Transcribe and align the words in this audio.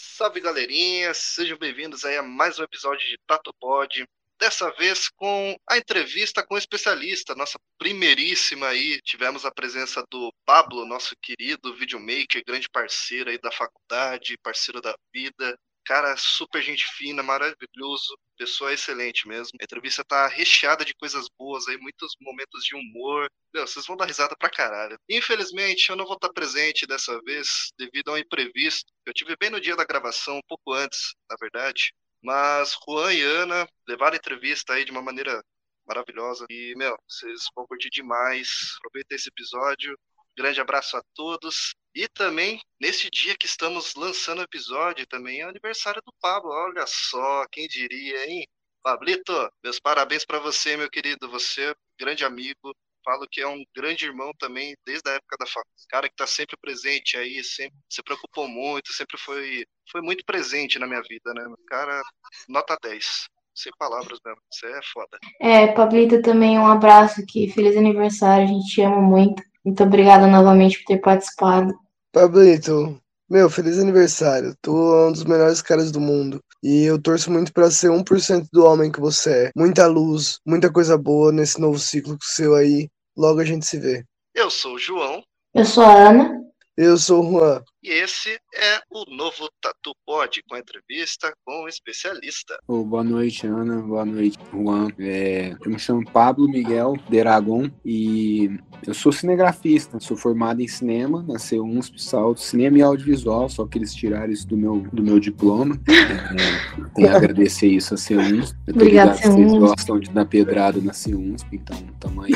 Salve 0.00 0.40
galerinha, 0.40 1.12
sejam 1.12 1.58
bem-vindos 1.58 2.04
aí 2.04 2.16
a 2.16 2.22
mais 2.22 2.56
um 2.56 2.62
episódio 2.62 3.04
de 3.04 3.18
Tato 3.26 3.52
Pod. 3.54 4.06
Dessa 4.38 4.70
vez 4.76 5.08
com 5.08 5.56
a 5.68 5.76
entrevista 5.76 6.46
com 6.46 6.54
o 6.54 6.58
especialista, 6.58 7.34
nossa 7.34 7.58
primeiríssima 7.76 8.68
aí. 8.68 9.00
Tivemos 9.02 9.44
a 9.44 9.50
presença 9.50 10.04
do 10.08 10.32
Pablo, 10.46 10.86
nosso 10.86 11.16
querido 11.20 11.74
videomaker, 11.74 12.44
grande 12.46 12.68
parceiro 12.68 13.28
aí 13.28 13.38
da 13.38 13.50
faculdade, 13.50 14.38
parceiro 14.38 14.80
da 14.80 14.96
vida, 15.12 15.58
Cara, 15.88 16.14
super 16.18 16.60
gente 16.62 16.86
fina, 16.86 17.22
maravilhoso, 17.22 18.14
pessoa 18.36 18.74
excelente 18.74 19.26
mesmo. 19.26 19.56
A 19.58 19.64
entrevista 19.64 20.04
tá 20.04 20.26
recheada 20.26 20.84
de 20.84 20.94
coisas 20.94 21.28
boas 21.38 21.66
aí, 21.66 21.78
muitos 21.78 22.14
momentos 22.20 22.62
de 22.62 22.76
humor. 22.76 23.26
Meu, 23.54 23.66
vocês 23.66 23.86
vão 23.86 23.96
dar 23.96 24.04
risada 24.04 24.36
pra 24.38 24.50
caralho. 24.50 24.98
Infelizmente, 25.08 25.88
eu 25.88 25.96
não 25.96 26.04
vou 26.04 26.16
estar 26.16 26.28
presente 26.28 26.86
dessa 26.86 27.18
vez, 27.22 27.72
devido 27.78 28.10
a 28.10 28.14
um 28.14 28.18
imprevisto. 28.18 28.92
Eu 29.06 29.14
tive 29.14 29.34
bem 29.40 29.48
no 29.48 29.58
dia 29.58 29.74
da 29.76 29.84
gravação, 29.86 30.36
um 30.36 30.42
pouco 30.46 30.74
antes, 30.74 31.14
na 31.30 31.36
verdade. 31.40 31.94
Mas 32.22 32.76
Juan 32.86 33.14
e 33.14 33.22
Ana 33.22 33.66
levaram 33.88 34.12
a 34.12 34.18
entrevista 34.18 34.74
aí 34.74 34.84
de 34.84 34.90
uma 34.90 35.00
maneira 35.00 35.42
maravilhosa. 35.86 36.44
E, 36.50 36.74
meu, 36.76 36.98
vocês 37.08 37.44
vão 37.56 37.66
curtir 37.66 37.88
demais. 37.88 38.76
Aproveita 38.84 39.14
esse 39.14 39.30
episódio. 39.30 39.98
Grande 40.38 40.60
abraço 40.60 40.96
a 40.96 41.02
todos. 41.16 41.74
E 41.92 42.06
também, 42.06 42.60
nesse 42.80 43.10
dia 43.10 43.36
que 43.36 43.46
estamos 43.46 43.96
lançando 43.96 44.38
o 44.38 44.44
episódio, 44.44 45.04
também 45.08 45.40
é 45.40 45.42
aniversário 45.42 46.00
do 46.06 46.14
Pablo. 46.20 46.52
Olha 46.52 46.84
só, 46.86 47.44
quem 47.50 47.66
diria, 47.66 48.24
hein? 48.30 48.46
Pablito, 48.80 49.32
meus 49.64 49.80
parabéns 49.80 50.24
para 50.24 50.38
você, 50.38 50.76
meu 50.76 50.88
querido. 50.88 51.28
Você 51.28 51.62
é 51.64 51.70
um 51.72 51.74
grande 51.98 52.24
amigo. 52.24 52.72
Falo 53.04 53.26
que 53.28 53.40
é 53.40 53.48
um 53.48 53.64
grande 53.74 54.04
irmão 54.04 54.30
também, 54.38 54.76
desde 54.86 55.10
a 55.10 55.14
época 55.14 55.36
da 55.40 55.46
faculdade. 55.46 55.86
Cara 55.88 56.08
que 56.08 56.14
tá 56.14 56.26
sempre 56.26 56.56
presente 56.60 57.16
aí, 57.16 57.42
sempre 57.42 57.76
se 57.90 58.00
preocupou 58.04 58.46
muito, 58.46 58.92
sempre 58.92 59.18
foi, 59.18 59.64
foi 59.90 60.00
muito 60.02 60.24
presente 60.24 60.78
na 60.78 60.86
minha 60.86 61.02
vida, 61.02 61.34
né? 61.34 61.52
Cara, 61.66 62.00
nota 62.48 62.78
10 62.80 63.26
sem 63.56 63.72
palavras 63.76 64.20
mesmo. 64.24 64.40
Você 64.52 64.66
é 64.66 64.80
foda. 64.92 65.18
É, 65.40 65.66
Pablito, 65.72 66.22
também 66.22 66.60
um 66.60 66.66
abraço 66.68 67.20
aqui. 67.20 67.50
Feliz 67.50 67.76
aniversário, 67.76 68.44
a 68.44 68.46
gente 68.46 68.72
te 68.72 68.82
ama 68.82 69.00
muito. 69.02 69.42
Muito 69.68 69.84
obrigada 69.84 70.26
novamente 70.26 70.78
por 70.78 70.86
ter 70.86 70.96
participado. 70.98 71.74
Pablito, 72.10 72.98
meu, 73.28 73.50
feliz 73.50 73.78
aniversário. 73.78 74.56
Tu 74.62 74.70
é 74.70 75.08
um 75.08 75.12
dos 75.12 75.24
melhores 75.24 75.60
caras 75.60 75.92
do 75.92 76.00
mundo. 76.00 76.40
E 76.62 76.84
eu 76.84 76.98
torço 76.98 77.30
muito 77.30 77.52
para 77.52 77.70
ser 77.70 77.90
1% 77.90 78.46
do 78.50 78.64
homem 78.64 78.90
que 78.90 78.98
você 78.98 79.30
é. 79.30 79.50
Muita 79.54 79.86
luz, 79.86 80.38
muita 80.46 80.72
coisa 80.72 80.96
boa 80.96 81.30
nesse 81.30 81.60
novo 81.60 81.78
ciclo 81.78 82.16
seu 82.22 82.54
aí. 82.54 82.88
Logo 83.14 83.40
a 83.40 83.44
gente 83.44 83.66
se 83.66 83.78
vê. 83.78 84.02
Eu 84.34 84.50
sou 84.50 84.76
o 84.76 84.78
João. 84.78 85.22
Eu 85.54 85.66
sou 85.66 85.84
a 85.84 85.92
Ana. 85.92 86.40
Eu 86.80 86.96
sou 86.96 87.24
o 87.24 87.32
Juan. 87.32 87.60
E 87.82 87.90
esse 87.90 88.30
é 88.54 88.80
o 88.88 89.04
novo 89.16 89.48
Tatu 89.60 89.96
Pod, 90.06 90.42
com 90.48 90.56
entrevista 90.56 91.32
com 91.44 91.64
o 91.64 91.68
especialista. 91.68 92.56
Oh, 92.68 92.84
boa 92.84 93.02
noite, 93.02 93.48
Ana. 93.48 93.80
Boa 93.82 94.04
noite, 94.04 94.38
Juan. 94.52 94.88
É, 94.96 95.56
eu 95.64 95.70
me 95.72 95.78
chamo 95.78 96.08
Pablo 96.08 96.48
Miguel 96.48 96.94
Deragon 97.08 97.68
e 97.84 98.58
eu 98.86 98.94
sou 98.94 99.10
cinegrafista. 99.10 99.98
Sou 99.98 100.16
formado 100.16 100.60
em 100.60 100.68
cinema 100.68 101.24
na 101.26 101.34
C1 101.34 101.98
Salto, 101.98 102.40
cinema 102.40 102.78
e 102.78 102.82
audiovisual, 102.82 103.48
só 103.48 103.66
que 103.66 103.78
eles 103.78 103.92
tiraram 103.92 104.32
isso 104.32 104.46
do 104.46 104.56
meu, 104.56 104.86
do 104.92 105.02
meu 105.02 105.18
diploma. 105.18 105.80
É, 105.88 106.84
tenho 106.94 107.12
a 107.12 107.16
agradecer 107.16 107.68
isso 107.68 107.94
a 107.94 107.96
C1. 107.96 108.54
Eu 108.66 108.74
tô 108.74 108.80
Obrigada, 108.80 109.14
ligado 109.14 109.20
que 109.20 109.28
vocês 109.28 109.52
gostam 109.58 109.98
de 109.98 110.10
dar 110.10 110.26
pedrada 110.26 110.80
na 110.80 110.92
C1, 110.92 111.44
então 111.52 112.22
aí. 112.22 112.32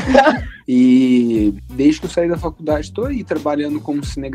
E 0.67 1.55
desde 1.71 2.01
que 2.01 2.07
eu 2.07 2.11
saí 2.11 2.29
da 2.29 2.39
faculdade, 2.39 2.87
estou 2.87 3.07
aí 3.07 3.23
trabalhando 3.25 3.81
como 3.81 4.05
cinegrafista 4.05 4.32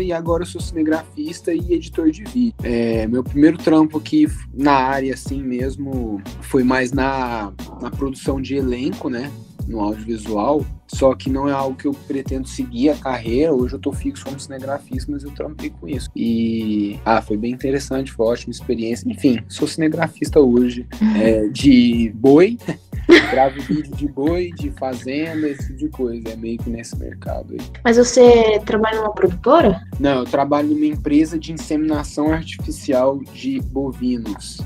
e 0.00 0.12
agora 0.12 0.42
eu 0.42 0.46
sou 0.46 0.60
cinegrafista 0.60 1.54
e 1.54 1.72
editor 1.72 2.10
de 2.10 2.24
vídeo. 2.24 2.54
É, 2.62 3.06
meu 3.06 3.22
primeiro 3.22 3.56
trampo 3.56 3.98
aqui 3.98 4.26
na 4.52 4.72
área, 4.72 5.14
assim 5.14 5.42
mesmo, 5.42 6.20
foi 6.40 6.64
mais 6.64 6.92
na, 6.92 7.52
na 7.80 7.90
produção 7.90 8.40
de 8.40 8.56
elenco, 8.56 9.08
né? 9.08 9.30
No 9.68 9.80
audiovisual, 9.80 10.66
só 10.88 11.14
que 11.14 11.30
não 11.30 11.48
é 11.48 11.52
algo 11.52 11.76
que 11.76 11.86
eu 11.86 11.92
pretendo 11.92 12.48
seguir 12.48 12.90
a 12.90 12.96
carreira. 12.96 13.54
Hoje 13.54 13.74
eu 13.74 13.78
tô 13.78 13.92
fixo 13.92 14.24
como 14.24 14.38
cinegrafista, 14.40 15.10
mas 15.12 15.22
eu 15.22 15.30
trampei 15.30 15.70
com 15.70 15.88
isso. 15.88 16.10
E 16.16 16.98
ah, 17.04 17.22
foi 17.22 17.36
bem 17.36 17.52
interessante, 17.52 18.10
foi 18.10 18.26
ótima 18.26 18.50
experiência. 18.50 19.08
Enfim, 19.08 19.38
sou 19.48 19.68
cinegrafista 19.68 20.40
hoje 20.40 20.86
é, 21.16 21.46
de 21.46 22.12
boi. 22.14 22.58
Gravo 23.30 23.60
vídeo 23.60 23.94
de 23.94 24.08
boi, 24.08 24.52
de 24.52 24.70
fazenda, 24.72 25.48
esse 25.48 25.68
tipo 25.68 25.78
de 25.78 25.88
coisa. 25.88 26.28
É 26.30 26.36
meio 26.36 26.58
que 26.58 26.70
nesse 26.70 26.96
mercado 26.96 27.52
aí. 27.52 27.60
Mas 27.84 27.96
você 27.96 28.60
trabalha 28.64 29.00
numa 29.00 29.12
produtora? 29.12 29.82
Não, 29.98 30.20
eu 30.20 30.24
trabalho 30.24 30.68
numa 30.68 30.86
empresa 30.86 31.38
de 31.38 31.52
inseminação 31.52 32.32
artificial 32.32 33.18
de 33.18 33.60
bovinos. 33.60 34.60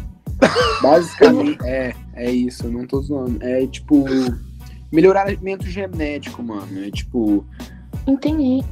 Basicamente, 0.83 1.65
é, 1.65 1.95
é 2.15 2.31
isso, 2.31 2.67
eu 2.67 2.73
não 2.73 2.87
tô 2.87 3.01
zoando. 3.01 3.39
É 3.43 3.67
tipo, 3.67 4.05
melhoramento 4.93 5.67
genético, 5.67 6.43
mano. 6.43 6.85
É 6.85 6.91
tipo, 6.91 7.45
Entendi. 8.07 8.65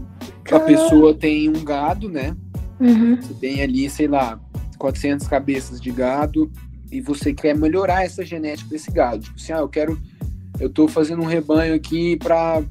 a 0.50 0.60
pessoa 0.60 1.14
tem 1.14 1.48
um 1.48 1.64
gado, 1.64 2.08
né? 2.08 2.36
Uhum. 2.78 3.16
Você 3.16 3.34
tem 3.34 3.62
ali, 3.62 3.88
sei 3.88 4.08
lá, 4.08 4.38
400 4.78 5.26
cabeças 5.26 5.80
de 5.80 5.90
gado 5.90 6.50
e 6.94 7.00
você 7.00 7.34
quer 7.34 7.56
melhorar 7.56 8.04
essa 8.04 8.24
genética 8.24 8.70
desse 8.70 8.90
gado. 8.90 9.24
Tipo 9.24 9.36
assim, 9.36 9.52
ah, 9.52 9.58
eu 9.58 9.68
quero. 9.68 10.00
Eu 10.60 10.70
tô 10.70 10.86
fazendo 10.86 11.20
um 11.22 11.26
rebanho 11.26 11.74
aqui 11.74 12.16
para 12.16 12.62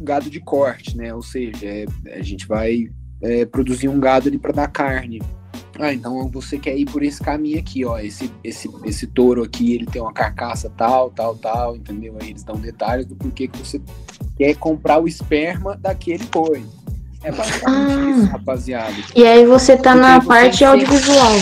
gado 0.00 0.30
de 0.30 0.40
corte, 0.40 0.96
né? 0.96 1.14
Ou 1.14 1.22
seja, 1.22 1.66
é, 1.66 1.84
a 2.18 2.22
gente 2.22 2.46
vai 2.46 2.88
é, 3.20 3.44
produzir 3.44 3.88
um 3.88 4.00
gado 4.00 4.28
ali 4.28 4.38
para 4.38 4.52
dar 4.52 4.68
carne. 4.68 5.20
Ah, 5.78 5.92
então 5.92 6.28
você 6.30 6.58
quer 6.58 6.76
ir 6.76 6.86
por 6.86 7.02
esse 7.02 7.22
caminho 7.22 7.58
aqui, 7.58 7.84
ó. 7.84 7.98
Esse, 7.98 8.30
esse, 8.42 8.70
esse 8.84 9.06
touro 9.06 9.42
aqui, 9.42 9.74
ele 9.74 9.84
tem 9.84 10.00
uma 10.00 10.12
carcaça 10.12 10.72
tal, 10.74 11.10
tal, 11.10 11.36
tal, 11.36 11.76
entendeu? 11.76 12.16
Aí 12.18 12.30
eles 12.30 12.42
dão 12.42 12.56
detalhes 12.56 13.04
do 13.04 13.14
porquê 13.14 13.46
que 13.46 13.58
você 13.58 13.78
quer 14.38 14.54
comprar 14.56 14.98
o 14.98 15.06
esperma 15.06 15.76
daquele 15.76 16.24
boi. 16.24 16.64
É 17.22 17.30
basicamente 17.30 17.92
Ah. 17.92 18.10
isso, 18.10 18.26
rapaziada. 18.26 18.94
E 19.14 19.26
aí 19.26 19.44
você 19.44 19.76
tá 19.76 19.92
Porque 19.92 20.06
na 20.06 20.20
parte 20.22 20.64
audiovisual. 20.64 21.32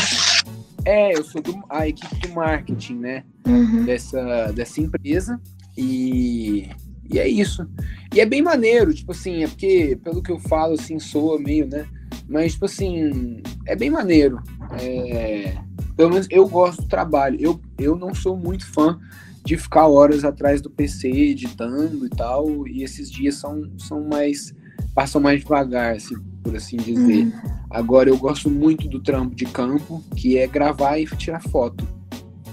É, 0.89 1.13
eu 1.15 1.23
sou 1.23 1.43
do, 1.43 1.63
a 1.69 1.87
equipe 1.87 2.17
do 2.27 2.35
marketing, 2.35 2.95
né? 2.95 3.23
Uhum. 3.47 3.85
Dessa, 3.85 4.51
dessa 4.55 4.81
empresa. 4.81 5.39
E, 5.77 6.71
e 7.11 7.19
é 7.19 7.29
isso. 7.29 7.69
E 8.15 8.19
é 8.23 8.25
bem 8.25 8.41
maneiro, 8.41 8.95
tipo 8.95 9.13
assim, 9.13 9.45
é 9.45 9.49
porque, 9.49 9.99
pelo 10.03 10.23
que 10.23 10.33
eu 10.33 10.39
falo, 10.39 10.73
assim, 10.73 10.99
soa 10.99 11.39
meio, 11.39 11.69
né? 11.69 11.87
Mas, 12.27 12.53
tipo 12.53 12.65
assim, 12.65 13.43
é 13.67 13.77
bem 13.77 13.91
maneiro. 13.91 14.43
É, 14.81 15.59
pelo 15.95 16.09
menos 16.09 16.27
eu 16.31 16.49
gosto 16.49 16.81
do 16.81 16.89
trabalho. 16.89 17.37
Eu, 17.39 17.61
eu 17.79 17.95
não 17.95 18.15
sou 18.15 18.35
muito 18.35 18.65
fã 18.65 18.99
de 19.45 19.59
ficar 19.59 19.89
horas 19.89 20.25
atrás 20.25 20.63
do 20.63 20.71
PC 20.71 21.11
editando 21.11 22.07
e 22.07 22.09
tal. 22.09 22.67
E 22.67 22.83
esses 22.83 23.11
dias 23.11 23.35
são, 23.35 23.71
são 23.77 24.09
mais. 24.09 24.55
passam 24.95 25.21
mais 25.21 25.41
devagar, 25.41 25.97
assim, 25.97 26.17
por 26.49 26.57
assim 26.57 26.79
dizer. 26.79 27.27
Uhum. 27.27 27.33
Agora 27.69 28.09
eu 28.09 28.17
gosto 28.17 28.49
muito 28.49 28.89
do 28.89 29.01
trampo 29.01 29.35
de 29.35 29.45
campo, 29.45 30.03
que 30.17 30.39
é 30.39 30.47
gravar 30.47 30.99
e 30.99 31.05
tirar 31.05 31.43
foto. 31.43 31.87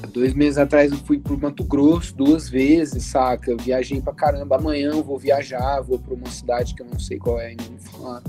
Há 0.04 0.08
dois 0.08 0.34
meses 0.34 0.58
atrás 0.58 0.92
eu 0.92 0.98
fui 0.98 1.18
pro 1.18 1.40
Mato 1.40 1.64
Grosso 1.64 2.14
duas 2.14 2.50
vezes, 2.50 3.06
saca? 3.06 3.50
Eu 3.50 3.58
viajei 3.58 4.02
pra 4.02 4.14
caramba. 4.14 4.58
Amanhã 4.58 4.92
eu 4.92 5.02
vou 5.02 5.18
viajar, 5.18 5.80
vou 5.80 5.98
pra 5.98 6.14
uma 6.14 6.28
cidade 6.28 6.76
que 6.76 6.82
eu 6.82 6.88
não 6.92 7.00
sei 7.00 7.18
qual 7.18 7.40
é 7.40 7.48
ainda, 7.48 7.64
não 7.72 7.80
falar, 7.80 8.22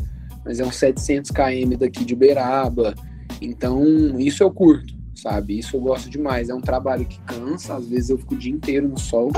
mas 0.44 0.60
é 0.60 0.64
uns 0.64 0.76
700 0.76 1.32
km 1.32 1.76
daqui 1.76 2.04
de 2.04 2.14
Uberaba. 2.14 2.94
Então, 3.42 3.84
isso 4.20 4.44
eu 4.44 4.50
curto, 4.52 4.94
sabe? 5.16 5.58
Isso 5.58 5.76
eu 5.76 5.80
gosto 5.80 6.08
demais. 6.08 6.48
É 6.48 6.54
um 6.54 6.60
trabalho 6.60 7.04
que 7.04 7.18
cansa, 7.22 7.74
às 7.74 7.88
vezes 7.88 8.10
eu 8.10 8.18
fico 8.18 8.34
o 8.34 8.38
dia 8.38 8.52
inteiro 8.52 8.88
no 8.88 8.98
sol, 8.98 9.32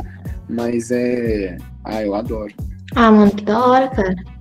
mas 0.47 0.91
é. 0.91 1.57
Ah, 1.83 2.03
eu 2.03 2.15
adoro. 2.15 2.53
Ah, 2.95 3.11
mano, 3.11 3.31
que 3.31 3.45
da 3.45 3.67
hora, 3.67 3.89
cara. 3.89 4.38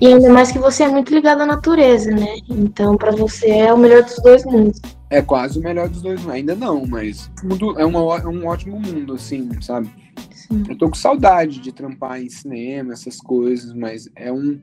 E 0.00 0.06
ainda 0.06 0.30
mais 0.32 0.50
que 0.50 0.58
você 0.58 0.84
é 0.84 0.88
muito 0.88 1.12
ligado 1.14 1.42
à 1.42 1.46
natureza, 1.46 2.10
né? 2.10 2.38
Então, 2.48 2.96
pra 2.96 3.10
você 3.12 3.48
é 3.50 3.72
o 3.72 3.76
melhor 3.78 4.02
dos 4.02 4.16
dois 4.22 4.44
mundos. 4.44 4.80
É 5.10 5.20
quase 5.20 5.58
o 5.58 5.62
melhor 5.62 5.88
dos 5.88 6.00
dois, 6.00 6.26
ainda 6.28 6.54
não, 6.54 6.86
mas 6.86 7.30
mundo- 7.42 7.78
é, 7.78 7.84
uma, 7.84 7.98
é 8.18 8.26
um 8.26 8.46
ótimo 8.46 8.80
mundo, 8.80 9.14
assim, 9.14 9.48
sabe? 9.60 9.90
Sim. 10.32 10.62
Eu 10.68 10.78
tô 10.78 10.88
com 10.88 10.94
saudade 10.94 11.60
de 11.60 11.72
trampar 11.72 12.20
em 12.22 12.30
cinema, 12.30 12.92
essas 12.92 13.18
coisas, 13.18 13.74
mas 13.74 14.08
é 14.16 14.32
um. 14.32 14.58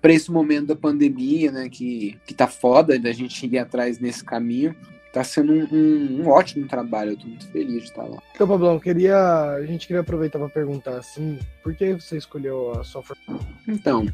Pra 0.00 0.12
esse 0.12 0.30
momento 0.30 0.66
da 0.68 0.76
pandemia, 0.76 1.50
né, 1.50 1.68
que, 1.68 2.16
que 2.24 2.32
tá 2.32 2.46
foda 2.46 2.96
da 2.98 3.12
gente 3.12 3.44
ir 3.46 3.58
atrás 3.58 3.98
nesse 3.98 4.22
caminho, 4.22 4.74
tá 5.12 5.24
sendo 5.24 5.52
um, 5.52 5.66
um- 5.72 6.22
um 6.22 6.28
ótimo 6.28 6.66
trabalho. 6.68 7.10
Eu 7.12 7.16
tô 7.18 7.26
muito 7.26 7.48
feliz 7.48 7.82
de 7.82 7.88
estar 7.88 8.04
lá. 8.04 8.22
Então, 8.34 8.46
Pablão, 8.46 8.78
queria, 8.78 9.18
a 9.54 9.66
gente 9.66 9.86
queria 9.88 10.00
aproveitar 10.00 10.38
para 10.38 10.48
perguntar 10.48 10.96
assim, 10.98 11.38
por 11.64 11.74
que 11.74 11.94
você 11.94 12.16
escolheu 12.16 12.72
a 12.78 12.84
sua 12.84 13.02
formação? 13.02 13.40
Então, 13.66 14.06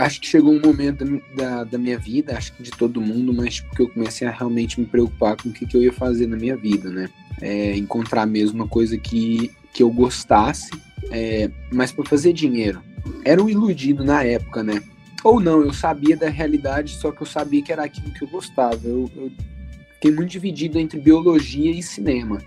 acho 0.00 0.20
que 0.20 0.26
chegou 0.26 0.52
um 0.52 0.60
momento 0.60 1.04
da, 1.34 1.64
da, 1.64 1.78
minha 1.78 1.98
vida, 1.98 2.36
acho 2.36 2.52
que 2.54 2.62
de 2.62 2.70
todo 2.70 3.00
mundo, 3.00 3.32
mas 3.34 3.56
tipo, 3.56 3.74
que 3.74 3.82
eu 3.82 3.88
comecei 3.88 4.26
a 4.26 4.30
realmente 4.30 4.80
me 4.80 4.86
preocupar 4.86 5.36
com 5.36 5.50
o 5.50 5.52
que, 5.52 5.66
que 5.66 5.76
eu 5.76 5.82
ia 5.82 5.92
fazer 5.92 6.26
na 6.26 6.36
minha 6.36 6.56
vida, 6.56 6.90
né? 6.90 7.08
É, 7.40 7.76
encontrar 7.76 8.26
mesmo 8.26 8.56
uma 8.56 8.68
coisa 8.68 8.96
que, 8.98 9.50
que 9.72 9.82
eu 9.82 9.90
gostasse, 9.90 10.70
é, 11.10 11.50
mas 11.70 11.92
para 11.92 12.04
fazer 12.04 12.32
dinheiro. 12.32 12.82
Era 13.24 13.42
um 13.42 13.48
iludido 13.48 14.04
na 14.04 14.22
época, 14.22 14.62
né? 14.62 14.82
Ou 15.22 15.38
não, 15.38 15.60
eu 15.60 15.72
sabia 15.72 16.16
da 16.16 16.28
realidade, 16.28 16.94
só 16.94 17.12
que 17.12 17.22
eu 17.22 17.26
sabia 17.26 17.62
que 17.62 17.72
era 17.72 17.84
aquilo 17.84 18.10
que 18.10 18.24
eu 18.24 18.28
gostava. 18.28 18.80
Eu, 18.84 19.10
eu 19.14 19.30
fiquei 19.94 20.10
muito 20.10 20.30
dividido 20.30 20.78
entre 20.78 20.98
biologia 20.98 21.70
e 21.70 21.82
cinema. 21.82 22.38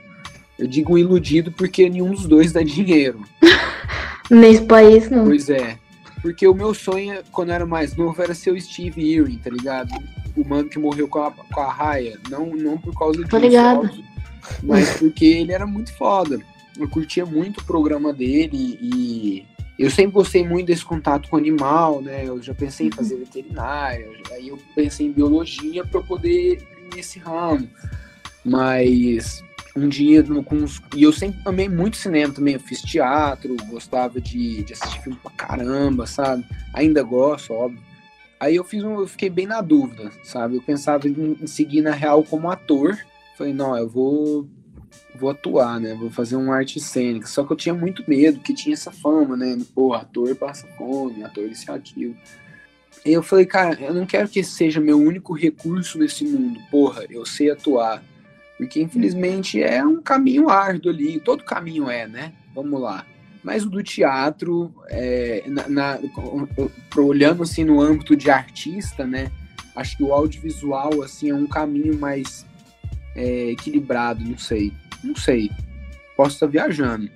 Eu 0.57 0.67
digo 0.67 0.97
iludido 0.97 1.51
porque 1.51 1.87
nenhum 1.87 2.11
dos 2.11 2.25
dois 2.25 2.51
dá 2.51 2.63
dinheiro. 2.63 3.23
Nesse 4.29 4.63
país, 4.63 5.09
não. 5.09 5.25
Pois 5.25 5.49
é. 5.49 5.77
Porque 6.23 6.47
o 6.47 6.55
meu 6.55 6.73
sonho, 6.73 7.21
quando 7.33 7.49
eu 7.49 7.55
era 7.55 7.65
mais 7.65 7.95
novo, 7.97 8.19
era 8.21 8.33
ser 8.33 8.51
o 8.51 8.59
Steve 8.59 9.01
Irwin, 9.01 9.37
tá 9.37 9.49
ligado? 9.49 9.91
O 10.37 10.47
mano 10.47 10.69
que 10.69 10.79
morreu 10.79 11.05
com 11.07 11.19
a, 11.21 11.29
com 11.29 11.59
a 11.59 11.69
raia. 11.69 12.17
Não, 12.29 12.47
não 12.55 12.77
por 12.77 12.97
causa 12.97 13.17
disso, 13.17 13.29
Tô 13.29 13.37
ligado. 13.37 13.81
óbvio, 13.81 14.03
mas 14.63 14.97
porque 14.97 15.25
ele 15.25 15.51
era 15.51 15.67
muito 15.67 15.93
foda. 15.93 16.39
Eu 16.79 16.89
curtia 16.89 17.25
muito 17.25 17.59
o 17.59 17.65
programa 17.65 18.13
dele 18.13 18.79
e 18.81 19.45
eu 19.77 19.91
sempre 19.91 20.13
gostei 20.13 20.47
muito 20.47 20.67
desse 20.67 20.85
contato 20.85 21.29
com 21.29 21.35
o 21.35 21.39
animal, 21.39 22.01
né? 22.01 22.23
Eu 22.25 22.41
já 22.41 22.53
pensei 22.53 22.87
em 22.87 22.91
fazer 22.91 23.17
veterinária, 23.17 24.07
aí 24.31 24.47
eu 24.47 24.57
pensei 24.73 25.07
em 25.07 25.11
biologia 25.11 25.85
para 25.85 26.01
poder 26.01 26.53
ir 26.53 26.95
nesse 26.95 27.19
ramo. 27.19 27.67
Mas 28.45 29.43
um 29.75 29.89
no- 30.29 30.43
com 30.43 30.55
os- 30.63 30.81
e 30.95 31.03
eu 31.03 31.11
sempre 31.11 31.39
amei 31.45 31.67
muito 31.67 31.97
cinema 31.97 32.33
também. 32.33 32.53
Eu 32.55 32.59
fiz 32.59 32.81
teatro, 32.81 33.55
gostava 33.67 34.21
de, 34.21 34.63
de 34.63 34.73
assistir 34.73 35.01
filme 35.01 35.17
pra 35.21 35.31
caramba, 35.31 36.05
sabe? 36.05 36.45
Ainda 36.73 37.01
gosto, 37.03 37.53
óbvio. 37.53 37.81
Aí 38.39 38.55
eu 38.55 38.63
fiz 38.63 38.83
um, 38.83 38.99
eu 38.99 39.07
fiquei 39.07 39.29
bem 39.29 39.47
na 39.47 39.61
dúvida, 39.61 40.11
sabe? 40.23 40.55
Eu 40.57 40.61
pensava 40.61 41.07
em, 41.07 41.37
em 41.41 41.47
seguir 41.47 41.81
na 41.81 41.91
real 41.91 42.23
como 42.23 42.49
ator. 42.51 42.97
Falei, 43.37 43.53
não, 43.53 43.75
eu 43.77 43.89
vou 43.89 44.47
vou 45.15 45.29
atuar, 45.29 45.79
né? 45.79 45.93
Vou 45.93 46.09
fazer 46.09 46.35
uma 46.35 46.55
arte 46.55 46.79
cênica. 46.79 47.27
Só 47.27 47.43
que 47.43 47.53
eu 47.53 47.57
tinha 47.57 47.73
muito 47.73 48.03
medo, 48.07 48.39
que 48.39 48.53
tinha 48.53 48.73
essa 48.73 48.91
fama, 48.91 49.37
né? 49.37 49.57
Pô, 49.73 49.93
ator 49.93 50.35
passa 50.35 50.67
fome, 50.77 51.23
ator 51.23 51.45
isso 51.45 51.65
e. 51.71 52.15
E 53.05 53.11
eu 53.13 53.21
falei, 53.23 53.45
cara, 53.45 53.79
eu 53.81 53.93
não 53.93 54.05
quero 54.05 54.27
que 54.29 54.39
esse 54.39 54.51
seja 54.51 54.79
meu 54.79 54.97
único 54.99 55.33
recurso 55.33 55.97
nesse 55.99 56.23
mundo. 56.25 56.59
Porra, 56.71 57.05
eu 57.09 57.25
sei 57.25 57.49
atuar. 57.51 58.03
Porque, 58.65 58.81
infelizmente, 58.81 59.61
é 59.61 59.83
um 59.85 60.01
caminho 60.01 60.49
árduo 60.49 60.91
ali. 60.91 61.19
Todo 61.19 61.43
caminho 61.43 61.89
é, 61.89 62.07
né? 62.07 62.33
Vamos 62.55 62.79
lá. 62.81 63.05
Mas 63.43 63.65
o 63.65 63.69
do 63.69 63.83
teatro, 63.83 64.73
é, 64.89 65.43
na, 65.47 65.67
na- 65.67 65.99
olhando 66.97 67.43
assim 67.43 67.65
no 67.65 67.81
âmbito 67.81 68.15
de 68.15 68.29
artista, 68.31 69.05
né? 69.05 69.29
Acho 69.75 69.97
que 69.97 70.03
o 70.03 70.13
audiovisual, 70.13 71.01
assim, 71.01 71.29
é 71.29 71.35
um 71.35 71.45
caminho 71.47 71.97
mais 71.97 72.45
é, 73.15 73.51
equilibrado, 73.51 74.23
não 74.23 74.37
sei. 74.37 74.71
Não 75.03 75.15
sei. 75.15 75.51
Posso 76.15 76.35
estar 76.35 76.47
viajando. 76.47 77.09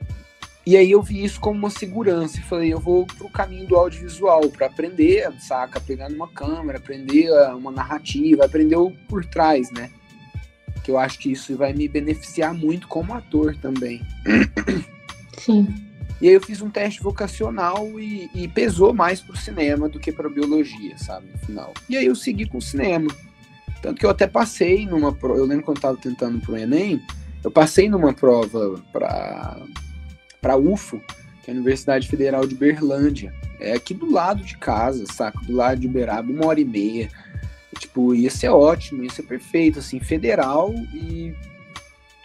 E 0.65 0.75
aí 0.75 0.91
eu 0.91 1.01
vi 1.01 1.23
isso 1.23 1.39
como 1.39 1.57
uma 1.57 1.69
segurança 1.69 2.39
e 2.39 2.43
falei, 2.43 2.73
eu 2.73 2.79
vou 2.79 3.05
pro 3.05 3.29
caminho 3.29 3.65
do 3.65 3.77
audiovisual 3.77 4.49
para 4.49 4.65
aprender, 4.65 5.31
saca, 5.39 5.79
pegar 5.79 6.09
numa 6.09 6.27
câmera, 6.27 6.77
aprender 6.77 7.31
ah, 7.31 7.55
uma 7.55 7.71
narrativa, 7.71 8.43
aprender 8.43 8.75
o 8.75 8.91
por 9.07 9.23
trás, 9.23 9.71
né? 9.71 9.89
Que 10.87 10.91
eu 10.91 10.97
acho 10.97 11.19
que 11.19 11.29
isso 11.29 11.53
vai 11.57 11.73
me 11.73 11.85
beneficiar 11.85 12.53
muito 12.53 12.87
como 12.87 13.13
ator 13.13 13.53
também. 13.57 14.01
Sim. 15.37 15.67
E 16.21 16.29
aí 16.29 16.33
eu 16.33 16.39
fiz 16.39 16.61
um 16.61 16.69
teste 16.69 17.03
vocacional 17.03 17.99
e, 17.99 18.29
e 18.33 18.47
pesou 18.47 18.93
mais 18.93 19.19
pro 19.19 19.35
cinema 19.35 19.89
do 19.89 19.99
que 19.99 20.13
pra 20.13 20.29
biologia, 20.29 20.97
sabe, 20.97 21.27
no 21.29 21.37
final. 21.39 21.73
E 21.89 21.97
aí 21.97 22.05
eu 22.05 22.15
segui 22.15 22.45
com 22.45 22.59
o 22.59 22.61
cinema. 22.61 23.13
Tanto 23.81 23.99
que 23.99 24.05
eu 24.05 24.09
até 24.09 24.27
passei 24.27 24.85
numa 24.85 25.11
prova, 25.11 25.37
eu 25.37 25.45
lembro 25.45 25.65
quando 25.65 25.75
eu 25.75 25.81
tava 25.81 25.97
tentando 25.97 26.39
pro 26.39 26.55
Enem, 26.55 27.01
eu 27.43 27.51
passei 27.51 27.89
numa 27.89 28.13
prova 28.13 28.81
pra, 28.93 29.61
pra 30.39 30.55
UFO, 30.55 31.01
que 31.43 31.51
é 31.51 31.53
a 31.53 31.53
Universidade 31.53 32.07
Federal 32.07 32.47
de 32.47 32.55
Berlândia. 32.55 33.33
É 33.59 33.73
aqui 33.73 33.93
do 33.93 34.09
lado 34.09 34.41
de 34.41 34.57
casa, 34.57 35.05
saca? 35.05 35.37
Do 35.41 35.51
lado 35.51 35.81
de 35.81 35.87
Uberaba, 35.87 36.31
uma 36.31 36.45
hora 36.45 36.61
e 36.61 36.65
meia. 36.65 37.09
Tipo, 37.79 38.13
ia 38.15 38.29
ser 38.29 38.49
ótimo, 38.49 39.03
ia 39.03 39.09
ser 39.09 39.23
perfeito, 39.23 39.79
assim, 39.79 39.99
federal 39.99 40.73
e 40.93 41.33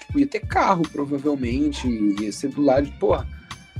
tipo, 0.00 0.19
ia 0.19 0.26
ter 0.26 0.40
carro, 0.40 0.82
provavelmente, 0.90 1.88
ia 1.88 2.32
ser 2.32 2.49
do 2.49 2.62
lado 2.62 2.87
de, 2.87 2.93
porra, 2.93 3.26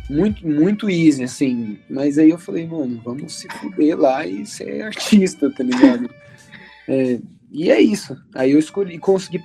muito, 0.09 0.47
muito 0.47 0.91
easy, 0.91 1.25
assim. 1.25 1.79
Mas 1.89 2.19
aí 2.19 2.31
eu 2.31 2.39
falei, 2.39 2.67
mano, 2.67 3.01
vamos 3.05 3.35
se 3.35 3.49
fuder 3.49 3.99
lá 3.99 4.27
e 4.27 4.45
ser 4.47 4.83
artista, 4.83 5.51
tá 5.51 5.63
ligado? 5.63 6.11
É, 6.89 7.21
e 7.49 7.71
é 7.71 7.81
isso. 7.81 8.21
Aí 8.35 8.51
eu 8.51 8.59
escolhi, 8.59 8.99
consegui, 8.99 9.41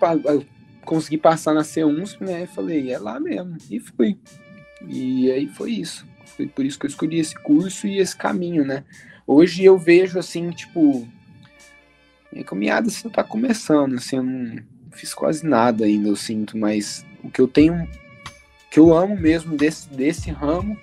consegui 0.84 1.20
passar 1.20 1.54
na 1.54 1.62
C1, 1.62 2.20
né? 2.20 2.44
E 2.44 2.48
falei, 2.48 2.92
é 2.92 2.98
lá 2.98 3.20
mesmo. 3.20 3.56
E 3.70 3.80
fui. 3.80 4.18
E 4.88 5.32
aí 5.32 5.48
foi 5.48 5.74
isso. 5.74 6.04
Foi 6.26 6.48
por 6.48 6.66
isso 6.66 6.80
que 6.80 6.88
eu 6.88 6.90
escolhi 6.90 7.20
esse 7.20 7.36
curso 7.36 7.86
e 7.86 8.00
esse 8.00 8.18
caminho, 8.18 8.66
né? 8.66 8.84
Hoje 9.26 9.64
eu 9.64 9.78
vejo 9.78 10.18
assim, 10.18 10.50
tipo. 10.50 11.08
Minha 12.32 12.44
caminhada 12.44 12.88
assim, 12.88 13.10
tá 13.10 13.24
começando, 13.24 13.96
assim, 13.96 14.18
eu 14.18 14.24
não 14.24 14.58
fiz 14.92 15.14
quase 15.14 15.46
nada 15.46 15.86
ainda, 15.86 16.10
eu 16.10 16.16
sinto, 16.16 16.58
mas 16.58 17.06
o 17.24 17.30
que 17.30 17.42
eu 17.42 17.48
tenho 17.48 17.88
que 18.70 18.80
eu 18.80 18.96
amo 18.96 19.16
mesmo 19.16 19.56
desse, 19.56 19.90
desse 19.90 20.30
ramo 20.30 20.78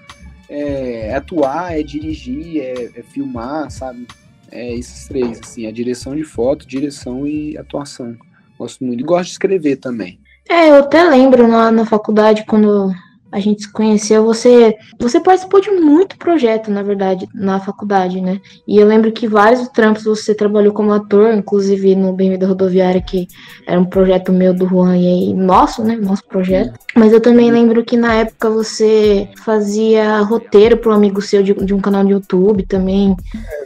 é 0.48 1.14
atuar, 1.14 1.78
é 1.78 1.82
dirigir, 1.82 2.60
é, 2.60 2.90
é 2.96 3.02
filmar, 3.02 3.70
sabe? 3.70 4.06
É 4.50 4.74
esses 4.74 5.06
três, 5.08 5.40
assim, 5.40 5.66
a 5.66 5.72
direção 5.72 6.14
de 6.14 6.24
foto, 6.24 6.66
direção 6.66 7.26
e 7.26 7.56
atuação. 7.58 8.16
Gosto 8.58 8.84
muito. 8.84 9.00
E 9.00 9.04
gosto 9.04 9.26
de 9.26 9.32
escrever 9.32 9.76
também. 9.76 10.18
É, 10.48 10.70
eu 10.70 10.76
até 10.76 11.02
lembro 11.04 11.48
na, 11.48 11.70
na 11.70 11.86
faculdade, 11.86 12.44
quando 12.46 12.92
a 13.34 13.40
gente 13.40 13.62
se 13.62 13.72
conheceu, 13.72 14.22
você, 14.24 14.76
você 14.96 15.18
participou 15.18 15.60
de 15.60 15.68
muito 15.68 16.16
projeto, 16.16 16.70
na 16.70 16.84
verdade, 16.84 17.28
na 17.34 17.58
faculdade, 17.58 18.20
né? 18.20 18.40
E 18.64 18.78
eu 18.78 18.86
lembro 18.86 19.10
que 19.10 19.26
vários 19.26 19.66
trampos 19.70 20.04
você 20.04 20.32
trabalhou 20.32 20.72
como 20.72 20.92
ator, 20.92 21.34
inclusive 21.34 21.96
no 21.96 22.12
Bem-vindo 22.12 22.46
Rodoviária, 22.46 23.02
que 23.02 23.26
era 23.66 23.80
um 23.80 23.84
projeto 23.84 24.32
meu 24.32 24.54
do 24.54 24.68
Juan 24.68 24.96
e 24.96 25.06
aí, 25.08 25.34
nosso, 25.34 25.82
né? 25.82 25.96
Nosso 25.96 26.24
projeto. 26.28 26.78
Mas 26.94 27.12
eu 27.12 27.20
também 27.20 27.50
lembro 27.50 27.84
que 27.84 27.96
na 27.96 28.14
época 28.14 28.48
você 28.48 29.28
fazia 29.42 30.20
roteiro 30.20 30.76
para 30.76 30.92
um 30.92 30.94
amigo 30.94 31.20
seu 31.20 31.42
de, 31.42 31.54
de 31.54 31.74
um 31.74 31.80
canal 31.80 32.04
de 32.04 32.12
YouTube 32.12 32.62
também. 32.62 33.16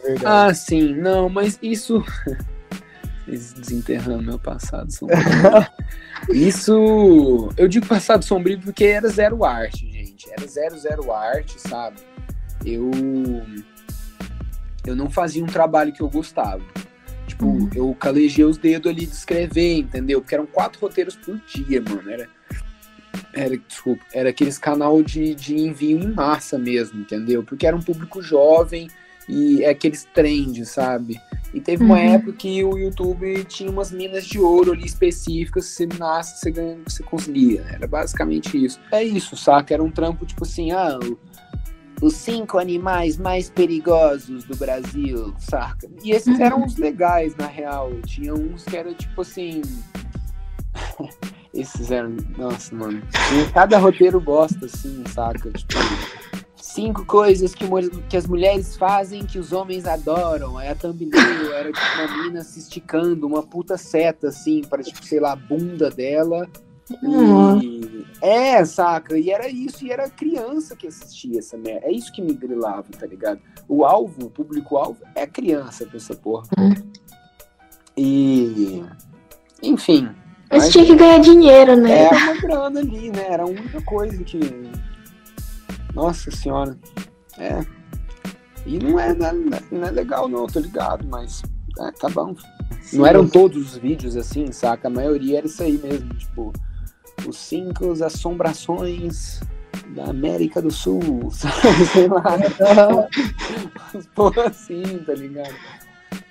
É. 0.07 0.15
Ah, 0.25 0.55
sim, 0.55 0.95
não, 0.95 1.29
mas 1.29 1.59
isso. 1.63 2.03
Desenterrando 3.29 4.23
meu 4.23 4.39
passado 4.39 4.91
sombrio. 4.93 5.19
isso. 6.33 7.51
Eu 7.57 7.69
digo 7.69 7.87
passado 7.87 8.25
sombrio 8.25 8.59
porque 8.61 8.85
era 8.85 9.09
zero 9.09 9.45
arte, 9.45 9.91
gente. 9.91 10.31
Era 10.31 10.47
zero, 10.47 10.79
zero 10.79 11.13
arte, 11.13 11.61
sabe? 11.61 11.97
Eu. 12.65 12.91
Eu 14.87 14.97
não 14.97 15.11
fazia 15.11 15.43
um 15.45 15.47
trabalho 15.47 15.93
que 15.93 16.01
eu 16.01 16.09
gostava. 16.09 16.63
Tipo, 17.27 17.45
Uhum. 17.47 17.71
eu 17.75 17.95
calejei 17.95 18.45
os 18.45 18.57
dedos 18.57 18.91
ali 18.91 19.05
de 19.05 19.13
escrever, 19.13 19.79
entendeu? 19.81 20.21
Porque 20.23 20.35
eram 20.35 20.47
quatro 20.47 20.81
roteiros 20.81 21.15
por 21.17 21.39
dia, 21.47 21.83
mano. 21.83 22.11
Era. 22.11 22.29
Era, 23.35 23.57
desculpa, 23.59 24.03
era 24.15 24.31
aqueles 24.31 24.59
canal 24.59 25.03
de, 25.03 25.35
de 25.35 25.55
envio 25.57 25.99
em 25.99 26.13
massa 26.13 26.59
mesmo, 26.59 27.01
entendeu? 27.01 27.43
Porque 27.45 27.67
era 27.67 27.77
um 27.77 27.83
público 27.83 28.23
jovem 28.23 28.89
e 29.29 29.63
é 29.65 29.71
aqueles 29.71 30.05
trends, 30.15 30.71
sabe? 30.71 31.21
E 31.55 31.61
teve 31.61 31.83
uma 31.85 31.95
Uhum. 31.97 32.15
época 32.15 32.33
que 32.35 32.63
o 32.65 32.77
YouTube 32.77 33.45
tinha 33.45 33.71
umas 33.71 33.91
minas 33.91 34.27
de 34.27 34.39
ouro 34.39 34.73
ali 34.73 34.85
específicas, 34.85 35.65
se 35.67 35.87
você 35.87 35.99
nasce, 35.99 36.39
você, 36.41 36.51
ganha, 36.51 36.79
você 36.87 37.03
conseguia. 37.03 37.65
Era 37.71 37.87
basicamente 37.87 38.63
isso. 38.63 38.79
É 38.93 39.03
isso, 39.03 39.37
saca? 39.37 39.73
Era 39.75 39.83
um 39.83 39.91
trampo 39.91 40.27
tipo 40.27 40.45
assim, 40.45 40.73
ah, 40.73 40.99
os 42.03 42.15
cinco 42.15 42.59
animais 42.59 43.17
mais 43.17 43.49
perigosos 43.51 44.45
do 44.45 44.55
Brasil, 44.57 45.35
saca? 45.39 45.89
E 46.05 46.11
esses 46.13 46.39
Uhum. 46.39 46.45
eram 46.45 46.65
os 46.65 46.77
legais, 46.77 47.35
na 47.37 47.47
real. 47.47 47.93
Tinha 48.07 48.35
uns 48.35 48.65
que 48.65 48.77
era 48.77 48.93
tipo 48.95 49.23
assim. 49.23 49.63
esses 51.55 51.91
eram. 51.91 52.15
Nossa, 52.37 52.75
mano. 52.75 53.03
Tinha 53.29 53.51
cada 53.53 53.79
roteiro 53.79 54.21
bosta, 54.21 54.67
assim, 54.67 55.03
saca? 55.13 55.51
Tipo. 55.51 55.75
Cinco 56.79 57.05
coisas 57.07 57.57
que, 57.57 57.67
que 58.09 58.17
as 58.17 58.29
mulheres 58.29 58.77
fazem 58.77 59.27
que 59.27 59.37
os 59.37 59.53
homens 59.53 59.85
adoram. 59.85 60.57
Aí 60.57 60.69
a 60.69 60.77
thumbnail 60.77 61.51
era 61.53 61.73
tipo 61.73 61.87
uma 61.97 62.23
mina 62.23 62.45
se 62.45 62.61
esticando, 62.61 63.27
uma 63.27 63.43
puta 63.43 63.77
seta, 63.77 64.29
assim, 64.29 64.63
para, 64.63 64.81
tipo, 64.81 65.05
sei 65.05 65.19
lá, 65.19 65.33
a 65.33 65.37
bunda 65.37 65.91
dela. 65.91 66.49
E... 67.03 68.07
É, 68.23 68.65
saca? 68.65 69.19
E 69.19 69.29
era 69.29 69.49
isso, 69.49 69.85
e 69.85 69.91
era 69.91 70.09
criança 70.09 70.77
que 70.77 70.87
assistia 70.87 71.41
essa 71.41 71.57
merda. 71.57 71.85
É 71.85 71.91
isso 71.91 72.13
que 72.13 72.23
me 72.23 72.33
grilava, 72.33 72.87
tá 72.97 73.07
ligado? 73.07 73.41
O 73.67 73.85
alvo, 73.85 74.27
o 74.27 74.31
público-alvo 74.31 75.01
é 75.17 75.27
criança 75.27 75.85
pra 75.85 75.97
essa 75.97 76.15
porra. 76.15 76.45
Hum. 76.57 76.75
E. 77.97 78.85
Enfim. 79.65 80.11
Mas 80.49 80.63
Mas- 80.63 80.73
tinha 80.73 80.87
que 80.87 80.95
ganhar 80.95 81.19
dinheiro, 81.19 81.75
né? 81.75 82.05
Era 82.05 82.17
uma 82.17 82.41
grana 82.41 82.81
ali, 82.81 83.11
né? 83.11 83.27
Era 83.29 83.43
a 83.43 83.47
única 83.47 83.83
coisa 83.83 84.23
que. 84.23 84.39
Nossa 85.95 86.31
senhora. 86.31 86.77
É. 87.39 87.65
E 88.67 88.79
não 88.79 88.99
é, 88.99 89.15
não 89.15 89.27
é, 89.27 89.33
não 89.71 89.87
é 89.87 89.91
legal, 89.91 90.29
não, 90.29 90.47
tô 90.47 90.61
ligado, 90.61 91.07
mas. 91.09 91.43
É, 91.79 91.91
tá 91.93 92.09
bom. 92.09 92.35
Não 92.93 93.07
eram 93.07 93.29
todos 93.29 93.75
os 93.75 93.77
vídeos 93.77 94.17
assim, 94.17 94.51
saca? 94.53 94.89
A 94.89 94.91
maioria 94.91 95.39
era 95.39 95.47
isso 95.47 95.63
aí 95.63 95.79
mesmo. 95.79 96.15
Tipo, 96.15 96.53
os 97.27 97.37
cinco 97.37 97.93
assombrações 98.03 99.41
da 99.95 100.07
América 100.07 100.61
do 100.61 100.71
Sul, 100.71 101.31
sei 101.33 102.09
lá. 102.09 103.09
Porra 104.15 104.47
assim, 104.47 104.83
tá 105.07 105.15
ligado? 105.15 105.55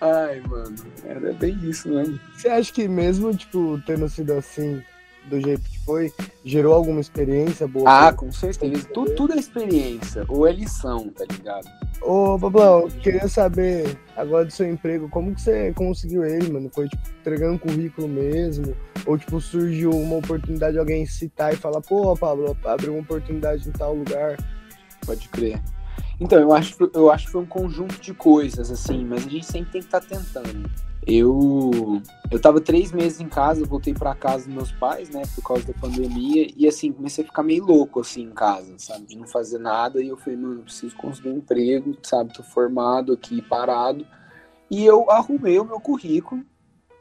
Ai, 0.01 0.41
mano, 0.41 0.75
era 1.05 1.33
bem 1.33 1.57
isso 1.63 1.89
mesmo. 1.89 2.19
Você 2.35 2.49
acha 2.49 2.71
que 2.71 2.87
mesmo, 2.87 3.35
tipo, 3.35 3.81
tendo 3.85 4.07
sido 4.07 4.33
assim, 4.33 4.83
do 5.29 5.39
jeito 5.39 5.61
que 5.61 5.79
foi, 5.79 6.11
gerou 6.43 6.73
alguma 6.73 6.99
experiência 6.99 7.67
boa? 7.67 8.07
Ah, 8.07 8.13
com 8.13 8.31
certeza. 8.31 8.87
Tudo, 8.93 9.15
tudo 9.15 9.33
é 9.33 9.37
experiência, 9.37 10.25
ou 10.27 10.47
é 10.47 10.51
lição, 10.51 11.09
tá 11.09 11.25
ligado? 11.29 11.67
Ô, 12.01 12.37
Pablão, 12.39 12.81
eu 12.81 12.87
queria 12.87 13.27
saber 13.27 13.97
agora 14.15 14.45
do 14.45 14.51
seu 14.51 14.69
emprego, 14.69 15.09
como 15.09 15.33
que 15.33 15.41
você 15.41 15.73
conseguiu 15.73 16.23
ele, 16.23 16.51
mano? 16.51 16.69
Foi, 16.73 16.87
tipo, 16.87 17.01
entregando 17.19 17.59
currículo 17.59 18.07
mesmo? 18.07 18.75
Ou, 19.05 19.17
tipo, 19.17 19.39
surgiu 19.39 19.91
uma 19.91 20.17
oportunidade 20.17 20.73
de 20.73 20.79
alguém 20.79 21.05
citar 21.05 21.53
e 21.53 21.57
falar, 21.57 21.81
pô, 21.81 22.15
Pablo, 22.15 22.57
abriu 22.65 22.93
uma 22.93 23.01
oportunidade 23.01 23.67
em 23.67 23.71
tal 23.71 23.95
lugar? 23.95 24.37
Pode 25.05 25.27
crer. 25.29 25.61
Então, 26.19 26.39
eu 26.39 26.51
acho, 26.51 26.75
eu 26.93 27.11
acho 27.11 27.27
que 27.27 27.31
foi 27.31 27.41
um 27.41 27.45
conjunto 27.45 27.99
de 28.01 28.13
coisas, 28.13 28.71
assim, 28.71 29.05
mas 29.05 29.25
a 29.25 29.29
gente 29.29 29.45
sempre 29.45 29.71
tem 29.71 29.81
que 29.81 29.87
estar 29.87 30.01
tá 30.01 30.07
tentando. 30.07 30.69
Eu 31.07 32.01
eu 32.29 32.41
tava 32.41 32.59
três 32.59 32.91
meses 32.91 33.21
em 33.21 33.29
casa, 33.29 33.65
voltei 33.65 33.93
para 33.93 34.13
casa 34.13 34.45
dos 34.45 34.53
meus 34.53 34.71
pais, 34.73 35.09
né, 35.09 35.21
por 35.33 35.41
causa 35.41 35.65
da 35.65 35.73
pandemia, 35.79 36.45
e 36.57 36.67
assim, 36.67 36.91
comecei 36.91 37.23
a 37.23 37.27
ficar 37.27 37.41
meio 37.41 37.63
louco, 37.63 38.01
assim, 38.01 38.23
em 38.23 38.31
casa, 38.31 38.73
sabe, 38.77 39.05
de 39.05 39.17
não 39.17 39.25
fazer 39.25 39.57
nada, 39.57 40.03
e 40.03 40.09
eu 40.09 40.17
falei, 40.17 40.37
mano, 40.37 40.63
preciso 40.63 40.93
conseguir 40.97 41.29
um 41.29 41.37
emprego, 41.37 41.95
sabe, 42.03 42.33
tô 42.33 42.43
formado 42.43 43.13
aqui, 43.13 43.41
parado, 43.41 44.05
e 44.69 44.85
eu 44.85 45.09
arrumei 45.09 45.57
o 45.57 45.63
meu 45.63 45.79
currículo, 45.79 46.43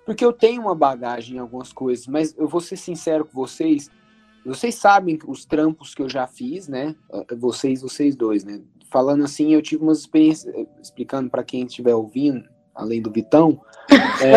porque 0.05 0.25
eu 0.25 0.33
tenho 0.33 0.63
uma 0.63 0.77
bagagem 0.77 1.37
em 1.37 1.41
algumas 1.41 1.73
coisas, 1.73 2.07
mas 2.07 2.33
eu 2.39 2.47
vou 2.47 2.61
ser 2.61 2.77
sincero 2.77 3.25
com 3.25 3.33
vocês, 3.33 3.91
vocês 4.45 4.77
sabem 4.77 5.19
os 5.27 5.45
trampos 5.45 5.93
que 5.93 6.03
eu 6.03 6.09
já 6.09 6.29
fiz, 6.29 6.69
né, 6.69 6.95
vocês, 7.37 7.83
vocês 7.83 8.15
dois, 8.15 8.45
né, 8.45 8.63
falando 8.93 9.25
assim, 9.25 9.53
eu 9.53 9.61
tive 9.61 9.83
umas 9.83 9.99
experiências, 9.99 10.55
explicando 10.81 11.29
para 11.29 11.43
quem 11.43 11.67
estiver 11.67 11.97
ouvindo, 11.97 12.49
além 12.73 13.03
do 13.03 13.11
Vitão, 13.11 13.61
é, 14.21 14.33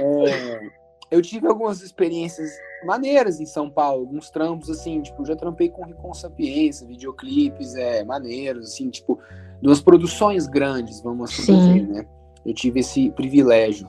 é, 0.00 0.70
eu 1.10 1.22
tive 1.22 1.46
algumas 1.46 1.80
experiências 1.80 2.50
maneiras 2.84 3.40
em 3.40 3.46
São 3.46 3.70
Paulo, 3.70 4.00
alguns 4.00 4.30
trampos, 4.30 4.68
assim, 4.68 5.00
tipo, 5.00 5.24
já 5.24 5.36
trampei 5.36 5.68
com 5.68 5.84
Ricon 5.84 6.12
Sapiência, 6.12 6.86
videoclipes, 6.86 7.74
é, 7.74 8.04
maneiros, 8.04 8.72
assim, 8.72 8.90
tipo, 8.90 9.18
duas 9.62 9.80
produções 9.80 10.46
grandes, 10.46 11.00
vamos 11.00 11.30
assim 11.30 11.56
dizer, 11.56 11.88
né? 11.88 12.06
Eu 12.44 12.52
tive 12.52 12.80
esse 12.80 13.10
privilégio. 13.10 13.88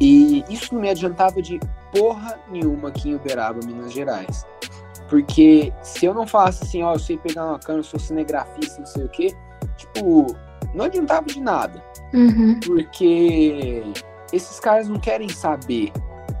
E 0.00 0.44
isso 0.48 0.74
não 0.74 0.80
me 0.80 0.88
adiantava 0.88 1.42
de 1.42 1.58
porra 1.92 2.38
nenhuma 2.50 2.88
aqui 2.88 3.10
em 3.10 3.14
Uberaba, 3.16 3.60
Minas 3.66 3.92
Gerais. 3.92 4.46
Porque 5.08 5.72
se 5.82 6.06
eu 6.06 6.14
não 6.14 6.26
falasse 6.26 6.62
assim, 6.62 6.82
ó, 6.82 6.94
eu 6.94 6.98
sei 6.98 7.18
pegar 7.18 7.44
uma 7.44 7.58
câmera, 7.58 7.80
eu 7.80 7.84
sou 7.84 7.98
cinegrafista, 7.98 8.78
não 8.78 8.86
sei 8.86 9.04
o 9.04 9.08
quê, 9.08 9.34
tipo, 9.76 10.36
não 10.74 10.84
adiantava 10.84 11.26
de 11.26 11.40
nada. 11.40 11.82
Uhum. 12.12 12.58
Porque 12.60 13.82
esses 14.32 14.60
caras 14.60 14.88
não 14.88 14.98
querem 14.98 15.28
saber, 15.28 15.92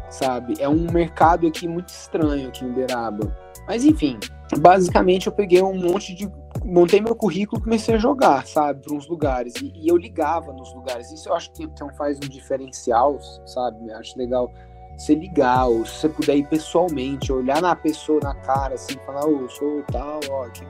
sabe? 0.08 0.54
É 0.58 0.68
um 0.68 0.90
mercado 0.90 1.46
aqui 1.46 1.66
muito 1.66 1.88
estranho 1.88 2.48
aqui 2.48 2.64
em 2.64 2.70
Uberaba. 2.70 3.36
Mas 3.66 3.84
enfim, 3.84 4.18
basicamente 4.58 5.26
eu 5.26 5.32
peguei 5.32 5.62
um 5.62 5.74
monte 5.74 6.14
de. 6.14 6.30
Montei 6.64 7.00
meu 7.00 7.14
currículo 7.14 7.60
e 7.60 7.64
comecei 7.64 7.94
a 7.94 7.98
jogar, 7.98 8.46
sabe, 8.46 8.82
para 8.82 8.94
uns 8.94 9.08
lugares. 9.08 9.54
E, 9.62 9.72
e, 9.74 9.88
eu 9.88 9.96
ligava 9.96 10.52
nos 10.52 10.74
lugares. 10.74 11.10
Isso 11.10 11.28
eu 11.28 11.34
acho 11.34 11.50
que 11.52 11.62
então 11.62 11.88
faz 11.94 12.18
um 12.18 12.28
diferencial, 12.28 13.18
sabe? 13.46 13.88
Eu 13.88 13.96
acho 13.96 14.18
legal 14.18 14.52
você 15.00 15.14
ligar, 15.14 15.66
ou 15.66 15.86
se 15.86 15.94
você 15.94 16.08
puder 16.10 16.36
ir 16.36 16.46
pessoalmente, 16.46 17.32
olhar 17.32 17.62
na 17.62 17.74
pessoa 17.74 18.20
na 18.22 18.34
cara, 18.34 18.74
assim, 18.74 18.98
falar, 19.06 19.24
ô, 19.24 19.44
oh, 19.44 19.48
sou 19.48 19.82
tal, 19.90 20.20
ó, 20.28 20.44
aqui. 20.44 20.66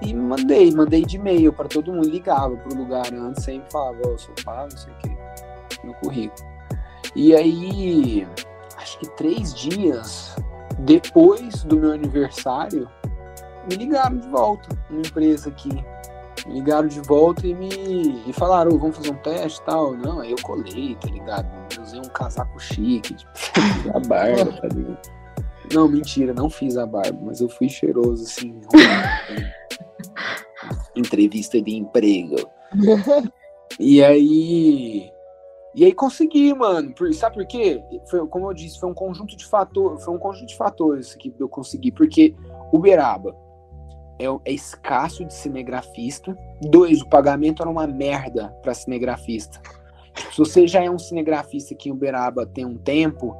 E 0.00 0.14
mandei, 0.14 0.70
mandei 0.70 1.04
de 1.04 1.16
e-mail 1.16 1.52
para 1.52 1.68
todo 1.68 1.92
mundo, 1.92 2.08
ligava 2.08 2.56
pro 2.56 2.78
lugar 2.78 3.12
antes, 3.12 3.42
sempre 3.42 3.72
falava, 3.72 3.98
ó, 4.06 4.10
oh, 4.14 4.18
sou 4.18 4.34
Paulo, 4.44 4.68
não 4.70 4.78
sei 4.78 4.92
o 4.92 4.96
que, 4.98 5.86
no 5.86 5.94
currículo. 5.94 6.48
E 7.16 7.34
aí, 7.34 8.26
acho 8.76 9.00
que 9.00 9.08
três 9.16 9.52
dias 9.52 10.36
depois 10.78 11.64
do 11.64 11.76
meu 11.76 11.92
aniversário, 11.92 12.88
me 13.68 13.76
ligaram 13.76 14.16
de 14.16 14.28
volta, 14.28 14.68
uma 14.90 15.00
empresa 15.00 15.48
aqui, 15.48 15.84
me 16.46 16.54
ligaram 16.54 16.88
de 16.88 17.00
volta 17.00 17.46
e 17.46 17.54
me 17.54 17.68
e 18.26 18.32
falaram, 18.32 18.72
oh, 18.74 18.78
vamos 18.78 18.96
fazer 18.96 19.10
um 19.10 19.16
teste 19.16 19.60
e 19.60 19.64
tal. 19.64 19.96
Não, 19.96 20.20
aí 20.20 20.30
eu 20.30 20.42
colei, 20.42 20.96
tá 20.96 21.08
ligado? 21.08 21.48
Eu 21.76 21.82
usei 21.82 22.00
um 22.00 22.08
casaco 22.08 22.58
chique, 22.58 23.14
tipo, 23.14 23.30
a 23.94 24.00
barba, 24.00 24.52
tá 24.52 24.68
ligado? 24.68 24.98
Não, 25.72 25.88
mentira, 25.88 26.34
não 26.34 26.50
fiz 26.50 26.76
a 26.76 26.84
barba, 26.84 27.18
mas 27.22 27.40
eu 27.40 27.48
fui 27.48 27.68
cheiroso, 27.68 28.24
assim. 28.24 28.60
Entrevista 30.94 31.60
de 31.60 31.76
emprego. 31.76 32.36
e 33.78 34.02
aí. 34.02 35.10
E 35.74 35.86
aí 35.86 35.94
consegui, 35.94 36.52
mano. 36.52 36.92
Sabe 37.14 37.36
por 37.36 37.46
quê? 37.46 37.82
Foi, 38.10 38.26
como 38.26 38.50
eu 38.50 38.54
disse, 38.54 38.78
foi 38.78 38.90
um 38.90 38.94
conjunto 38.94 39.34
de 39.34 39.46
fatores. 39.46 40.04
Foi 40.04 40.14
um 40.14 40.18
conjunto 40.18 40.48
de 40.48 40.56
fatores 40.56 41.14
que 41.14 41.34
eu 41.38 41.48
consegui. 41.48 41.90
Porque 41.90 42.34
Uberaba, 42.70 43.34
é, 44.18 44.24
é 44.44 44.52
escasso 44.52 45.24
de 45.24 45.34
cinegrafista. 45.34 46.36
Dois, 46.60 47.00
o 47.00 47.08
pagamento 47.08 47.62
era 47.62 47.70
uma 47.70 47.86
merda 47.86 48.48
para 48.62 48.74
cinegrafista. 48.74 49.60
Se 50.32 50.38
você 50.38 50.66
já 50.66 50.82
é 50.82 50.90
um 50.90 50.98
cinegrafista 50.98 51.74
aqui 51.74 51.88
em 51.88 51.92
Uberaba 51.92 52.46
tem 52.46 52.64
um 52.64 52.76
tempo, 52.76 53.34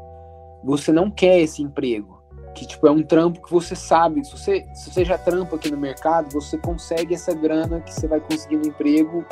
você 0.64 0.92
não 0.92 1.10
quer 1.10 1.40
esse 1.40 1.62
emprego. 1.62 2.22
Que 2.54 2.66
tipo, 2.66 2.86
é 2.86 2.90
um 2.90 3.02
trampo 3.02 3.42
que 3.42 3.50
você 3.50 3.74
sabe, 3.74 4.24
se 4.24 4.32
você, 4.32 4.66
se 4.74 4.90
você 4.90 5.04
já 5.04 5.16
trampa 5.16 5.56
aqui 5.56 5.70
no 5.70 5.76
mercado, 5.76 6.30
você 6.32 6.58
consegue 6.58 7.14
essa 7.14 7.32
grana 7.32 7.80
que 7.80 7.94
você 7.94 8.06
vai 8.06 8.20
conseguir 8.20 8.58
no 8.58 8.66
emprego 8.66 9.24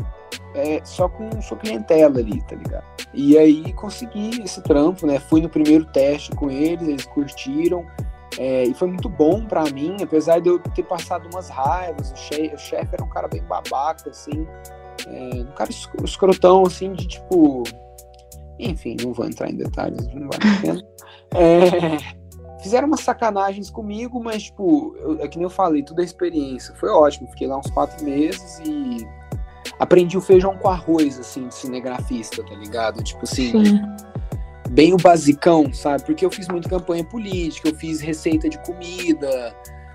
é, 0.54 0.80
só 0.84 1.08
com 1.08 1.30
sua 1.42 1.58
clientela 1.58 2.18
ali, 2.18 2.42
tá 2.44 2.56
ligado? 2.56 2.84
E 3.12 3.36
aí 3.36 3.72
consegui 3.74 4.42
esse 4.42 4.62
trampo, 4.62 5.06
né? 5.06 5.18
Fui 5.18 5.40
no 5.40 5.48
primeiro 5.48 5.84
teste 5.86 6.30
com 6.32 6.50
eles, 6.50 6.88
eles 6.88 7.04
curtiram. 7.04 7.84
É, 8.38 8.64
e 8.64 8.74
foi 8.74 8.88
muito 8.88 9.08
bom 9.08 9.44
para 9.44 9.64
mim, 9.70 9.96
apesar 10.02 10.40
de 10.40 10.48
eu 10.48 10.58
ter 10.58 10.84
passado 10.84 11.28
umas 11.32 11.48
raivas. 11.48 12.12
O 12.12 12.16
chefe, 12.16 12.88
era 12.92 13.04
um 13.04 13.08
cara 13.08 13.28
bem 13.28 13.42
babaca, 13.42 14.10
assim. 14.10 14.46
É, 15.06 15.42
um 15.42 15.52
cara 15.52 15.70
escrotão, 16.04 16.64
assim, 16.66 16.92
de 16.92 17.06
tipo. 17.06 17.64
Enfim, 18.58 18.96
não 19.02 19.12
vou 19.12 19.26
entrar 19.26 19.50
em 19.50 19.56
detalhes, 19.56 20.06
não 20.14 20.28
vale 20.28 20.58
a 20.58 20.60
pena. 20.60 20.82
É, 21.32 21.96
fizeram 22.60 22.88
umas 22.88 23.02
sacanagens 23.02 23.70
comigo, 23.70 24.20
mas, 24.20 24.42
tipo, 24.42 24.96
eu, 24.98 25.22
é 25.22 25.28
que 25.28 25.38
nem 25.38 25.44
eu 25.44 25.50
falei, 25.50 25.80
tudo 25.80 26.00
é 26.00 26.04
experiência. 26.04 26.74
Foi 26.74 26.88
ótimo, 26.88 27.28
fiquei 27.28 27.46
lá 27.46 27.56
uns 27.56 27.70
quatro 27.70 28.04
meses 28.04 28.60
e 28.66 29.06
aprendi 29.78 30.18
o 30.18 30.20
feijão 30.20 30.58
com 30.58 30.68
arroz, 30.68 31.20
assim, 31.20 31.46
de 31.46 31.54
cinegrafista, 31.54 32.42
tá 32.42 32.54
ligado? 32.56 33.00
Tipo 33.04 33.22
assim. 33.22 33.64
Sim 33.64 34.09
bem 34.70 34.94
o 34.94 34.96
basicão, 34.96 35.72
sabe? 35.72 36.04
Porque 36.04 36.24
eu 36.24 36.30
fiz 36.30 36.48
muita 36.48 36.68
campanha 36.68 37.04
política, 37.04 37.68
eu 37.68 37.74
fiz 37.74 38.00
receita 38.00 38.48
de 38.48 38.58
comida, 38.58 39.54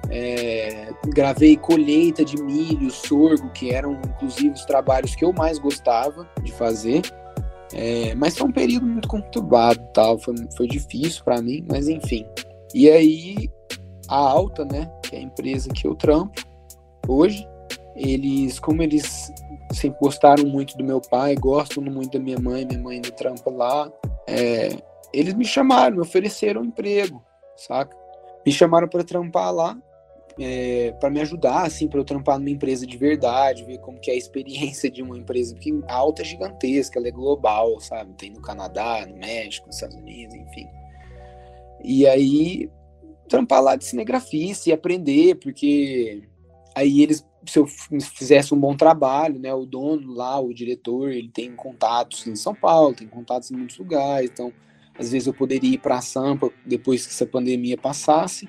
é, 0.10 0.90
gravei 1.08 1.56
colheita 1.56 2.26
de 2.26 2.42
milho, 2.42 2.92
sorgo, 2.92 3.50
que 3.52 3.72
eram 3.72 3.94
inclusive 3.94 4.50
os 4.50 4.66
trabalhos 4.66 5.16
que 5.16 5.24
eu 5.24 5.32
mais 5.34 5.58
gostava 5.60 6.30
de 6.44 6.52
fazer. 6.52 7.02
É, 7.74 8.14
mas 8.16 8.38
foi 8.38 8.48
um 8.48 8.52
período 8.52 8.86
muito 8.86 9.08
conturbado, 9.08 9.82
tal, 9.94 10.20
foi, 10.20 10.36
foi 10.56 10.68
difícil 10.68 11.24
para 11.24 11.42
mim, 11.42 11.66
mas 11.70 11.88
enfim. 11.88 12.26
E 12.74 12.90
aí 12.90 13.50
a 14.08 14.18
Alta, 14.18 14.66
né, 14.66 14.92
que 15.04 15.16
é 15.16 15.20
a 15.20 15.22
empresa 15.22 15.70
que 15.70 15.88
eu 15.88 15.96
trampo 15.96 16.42
hoje, 17.08 17.48
eles, 17.96 18.60
como 18.60 18.84
eles 18.84 19.32
sempre 19.72 20.00
gostaram 20.00 20.46
muito 20.46 20.78
do 20.78 20.84
meu 20.84 21.02
pai, 21.02 21.36
gostam 21.36 21.82
muito 21.84 22.18
da 22.18 22.24
minha 22.24 22.40
mãe, 22.40 22.66
minha 22.66 22.80
mãe 22.80 22.98
ainda 22.98 23.12
trampa 23.12 23.50
lá, 23.50 23.92
é, 24.28 24.70
eles 25.14 25.34
me 25.34 25.46
chamaram, 25.46 25.96
me 25.96 26.02
ofereceram 26.02 26.62
um 26.62 26.66
emprego, 26.66 27.24
saca? 27.56 27.96
Me 28.46 28.52
chamaram 28.52 28.88
para 28.88 29.04
trampar 29.04 29.54
lá, 29.54 29.78
é, 30.40 30.92
para 31.00 31.10
me 31.10 31.22
ajudar, 31.22 31.66
assim, 31.66 31.88
para 31.88 32.00
eu 32.00 32.04
trampar 32.04 32.38
numa 32.38 32.50
empresa 32.50 32.86
de 32.86 32.98
verdade, 32.98 33.64
ver 33.64 33.80
como 33.80 34.00
que 34.00 34.12
é 34.12 34.14
a 34.14 34.18
experiência 34.18 34.90
de 34.92 35.02
uma 35.02 35.18
empresa, 35.18 35.56
que 35.56 35.72
a 35.88 35.94
alta 35.94 36.22
é 36.22 36.26
gigantesca, 36.26 37.00
ela 37.00 37.08
é 37.08 37.12
global, 37.12 37.80
sabe? 37.80 38.14
Tem 38.14 38.32
no 38.32 38.42
Canadá, 38.42 39.06
no 39.06 39.16
México, 39.16 39.68
nos 39.68 39.76
Estados 39.76 39.96
Unidos, 39.96 40.36
enfim. 40.36 40.68
E 41.84 42.06
aí, 42.08 42.70
trampar 43.28 43.62
lá 43.62 43.76
de 43.76 43.86
cinegrafista 43.86 44.70
e 44.70 44.74
aprender, 44.74 45.36
porque 45.36 46.24
aí 46.76 47.02
eles 47.02 47.26
se 47.48 47.60
eu 47.60 47.68
fizesse 47.68 48.54
um 48.54 48.60
bom 48.60 48.76
trabalho, 48.76 49.40
né, 49.40 49.54
o 49.54 49.66
dono 49.66 50.14
lá, 50.14 50.40
o 50.40 50.54
diretor, 50.54 51.12
ele 51.12 51.30
tem 51.30 51.56
contatos 51.56 52.26
em 52.28 52.36
São 52.36 52.54
Paulo, 52.54 52.94
tem 52.94 53.08
contatos 53.08 53.52
em 53.52 53.56
muitos 53.56 53.78
lugares, 53.78 54.30
então 54.32 54.52
às 54.98 55.12
vezes 55.12 55.28
eu 55.28 55.34
poderia 55.34 55.76
ir 55.76 55.78
para 55.78 56.02
Sampa 56.02 56.50
depois 56.66 57.06
que 57.06 57.14
essa 57.14 57.26
pandemia 57.26 57.78
passasse 57.78 58.48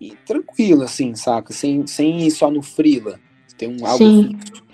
e 0.00 0.14
tranquilo, 0.26 0.82
assim, 0.82 1.14
saca? 1.14 1.52
Sem, 1.52 1.86
sem 1.86 2.26
ir 2.26 2.30
só 2.30 2.50
no 2.50 2.62
frila, 2.62 3.20
tem 3.56 3.68
um 3.68 3.86
algo 3.86 3.98
fixo. 3.98 4.64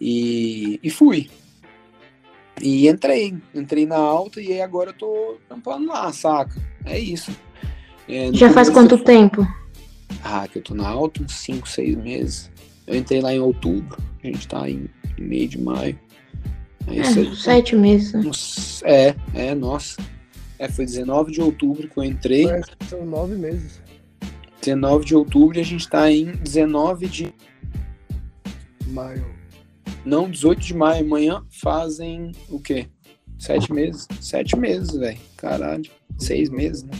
E, 0.00 0.78
e 0.82 0.90
fui. 0.90 1.30
E 2.60 2.88
entrei, 2.88 3.36
entrei 3.54 3.86
na 3.86 3.96
alta 3.96 4.40
e 4.40 4.52
aí 4.52 4.60
agora 4.60 4.90
eu 4.90 4.94
tô 4.94 5.36
trampando 5.48 5.86
lá, 5.86 6.12
saca? 6.12 6.60
É 6.84 6.98
isso. 6.98 7.34
É, 8.08 8.32
Já 8.32 8.52
faz 8.52 8.68
quanto 8.68 8.98
tempo? 8.98 9.46
Ah, 10.22 10.46
que 10.46 10.58
eu 10.58 10.62
tô 10.62 10.74
na 10.74 10.88
alta 10.88 11.22
uns 11.22 11.32
5, 11.32 11.68
6 11.68 11.96
meses. 11.96 12.50
Eu 12.86 12.96
entrei 12.96 13.20
lá 13.20 13.32
em 13.32 13.40
outubro, 13.40 13.96
a 14.22 14.26
gente 14.26 14.46
tá 14.46 14.68
em, 14.68 14.88
em 15.18 15.22
meio 15.22 15.48
de 15.48 15.60
maio. 15.60 15.98
É, 16.86 16.98
é 16.98 17.34
sete 17.34 17.74
meses. 17.74 18.12
Né? 18.12 18.30
É, 18.84 19.14
é, 19.34 19.54
nossa. 19.54 19.96
É, 20.58 20.68
foi 20.68 20.84
19 20.84 21.32
de 21.32 21.40
outubro 21.40 21.88
que 21.88 21.98
eu 21.98 22.04
entrei. 22.04 22.46
É, 22.48 22.60
são 22.88 23.04
nove 23.04 23.34
meses. 23.36 23.82
19 24.60 25.04
de 25.04 25.14
outubro 25.14 25.58
e 25.58 25.60
a 25.60 25.64
gente 25.64 25.88
tá 25.88 26.10
em 26.10 26.32
19 26.32 27.06
de 27.06 27.34
maio. 28.88 29.26
Não, 30.04 30.30
18 30.30 30.60
de 30.60 30.74
maio. 30.74 31.04
Amanhã 31.04 31.42
fazem 31.50 32.32
o 32.48 32.60
quê? 32.60 32.86
Sete 33.38 33.72
meses. 33.72 34.06
Sete 34.20 34.56
meses, 34.56 34.94
velho. 34.94 35.18
Caralho. 35.36 35.84
Seis 36.18 36.48
meses, 36.48 36.82
né? 36.84 36.92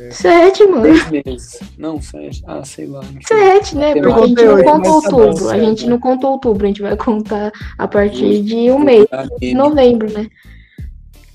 É. 0.00 0.10
Sete, 0.12 0.66
mano. 0.66 0.82
Seis 0.82 1.10
meses. 1.10 1.60
Não, 1.76 2.00
sete. 2.00 2.42
Ah, 2.46 2.64
sei 2.64 2.86
lá. 2.86 3.02
Sete, 3.26 3.76
né? 3.76 3.92
Porque 3.94 4.08
a 4.08 4.26
gente 4.26 4.44
não 4.44 4.62
conta 4.62 4.88
outubro. 4.88 5.50
A 5.50 5.58
gente 5.58 5.86
não 5.86 5.98
conta 5.98 6.26
outubro. 6.26 6.64
A 6.64 6.68
gente 6.68 6.80
vai 6.80 6.96
contar 6.96 7.52
a 7.76 7.86
partir 7.86 8.42
de 8.42 8.70
um 8.70 8.78
mês. 8.78 9.06
Novembro, 9.54 10.10
né? 10.10 10.26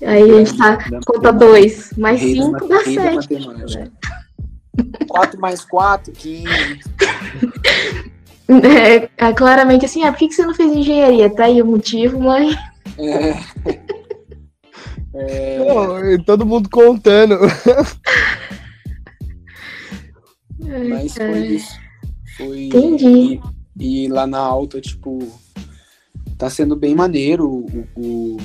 Aí 0.02 0.22
a 0.22 0.38
gente 0.38 0.56
tá, 0.58 0.78
conta 1.06 1.32
dois. 1.32 1.92
Mais 1.96 2.20
cinco 2.20 2.66
dá 2.66 2.82
sete. 2.82 3.92
Quatro 5.08 5.40
mais 5.40 5.64
quatro, 5.64 6.12
quinze. 6.12 6.46
É, 8.48 9.08
é, 9.16 9.32
claramente 9.32 9.86
assim, 9.86 10.04
ah, 10.04 10.12
por 10.12 10.20
que, 10.20 10.28
que 10.28 10.34
você 10.34 10.46
não 10.46 10.54
fez 10.54 10.70
engenharia? 10.72 11.28
Tá 11.28 11.46
aí 11.46 11.60
o 11.60 11.66
motivo, 11.66 12.20
mãe. 12.20 12.56
É. 12.96 13.34
é... 15.18 15.64
Pô, 15.64 16.24
todo 16.24 16.46
mundo 16.46 16.70
contando. 16.70 17.36
Mas 20.58 21.14
foi 21.14 21.46
isso. 21.46 21.78
Foi... 22.36 22.64
Entendi. 22.66 23.40
E, 23.78 24.04
e, 24.04 24.08
lá 24.08 24.26
na 24.26 24.38
alta, 24.38 24.80
tipo, 24.80 25.18
tá 26.38 26.48
sendo 26.50 26.76
bem 26.76 26.94
maneiro 26.94 27.48
o, 27.48 27.86
o... 27.96 28.36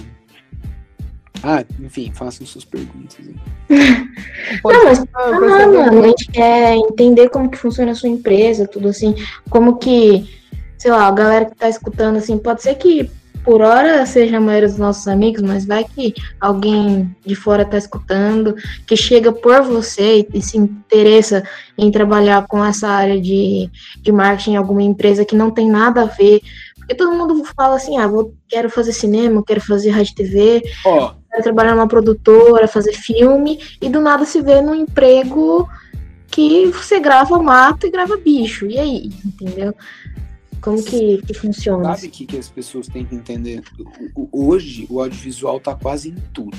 Ah, 1.44 1.65
enfim, 1.80 2.12
façam 2.13 2.46
suas 2.46 2.65
perguntas. 2.65 3.18
Não, 3.70 4.84
mas, 4.86 5.03
ah, 5.13 5.68
mano, 5.68 6.03
a 6.03 6.08
gente 6.08 6.27
quer 6.27 6.75
entender 6.75 7.30
como 7.30 7.50
que 7.50 7.58
funciona 7.58 7.91
a 7.91 7.96
sua 7.96 8.10
empresa, 8.10 8.68
tudo 8.68 8.89
assim, 8.89 9.15
como 9.50 9.77
que, 9.77 10.30
sei 10.77 10.91
lá, 10.91 11.08
a 11.08 11.12
galera 11.12 11.46
que 11.46 11.56
tá 11.56 11.68
escutando, 11.68 12.18
assim, 12.18 12.38
pode 12.38 12.62
ser 12.62 12.75
que 12.75 13.10
por 13.43 13.62
hora 13.62 14.05
seja 14.05 14.38
a 14.38 14.41
maioria 14.41 14.67
dos 14.67 14.77
nossos 14.77 15.07
amigos, 15.07 15.41
mas 15.41 15.65
vai 15.65 15.83
que 15.83 16.13
alguém 16.39 17.15
de 17.25 17.36
fora 17.36 17.63
está 17.63 17.77
escutando, 17.77 18.55
que 18.86 18.95
chega 18.95 19.31
por 19.31 19.62
você 19.63 20.27
e, 20.33 20.41
se 20.41 20.57
interessa 20.57 21.43
em 21.77 21.91
trabalhar 21.91 22.45
com 22.48 22.63
essa 22.63 22.88
área 22.88 23.19
de, 23.19 23.69
de 24.01 24.12
marketing 24.12 24.51
em 24.51 24.55
alguma 24.57 24.83
empresa 24.83 25.25
que 25.25 25.36
não 25.36 25.51
tem 25.51 25.69
nada 25.69 26.03
a 26.03 26.05
ver. 26.05 26.41
Porque 26.77 26.95
todo 26.95 27.13
mundo 27.13 27.43
fala 27.55 27.75
assim, 27.75 27.98
ah, 27.98 28.07
vou, 28.07 28.33
quero 28.48 28.69
fazer 28.69 28.93
cinema, 28.93 29.43
quero 29.45 29.62
fazer 29.62 29.91
rádio 29.91 30.15
TV, 30.15 30.62
oh. 30.86 31.12
quero 31.29 31.43
trabalhar 31.43 31.75
numa 31.75 31.88
produtora, 31.88 32.67
fazer 32.67 32.93
filme, 32.93 33.60
e 33.81 33.89
do 33.89 34.01
nada 34.01 34.25
se 34.25 34.41
vê 34.41 34.62
num 34.62 34.75
emprego 34.75 35.67
que 36.31 36.67
você 36.67 37.00
grava 37.00 37.41
mato 37.41 37.86
e 37.86 37.91
grava 37.91 38.17
bicho. 38.17 38.65
E 38.65 38.79
aí, 38.79 39.12
entendeu? 39.25 39.75
Como 40.62 40.84
que, 40.84 41.22
que 41.24 41.34
funciona? 41.34 41.96
Sabe 41.96 42.08
o 42.08 42.12
que, 42.12 42.25
que 42.25 42.38
as 42.38 42.50
pessoas 42.50 42.88
têm 42.88 43.03
que 43.03 43.15
entender? 43.15 43.63
Hoje, 44.32 44.86
o 44.89 45.01
audiovisual 45.01 45.58
está 45.58 45.75
quase 45.75 46.10
em 46.10 46.15
tudo. 46.32 46.58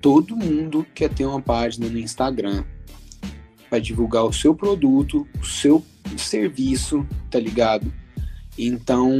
Todo 0.00 0.36
mundo 0.36 0.86
quer 0.94 1.12
ter 1.12 1.24
uma 1.24 1.40
página 1.40 1.88
no 1.88 1.98
Instagram 1.98 2.64
para 3.68 3.78
divulgar 3.78 4.24
o 4.24 4.32
seu 4.32 4.54
produto, 4.54 5.26
o 5.40 5.44
seu 5.44 5.84
serviço, 6.16 7.06
tá 7.30 7.38
ligado? 7.38 7.92
Então, 8.56 9.10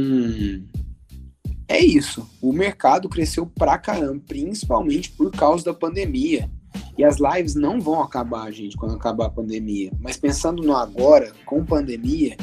é 1.67 1.79
isso. 1.79 2.29
O 2.41 2.53
mercado 2.53 3.09
cresceu 3.09 3.45
pra 3.45 3.77
caramba, 3.77 4.21
principalmente 4.27 5.11
por 5.11 5.31
causa 5.31 5.65
da 5.65 5.73
pandemia. 5.73 6.49
E 6.97 7.03
as 7.03 7.17
lives 7.17 7.55
não 7.55 7.79
vão 7.79 8.01
acabar, 8.01 8.51
gente, 8.51 8.77
quando 8.77 8.95
acabar 8.95 9.27
a 9.27 9.31
pandemia. 9.31 9.91
Mas 9.99 10.17
pensando 10.17 10.61
no 10.61 10.75
agora, 10.75 11.31
com 11.45 11.63
pandemia, 11.63 12.37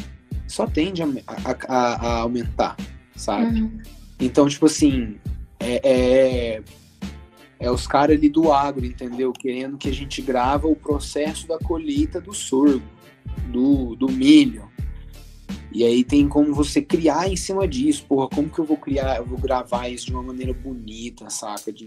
só 0.47 0.67
tende 0.67 1.03
a, 1.03 1.07
a, 1.69 1.75
a 1.75 2.21
aumentar, 2.21 2.77
sabe? 3.15 3.63
Uhum. 3.63 3.81
Então, 4.21 4.49
tipo 4.49 4.67
assim, 4.67 5.17
é, 5.59 5.81
é, 5.83 6.63
é 7.59 7.71
os 7.71 7.87
caras 7.87 8.17
ali 8.17 8.29
do 8.29 8.53
agro, 8.53 8.85
entendeu? 8.85 9.33
Querendo 9.33 9.77
que 9.77 9.89
a 9.89 9.93
gente 9.93 10.23
grava 10.23 10.67
o 10.67 10.77
processo 10.77 11.47
da 11.47 11.59
colheita 11.59 12.21
do 12.21 12.33
sorgo, 12.33 12.83
do, 13.51 13.95
do 13.97 14.11
milho. 14.11 14.71
E 15.73 15.85
aí 15.85 16.03
tem 16.05 16.27
como 16.29 16.55
você 16.55 16.81
criar 16.81 17.29
em 17.29 17.37
cima 17.37 17.69
disso, 17.69 18.07
porra, 18.07 18.29
como 18.29 18.49
que 18.49 18.59
eu 18.59 18.65
vou 18.65 18.79
criar, 18.79 19.17
eu 19.19 19.27
vou 19.27 19.39
gravar 19.39 19.89
isso 19.89 20.07
de 20.07 20.13
uma 20.13 20.23
maneira 20.23 20.55
bonita, 20.55 21.29
saca? 21.29 21.73
De 21.73 21.87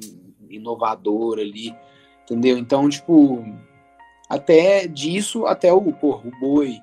inovadora 0.50 1.42
ali, 1.42 1.74
entendeu? 2.24 2.58
Então, 2.58 2.88
tipo, 2.88 3.44
até 4.30 4.86
disso, 4.86 5.46
até 5.46 5.74
o, 5.74 5.82
porra, 5.94 6.28
o 6.28 6.40
boi, 6.40 6.80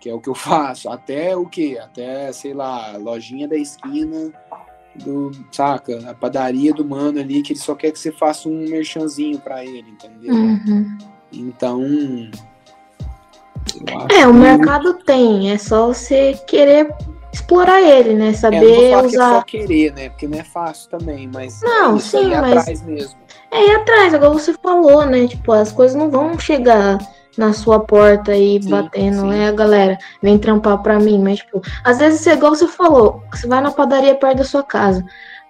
que 0.00 0.08
é 0.08 0.14
o 0.14 0.20
que 0.20 0.28
eu 0.28 0.34
faço, 0.36 0.88
até 0.88 1.36
o 1.36 1.46
que? 1.46 1.78
Até, 1.78 2.32
sei 2.32 2.54
lá, 2.54 2.96
lojinha 2.96 3.48
da 3.48 3.56
esquina 3.56 4.32
do, 4.94 5.30
saca? 5.50 6.10
A 6.10 6.14
padaria 6.14 6.72
do 6.72 6.84
mano 6.84 7.20
ali, 7.20 7.42
que 7.42 7.52
ele 7.52 7.60
só 7.60 7.74
quer 7.74 7.90
que 7.90 7.98
você 7.98 8.12
faça 8.12 8.48
um 8.48 8.68
merchanzinho 8.68 9.38
para 9.38 9.64
ele, 9.64 9.90
entendeu? 9.90 10.34
Uhum. 10.34 10.98
Então. 11.32 11.82
É, 14.16 14.26
o 14.26 14.32
mercado 14.32 14.94
tem, 14.94 15.50
é 15.50 15.58
só 15.58 15.88
você 15.88 16.38
querer 16.46 16.88
explorar 17.32 17.82
ele, 17.82 18.14
né? 18.14 18.32
Saber 18.32 18.90
é, 18.90 18.96
usar. 18.96 19.08
Que 19.08 19.16
é 19.16 19.18
só 19.18 19.42
querer, 19.42 19.92
né? 19.92 20.08
Porque 20.08 20.26
não 20.26 20.38
é 20.38 20.44
fácil 20.44 20.88
também, 20.90 21.28
mas 21.32 21.60
não, 21.62 21.96
é 21.96 22.00
sim, 22.00 22.32
é 22.32 22.40
mas 22.40 22.58
atrás 22.58 22.82
mesmo. 22.82 23.18
É 23.50 23.66
ir 23.66 23.74
atrás, 23.76 24.14
agora 24.14 24.32
você 24.32 24.54
falou, 24.54 25.04
né? 25.04 25.26
Tipo, 25.26 25.52
as 25.52 25.72
coisas 25.72 25.96
não 25.96 26.10
vão 26.10 26.38
chegar 26.38 26.98
na 27.36 27.52
sua 27.52 27.80
porta 27.80 28.32
aí 28.32 28.60
sim, 28.62 28.70
batendo, 28.70 29.20
sim. 29.20 29.34
é, 29.34 29.52
galera, 29.52 29.98
vem 30.22 30.38
trampar 30.38 30.82
pra 30.82 30.98
mim, 30.98 31.18
mas, 31.22 31.38
tipo, 31.38 31.60
às 31.84 31.98
vezes, 31.98 32.26
é 32.26 32.34
igual 32.34 32.54
você 32.54 32.66
falou, 32.66 33.22
você 33.30 33.46
vai 33.46 33.60
na 33.60 33.70
padaria 33.70 34.14
perto 34.14 34.38
da 34.38 34.44
sua 34.44 34.62
casa, 34.62 35.04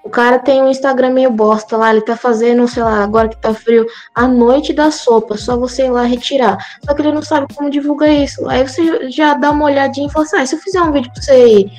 o 0.07 0.09
cara 0.09 0.39
tem 0.39 0.63
um 0.63 0.71
Instagram 0.71 1.11
meio 1.11 1.33
bosta 1.33 1.77
lá, 1.77 1.91
ele 1.91 2.01
tá 2.01 2.17
fazendo, 2.17 2.69
sei 2.69 2.81
lá, 2.81 3.03
agora 3.03 3.29
que 3.29 3.37
tá 3.37 3.53
frio, 3.53 3.85
a 4.15 4.29
noite 4.29 4.73
da 4.73 4.93
sopa, 4.93 5.37
só 5.37 5.57
você 5.57 5.87
ir 5.87 5.91
lá 5.91 6.05
retirar. 6.05 6.59
Só 6.85 6.95
que 6.95 7.03
ele 7.03 7.11
não 7.11 7.23
sabe 7.23 7.53
como 7.53 7.69
divulgar 7.69 8.09
isso. 8.11 8.49
Aí 8.49 8.67
você 8.67 9.11
já 9.11 9.35
dá 9.35 9.51
uma 9.51 9.65
olhadinha 9.65 10.07
e 10.07 10.11
fala 10.13 10.25
assim, 10.25 10.37
ah, 10.37 10.47
se 10.47 10.55
eu 10.55 10.61
fizer 10.61 10.81
um 10.81 10.93
vídeo 10.93 11.11
pra 11.13 11.21
você 11.21 11.33
aí, 11.33 11.73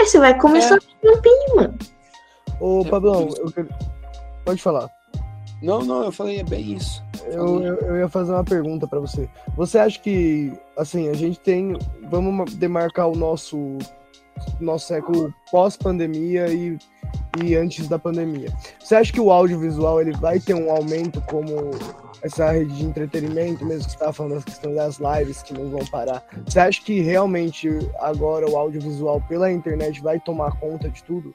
aí 0.00 0.04
você 0.04 0.18
vai 0.18 0.36
começar 0.36 0.74
é. 0.74 1.08
a 1.08 1.12
um 1.12 1.54
mano. 1.54 1.78
Ô, 2.58 2.84
Pablão, 2.84 3.28
eu... 3.38 3.68
pode 4.44 4.60
falar. 4.60 4.90
Não, 5.62 5.80
não, 5.80 6.04
eu 6.04 6.12
falei, 6.12 6.40
é 6.40 6.44
bem 6.44 6.72
isso. 6.72 7.02
Eu, 7.26 7.62
eu, 7.62 7.76
eu 7.80 7.96
ia 7.98 8.08
fazer 8.08 8.32
uma 8.32 8.44
pergunta 8.44 8.86
para 8.86 8.98
você. 8.98 9.28
Você 9.56 9.78
acha 9.78 9.98
que, 10.00 10.52
assim, 10.76 11.08
a 11.08 11.12
gente 11.12 11.38
tem. 11.40 11.76
Vamos 12.10 12.54
demarcar 12.54 13.08
o 13.08 13.14
nosso, 13.14 13.78
nosso 14.58 14.86
século 14.86 15.34
pós-pandemia 15.50 16.48
e, 16.48 16.78
e 17.44 17.54
antes 17.54 17.88
da 17.88 17.98
pandemia. 17.98 18.48
Você 18.78 18.94
acha 18.94 19.12
que 19.12 19.20
o 19.20 19.30
audiovisual 19.30 20.00
ele 20.00 20.12
vai 20.12 20.40
ter 20.40 20.54
um 20.54 20.70
aumento 20.70 21.20
como 21.22 21.70
essa 22.22 22.50
rede 22.50 22.74
de 22.74 22.84
entretenimento, 22.84 23.64
mesmo 23.64 23.84
que 23.84 23.90
você 23.90 23.96
estava 23.96 24.12
falando 24.12 24.36
da 24.36 24.42
questão 24.42 24.74
das 24.74 24.98
lives 24.98 25.42
que 25.42 25.52
não 25.52 25.68
vão 25.70 25.84
parar? 25.86 26.24
Você 26.46 26.58
acha 26.58 26.82
que 26.82 27.00
realmente 27.00 27.68
agora 27.98 28.48
o 28.48 28.56
audiovisual 28.56 29.20
pela 29.28 29.52
internet 29.52 30.00
vai 30.00 30.18
tomar 30.20 30.58
conta 30.58 30.88
de 30.88 31.02
tudo? 31.04 31.34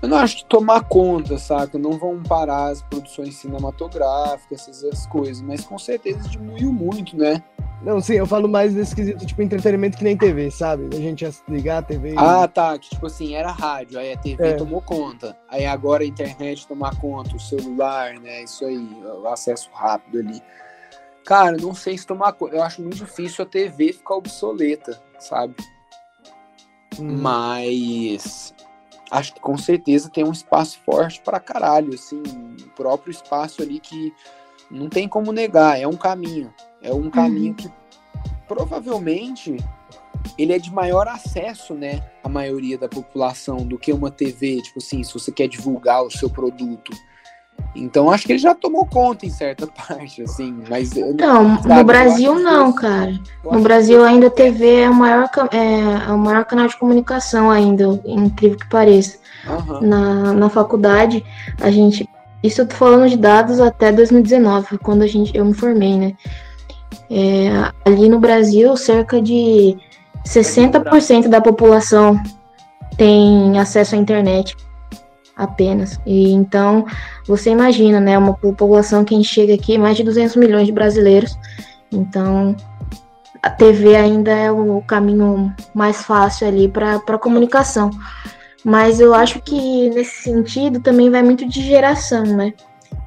Eu 0.00 0.08
não 0.08 0.18
acho 0.18 0.38
que 0.38 0.44
tomar 0.44 0.84
conta, 0.84 1.38
saca? 1.38 1.76
Não 1.76 1.98
vão 1.98 2.22
parar 2.22 2.68
as 2.68 2.82
produções 2.82 3.34
cinematográficas, 3.36 4.68
essas 4.68 5.06
coisas, 5.06 5.42
mas 5.42 5.64
com 5.64 5.78
certeza 5.78 6.28
diminuiu 6.28 6.72
muito, 6.72 7.16
né? 7.16 7.42
Não, 7.82 8.00
sim, 8.00 8.14
eu 8.14 8.26
falo 8.26 8.48
mais 8.48 8.74
desse 8.74 8.94
quesito, 8.94 9.24
tipo, 9.24 9.40
entretenimento 9.40 9.96
que 9.96 10.02
nem 10.02 10.16
TV, 10.16 10.50
sabe? 10.50 10.88
A 10.96 11.00
gente 11.00 11.22
ia 11.22 11.32
ligar 11.48 11.78
a 11.78 11.82
TV. 11.82 12.14
Ah, 12.16 12.48
tá. 12.48 12.76
Que 12.76 12.90
tipo 12.90 13.06
assim, 13.06 13.34
era 13.34 13.52
rádio, 13.52 13.98
aí 13.98 14.12
a 14.12 14.16
TV 14.16 14.48
é. 14.48 14.54
tomou 14.54 14.82
conta. 14.82 15.36
Aí 15.48 15.64
agora 15.64 16.02
a 16.02 16.06
internet 16.06 16.66
tomar 16.66 16.96
conta, 16.96 17.36
o 17.36 17.40
celular, 17.40 18.14
né? 18.14 18.42
Isso 18.42 18.64
aí, 18.64 18.78
o 18.78 19.28
acesso 19.28 19.70
rápido 19.72 20.18
ali. 20.18 20.42
Cara, 21.24 21.56
não 21.56 21.74
sei 21.74 21.96
se 21.96 22.06
tomar 22.06 22.32
conta. 22.32 22.56
Eu 22.56 22.62
acho 22.62 22.82
muito 22.82 22.96
difícil 22.96 23.44
a 23.44 23.46
TV 23.46 23.92
ficar 23.92 24.14
obsoleta, 24.16 25.00
sabe? 25.20 25.54
Hum. 26.98 27.16
Mas 27.20 28.52
acho 29.10 29.34
que 29.34 29.40
com 29.40 29.56
certeza 29.56 30.10
tem 30.10 30.24
um 30.24 30.32
espaço 30.32 30.78
forte 30.84 31.20
para 31.20 31.40
caralho, 31.40 31.94
assim, 31.94 32.22
o 32.22 32.68
próprio 32.76 33.10
espaço 33.10 33.62
ali 33.62 33.80
que 33.80 34.12
não 34.70 34.88
tem 34.88 35.08
como 35.08 35.32
negar, 35.32 35.80
é 35.80 35.86
um 35.86 35.96
caminho, 35.96 36.52
é 36.82 36.92
um 36.92 37.10
caminho 37.10 37.50
uhum. 37.50 37.54
que 37.54 37.72
provavelmente 38.46 39.56
ele 40.36 40.52
é 40.52 40.58
de 40.58 40.72
maior 40.72 41.08
acesso, 41.08 41.74
né, 41.74 42.02
à 42.22 42.28
maioria 42.28 42.76
da 42.76 42.88
população 42.88 43.58
do 43.66 43.78
que 43.78 43.92
uma 43.92 44.10
TV, 44.10 44.60
tipo 44.62 44.78
assim, 44.78 45.02
se 45.02 45.12
você 45.12 45.32
quer 45.32 45.48
divulgar 45.48 46.02
o 46.02 46.10
seu 46.10 46.28
produto. 46.28 46.92
Então 47.74 48.10
acho 48.10 48.26
que 48.26 48.32
ele 48.32 48.38
já 48.38 48.54
tomou 48.54 48.84
conta 48.86 49.26
em 49.26 49.30
certa 49.30 49.66
parte, 49.88 50.22
assim, 50.22 50.62
mas. 50.68 50.90
Não, 50.94 51.60
no 51.62 51.84
Brasil 51.84 52.34
não, 52.34 52.72
cara. 52.72 53.18
No 53.44 53.60
Brasil 53.60 54.04
ainda 54.04 54.26
a 54.26 54.30
TV 54.30 54.80
é 54.80 54.90
o 54.90 54.94
maior, 54.94 55.28
é, 55.52 56.08
é 56.08 56.12
o 56.12 56.18
maior 56.18 56.44
canal 56.44 56.66
de 56.66 56.76
comunicação 56.76 57.50
ainda, 57.50 58.00
incrível 58.04 58.58
que 58.58 58.68
pareça. 58.68 59.18
Uhum. 59.46 59.80
Na, 59.80 60.32
na 60.32 60.50
faculdade, 60.50 61.24
a 61.60 61.70
gente. 61.70 62.08
Isso 62.42 62.60
eu 62.60 62.66
tô 62.66 62.76
falando 62.76 63.08
de 63.08 63.16
dados 63.16 63.60
até 63.60 63.90
2019, 63.90 64.78
quando 64.78 65.02
a 65.02 65.06
gente, 65.06 65.36
eu 65.36 65.44
me 65.44 65.54
formei, 65.54 65.96
né? 65.96 66.12
É, 67.10 67.50
ali 67.84 68.08
no 68.08 68.20
Brasil, 68.20 68.76
cerca 68.76 69.20
de 69.20 69.76
60% 70.24 71.28
da 71.28 71.40
população 71.40 72.20
tem 72.96 73.58
acesso 73.58 73.94
à 73.94 73.98
internet 73.98 74.54
apenas. 75.38 75.98
E 76.04 76.32
então, 76.32 76.84
você 77.26 77.50
imagina, 77.50 78.00
né, 78.00 78.18
uma 78.18 78.34
população 78.34 79.04
que 79.04 79.22
chega 79.22 79.54
aqui, 79.54 79.78
mais 79.78 79.96
de 79.96 80.02
200 80.02 80.34
milhões 80.36 80.66
de 80.66 80.72
brasileiros. 80.72 81.38
Então, 81.90 82.54
a 83.40 83.48
TV 83.48 83.94
ainda 83.94 84.32
é 84.32 84.50
o 84.50 84.82
caminho 84.82 85.54
mais 85.72 86.02
fácil 86.02 86.48
ali 86.48 86.68
para 86.68 87.18
comunicação. 87.18 87.90
Mas 88.64 89.00
eu 89.00 89.14
acho 89.14 89.40
que 89.40 89.88
nesse 89.90 90.24
sentido 90.24 90.80
também 90.80 91.08
vai 91.08 91.22
muito 91.22 91.48
de 91.48 91.62
geração, 91.62 92.24
né? 92.24 92.52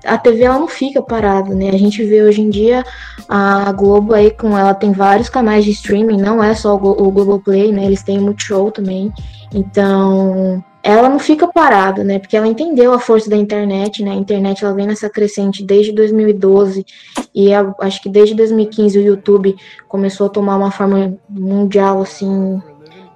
A 0.04 0.18
TV 0.18 0.44
ela 0.44 0.60
não 0.60 0.68
fica 0.68 1.02
parada, 1.02 1.54
né? 1.54 1.70
A 1.70 1.78
gente 1.78 2.04
vê 2.04 2.24
hoje 2.24 2.42
em 2.42 2.50
dia 2.50 2.84
a 3.30 3.72
Globo 3.72 4.14
aí 4.14 4.32
com 4.32 4.58
ela 4.58 4.74
tem 4.74 4.92
vários 4.92 5.30
canais 5.30 5.64
de 5.64 5.72
streaming, 5.72 6.18
não 6.18 6.44
é 6.44 6.54
só 6.56 6.76
o 6.76 7.12
Globoplay, 7.12 7.72
né? 7.72 7.86
Eles 7.86 8.04
têm 8.04 8.18
o 8.18 8.22
Multishow 8.22 8.72
também. 8.72 9.14
Então, 9.54 10.64
ela 10.84 11.08
não 11.08 11.20
fica 11.20 11.48
parada, 11.48 12.04
né? 12.04 12.18
Porque 12.18 12.36
ela 12.36 12.48
entendeu 12.48 12.94
a 12.94 13.00
força 13.00 13.30
da 13.30 13.38
internet, 13.38 14.04
né? 14.04 14.12
A 14.12 14.16
internet 14.16 14.64
ela 14.64 14.74
vem 14.74 14.88
nessa 14.88 15.10
crescente 15.10 15.64
desde 15.64 15.92
2012 15.92 16.86
e 17.34 17.54
a, 17.54 17.74
acho 17.82 18.02
que 18.02 18.10
desde 18.10 18.36
2015 18.36 18.98
o 18.98 19.04
YouTube 19.04 19.56
começou 19.88 20.28
a 20.28 20.30
tomar 20.30 20.58
uma 20.58 20.72
forma 20.72 21.16
mundial 21.30 22.02
assim. 22.02 22.60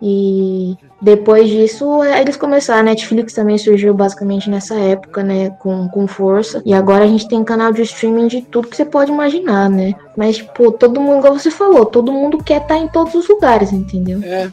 E 0.02 0.78
depois 1.02 1.50
disso 1.50 2.04
eles 2.04 2.38
começaram, 2.38 2.82
a 2.82 2.84
Netflix 2.84 3.34
também 3.34 3.58
surgiu 3.58 3.94
basicamente 3.94 4.50
nessa 4.50 4.76
época, 4.76 5.24
né? 5.24 5.50
Com, 5.52 5.88
com 5.90 6.08
força. 6.08 6.62
E 6.66 6.74
agora 6.74 7.04
a 7.04 7.08
gente 7.08 7.28
tem 7.28 7.44
canal 7.44 7.72
de 7.72 7.82
streaming 7.82 8.28
de 8.28 8.42
tudo 8.42 8.68
que 8.68 8.76
você 8.76 8.86
pode 8.86 9.12
imaginar, 9.12 9.70
né? 9.70 9.94
Mas, 10.16 10.38
tipo, 10.38 10.72
todo 10.72 11.02
mundo, 11.02 11.22
como 11.22 11.40
você 11.40 11.52
falou, 11.52 11.86
todo 11.86 12.12
mundo 12.12 12.44
quer 12.44 12.62
estar 12.62 12.78
em 12.78 12.88
todos 12.88 13.14
os 13.14 13.28
lugares, 13.28 13.72
entendeu? 13.72 14.22
É. 14.24 14.52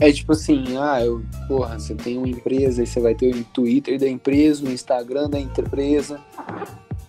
É 0.00 0.12
tipo 0.12 0.30
assim, 0.30 0.76
ah, 0.78 1.04
eu, 1.04 1.24
porra, 1.48 1.76
você 1.76 1.92
tem 1.92 2.18
uma 2.18 2.28
empresa, 2.28 2.84
e 2.84 2.86
você 2.86 3.00
vai 3.00 3.16
ter 3.16 3.34
o 3.34 3.42
Twitter 3.42 3.98
da 3.98 4.08
empresa, 4.08 4.64
o 4.64 4.70
Instagram 4.70 5.28
da 5.28 5.40
empresa, 5.40 6.20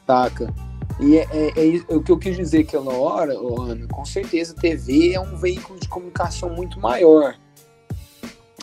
saca? 0.08 0.52
E 1.00 1.18
é, 1.18 1.28
é, 1.32 1.48
é, 1.56 1.76
é, 1.78 1.96
o 1.96 2.02
que 2.02 2.12
eu 2.12 2.18
quis 2.18 2.36
dizer 2.36 2.62
aquela 2.62 2.92
hora, 2.94 3.34
Ana, 3.34 3.88
com 3.88 4.04
certeza 4.04 4.56
TV 4.56 5.14
é 5.14 5.20
um 5.20 5.38
veículo 5.38 5.80
de 5.80 5.88
comunicação 5.88 6.50
muito 6.50 6.80
maior. 6.80 7.36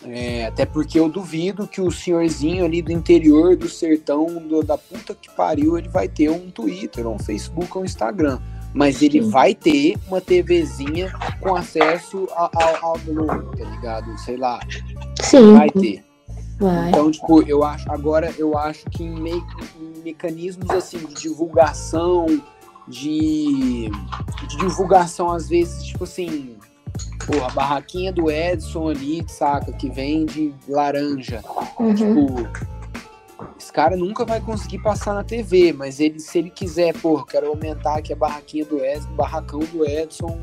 É, 0.05 0.45
até 0.45 0.65
porque 0.65 0.99
eu 0.99 1.09
duvido 1.09 1.67
que 1.67 1.81
o 1.81 1.91
senhorzinho 1.91 2.63
ali 2.63 2.81
do 2.81 2.91
interior 2.91 3.55
do 3.55 3.67
sertão, 3.67 4.25
do, 4.25 4.63
da 4.63 4.77
puta 4.77 5.15
que 5.15 5.29
pariu, 5.35 5.77
ele 5.77 5.89
vai 5.89 6.07
ter 6.07 6.29
um 6.29 6.49
Twitter, 6.51 7.07
um 7.07 7.19
Facebook 7.19 7.77
um 7.77 7.83
Instagram 7.83 8.39
mas 8.73 9.01
ele 9.01 9.23
Sim. 9.23 9.29
vai 9.29 9.55
ter 9.55 9.97
uma 10.07 10.21
TVzinha 10.21 11.11
com 11.39 11.55
acesso 11.55 12.27
ao, 12.35 12.51
ao 12.81 12.99
tá 12.99 13.65
ligado? 13.71 14.17
Sei 14.19 14.37
lá. 14.37 14.59
Sim. 15.21 15.53
Vai 15.55 15.69
ter. 15.69 16.05
Vai. 16.59 16.89
Então, 16.89 17.11
tipo, 17.11 17.41
eu 17.43 17.63
acho, 17.63 17.91
agora 17.91 18.33
eu 18.37 18.57
acho 18.57 18.85
que 18.89 19.03
em, 19.03 19.19
me, 19.19 19.31
em 19.31 20.03
mecanismos 20.03 20.69
assim 20.71 20.97
de 20.99 21.13
divulgação, 21.15 22.25
de, 22.87 23.89
de 24.47 24.57
divulgação, 24.57 25.31
às 25.31 25.49
vezes, 25.49 25.83
tipo 25.83 26.03
assim, 26.03 26.56
pô, 27.25 27.43
a 27.43 27.49
barraquinha 27.49 28.11
do 28.11 28.31
Edson 28.31 28.89
ali, 28.89 29.23
saca, 29.27 29.71
que 29.73 29.89
vende 29.89 30.53
laranja. 30.67 31.43
Uhum. 31.79 31.93
Tipo, 31.95 32.49
esse 33.57 33.71
cara 33.71 33.95
nunca 33.95 34.25
vai 34.25 34.41
conseguir 34.41 34.79
passar 34.79 35.13
na 35.13 35.23
TV, 35.23 35.73
mas 35.73 35.99
ele, 35.99 36.19
se 36.19 36.37
ele 36.39 36.49
quiser, 36.49 36.93
pô, 36.99 37.23
quero 37.23 37.47
aumentar 37.47 37.97
aqui 37.97 38.13
a 38.13 38.15
barraquinha 38.15 38.65
do 38.65 38.83
Edson, 38.83 39.09
barracão 39.13 39.59
do 39.59 39.85
Edson. 39.85 40.39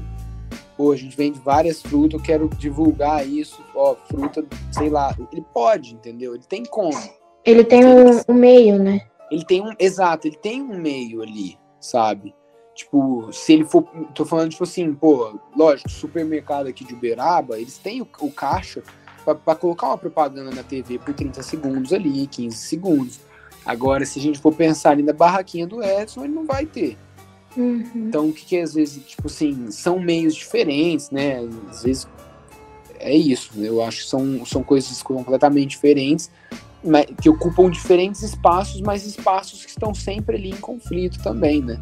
Pô, 0.76 0.92
a 0.92 0.96
gente 0.96 1.16
vende 1.16 1.38
várias 1.38 1.80
frutas, 1.80 2.18
eu 2.18 2.24
quero 2.24 2.48
divulgar 2.48 3.26
isso, 3.26 3.62
ó, 3.74 3.94
fruta, 4.08 4.44
sei 4.72 4.90
lá. 4.90 5.16
Ele 5.32 5.44
pode, 5.52 5.94
entendeu? 5.94 6.34
Ele 6.34 6.44
tem 6.48 6.64
como. 6.64 6.98
Ele 7.44 7.64
tem 7.64 7.84
um, 7.84 8.20
um 8.28 8.34
meio, 8.34 8.78
né? 8.78 9.00
Ele 9.30 9.44
tem 9.44 9.62
um, 9.62 9.72
exato, 9.78 10.26
ele 10.26 10.36
tem 10.36 10.62
um 10.62 10.76
meio 10.78 11.22
ali, 11.22 11.58
sabe? 11.80 12.34
Tipo, 12.74 13.32
se 13.32 13.52
ele 13.52 13.64
for. 13.64 13.84
Tô 14.14 14.24
falando, 14.24 14.50
tipo 14.50 14.64
assim, 14.64 14.92
pô, 14.92 15.38
lógico, 15.56 15.88
supermercado 15.90 16.66
aqui 16.66 16.84
de 16.84 16.92
Uberaba, 16.92 17.58
eles 17.58 17.78
têm 17.78 18.02
o, 18.02 18.08
o 18.20 18.30
caixa 18.32 18.82
para 19.24 19.54
colocar 19.54 19.86
uma 19.86 19.98
propaganda 19.98 20.50
na 20.50 20.62
TV 20.62 20.98
por 20.98 21.14
30 21.14 21.42
segundos 21.42 21.92
ali, 21.92 22.26
15 22.26 22.56
segundos. 22.56 23.20
Agora, 23.64 24.04
se 24.04 24.18
a 24.18 24.22
gente 24.22 24.38
for 24.38 24.52
pensar 24.52 24.90
ali 24.90 25.02
na 25.02 25.12
barraquinha 25.12 25.66
do 25.66 25.82
Edson, 25.82 26.24
ele 26.24 26.34
não 26.34 26.44
vai 26.44 26.66
ter. 26.66 26.98
Uhum. 27.56 27.88
Então, 27.94 28.28
o 28.28 28.32
que, 28.32 28.44
que 28.44 28.58
às 28.58 28.74
vezes, 28.74 29.02
tipo 29.06 29.28
assim, 29.28 29.70
são 29.70 29.98
meios 29.98 30.34
diferentes, 30.34 31.10
né? 31.10 31.38
Às 31.70 31.82
vezes 31.84 32.08
é 32.98 33.14
isso. 33.14 33.52
Eu 33.56 33.82
acho 33.82 34.02
que 34.02 34.08
são, 34.08 34.44
são 34.44 34.62
coisas 34.62 35.02
completamente 35.02 35.70
diferentes, 35.70 36.30
mas, 36.82 37.06
que 37.22 37.30
ocupam 37.30 37.70
diferentes 37.70 38.22
espaços, 38.22 38.80
mas 38.80 39.06
espaços 39.06 39.64
que 39.64 39.70
estão 39.70 39.94
sempre 39.94 40.36
ali 40.36 40.50
em 40.50 40.56
conflito 40.56 41.22
também, 41.22 41.62
né? 41.62 41.80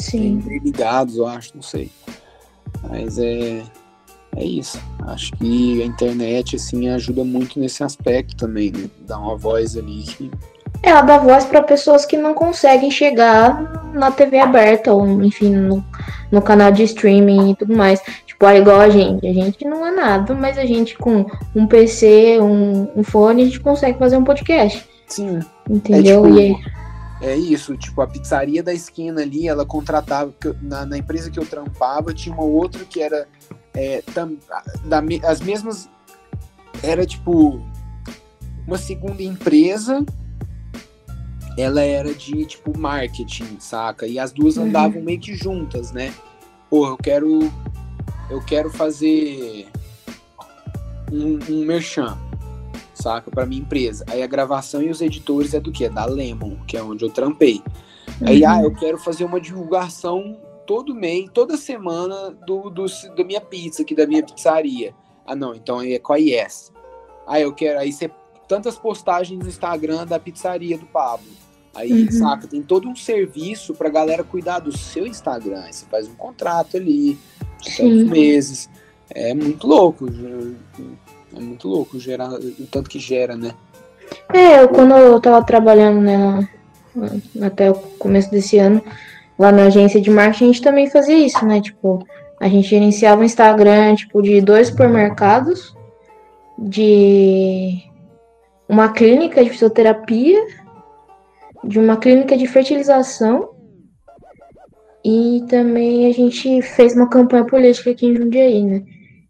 Sim. 0.00 0.42
Ligados, 0.46 1.16
eu 1.16 1.26
acho, 1.26 1.52
não 1.54 1.62
sei. 1.62 1.90
Mas 2.88 3.18
é, 3.18 3.62
é 4.36 4.44
isso. 4.44 4.80
Acho 5.06 5.32
que 5.32 5.82
a 5.82 5.86
internet 5.86 6.56
assim 6.56 6.88
ajuda 6.88 7.24
muito 7.24 7.58
nesse 7.58 7.82
aspecto 7.82 8.36
também, 8.36 8.70
né? 8.72 8.88
Dá 9.06 9.18
uma 9.18 9.36
voz 9.36 9.76
ali 9.76 10.02
que 10.02 10.30
é, 10.82 10.90
ela 10.90 11.02
dá 11.02 11.18
voz 11.18 11.44
para 11.44 11.62
pessoas 11.62 12.06
que 12.06 12.16
não 12.16 12.32
conseguem 12.32 12.90
chegar 12.90 13.92
na 13.92 14.10
TV 14.10 14.38
aberta 14.38 14.92
ou 14.92 15.22
enfim 15.22 15.50
no, 15.50 15.84
no 16.30 16.40
canal 16.40 16.72
de 16.72 16.84
streaming 16.84 17.50
e 17.50 17.54
tudo 17.54 17.76
mais. 17.76 18.00
Tipo, 18.24 18.46
é 18.46 18.58
igual 18.58 18.80
a 18.80 18.88
gente. 18.88 19.26
A 19.26 19.32
gente 19.32 19.64
não 19.64 19.86
é 19.86 19.90
nada, 19.90 20.34
mas 20.34 20.56
a 20.56 20.64
gente 20.64 20.96
com 20.96 21.26
um 21.54 21.66
PC, 21.66 22.38
um, 22.40 22.88
um 22.96 23.02
fone, 23.02 23.42
a 23.42 23.44
gente 23.44 23.60
consegue 23.60 23.98
fazer 23.98 24.16
um 24.16 24.24
podcast. 24.24 24.88
Sim. 25.06 25.40
Entendeu? 25.68 26.24
É, 26.26 26.54
tipo, 26.54 26.79
é 27.20 27.36
isso, 27.36 27.76
tipo, 27.76 28.00
a 28.00 28.06
pizzaria 28.06 28.62
da 28.62 28.72
esquina 28.72 29.20
ali, 29.20 29.46
ela 29.46 29.66
contratava, 29.66 30.34
na, 30.62 30.86
na 30.86 30.96
empresa 30.96 31.30
que 31.30 31.38
eu 31.38 31.44
trampava, 31.44 32.14
tinha 32.14 32.34
uma 32.34 32.44
outra 32.44 32.84
que 32.84 33.00
era 33.00 33.28
é, 33.74 34.02
tam, 34.14 34.36
da, 34.84 35.02
as 35.28 35.40
mesmas. 35.40 35.88
Era 36.82 37.04
tipo 37.04 37.60
uma 38.66 38.78
segunda 38.78 39.22
empresa. 39.22 40.04
Ela 41.58 41.82
era 41.82 42.14
de 42.14 42.46
tipo 42.46 42.78
marketing, 42.78 43.58
saca? 43.58 44.06
E 44.06 44.18
as 44.18 44.32
duas 44.32 44.56
uhum. 44.56 44.64
andavam 44.64 45.02
meio 45.02 45.20
que 45.20 45.34
juntas, 45.34 45.92
né? 45.92 46.14
Porra, 46.70 46.90
eu 46.92 46.96
quero. 46.96 47.52
Eu 48.30 48.40
quero 48.44 48.70
fazer 48.70 49.68
um, 51.10 51.38
um 51.50 51.64
merchan, 51.64 52.16
saca? 53.00 53.30
Pra 53.30 53.46
minha 53.46 53.60
empresa. 53.60 54.04
Aí 54.08 54.22
a 54.22 54.26
gravação 54.26 54.82
e 54.82 54.90
os 54.90 55.00
editores 55.00 55.54
é 55.54 55.60
do 55.60 55.72
que? 55.72 55.84
É 55.84 55.88
da 55.88 56.04
Lemon, 56.04 56.56
que 56.66 56.76
é 56.76 56.82
onde 56.82 57.04
eu 57.04 57.10
trampei. 57.10 57.62
Aí, 58.24 58.42
uhum. 58.42 58.50
ah, 58.50 58.62
eu 58.62 58.74
quero 58.74 58.98
fazer 58.98 59.24
uma 59.24 59.40
divulgação 59.40 60.38
todo 60.66 60.94
mês, 60.94 61.26
toda 61.32 61.56
semana 61.56 62.30
do, 62.46 62.70
do, 62.70 62.86
da 63.16 63.24
minha 63.24 63.40
pizza 63.40 63.82
aqui, 63.82 63.94
da 63.94 64.06
minha 64.06 64.22
pizzaria. 64.22 64.94
Ah, 65.26 65.34
não, 65.34 65.54
então 65.54 65.80
é 65.80 65.98
com 65.98 66.12
a 66.12 66.16
Yes. 66.16 66.72
Ah, 67.26 67.40
eu 67.40 67.52
quero. 67.52 67.78
Aí 67.78 67.92
você. 67.92 68.10
Tantas 68.48 68.76
postagens 68.76 69.38
no 69.38 69.48
Instagram 69.48 70.04
da 70.04 70.18
pizzaria 70.18 70.76
do 70.76 70.86
Pablo. 70.86 71.28
Aí, 71.72 72.02
uhum. 72.04 72.10
saca, 72.10 72.48
tem 72.48 72.60
todo 72.60 72.88
um 72.88 72.96
serviço 72.96 73.74
pra 73.74 73.88
galera 73.88 74.24
cuidar 74.24 74.58
do 74.58 74.76
seu 74.76 75.06
Instagram. 75.06 75.60
Aí 75.60 75.72
você 75.72 75.86
faz 75.86 76.08
um 76.08 76.16
contrato 76.16 76.76
ali, 76.76 77.16
tantos 77.76 78.08
meses. 78.08 78.68
É 79.08 79.32
muito 79.34 79.66
louco. 79.68 80.06
É 81.34 81.40
muito 81.40 81.68
louco 81.68 81.98
gerar, 81.98 82.32
o 82.32 82.66
tanto 82.70 82.90
que 82.90 82.98
gera, 82.98 83.36
né? 83.36 83.54
É, 84.32 84.62
eu, 84.62 84.68
quando 84.68 84.94
eu 84.94 85.20
tava 85.20 85.44
trabalhando, 85.44 86.00
né, 86.00 86.48
até 87.42 87.70
o 87.70 87.74
começo 87.74 88.30
desse 88.30 88.58
ano, 88.58 88.82
lá 89.38 89.52
na 89.52 89.64
agência 89.64 90.00
de 90.00 90.10
marketing, 90.10 90.44
a 90.44 90.46
gente 90.48 90.62
também 90.62 90.90
fazia 90.90 91.18
isso, 91.18 91.44
né? 91.46 91.60
Tipo, 91.60 92.04
a 92.40 92.48
gente 92.48 92.68
gerenciava 92.68 93.20
o 93.20 93.24
Instagram, 93.24 93.94
tipo, 93.94 94.20
de 94.20 94.40
dois 94.40 94.68
supermercados, 94.68 95.74
de 96.58 97.82
uma 98.68 98.92
clínica 98.92 99.42
de 99.42 99.50
fisioterapia, 99.50 100.40
de 101.64 101.78
uma 101.78 101.96
clínica 101.96 102.36
de 102.36 102.46
fertilização 102.46 103.50
e 105.04 105.44
também 105.48 106.06
a 106.06 106.12
gente 106.12 106.60
fez 106.62 106.94
uma 106.94 107.08
campanha 107.08 107.44
política 107.44 107.90
aqui 107.90 108.06
em 108.06 108.16
Jundiaí, 108.16 108.62
né? 108.62 108.82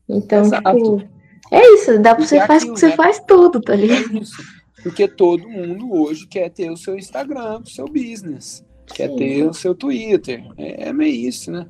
Então, 0.08 0.42
Exato. 0.42 0.76
tipo, 0.76 1.02
é 1.50 1.74
isso, 1.74 1.98
dá 1.98 2.14
pra 2.14 2.24
você 2.24 2.40
faz, 2.46 2.64
você 2.64 2.88
né? 2.88 2.96
faz 2.96 3.20
tudo, 3.26 3.60
tá 3.60 3.74
ligado? 3.74 4.16
É 4.16 4.82
Porque 4.82 5.06
todo 5.08 5.48
mundo 5.48 5.92
hoje 5.92 6.26
quer 6.26 6.50
ter 6.50 6.70
o 6.70 6.76
seu 6.76 6.96
Instagram, 6.96 7.60
o 7.60 7.68
seu 7.68 7.86
business, 7.86 8.64
quer 8.86 9.08
Sim. 9.08 9.16
ter 9.16 9.48
o 9.48 9.52
seu 9.52 9.74
Twitter. 9.74 10.44
É, 10.56 10.88
é 10.88 10.92
meio 10.92 11.28
isso, 11.28 11.50
né? 11.50 11.66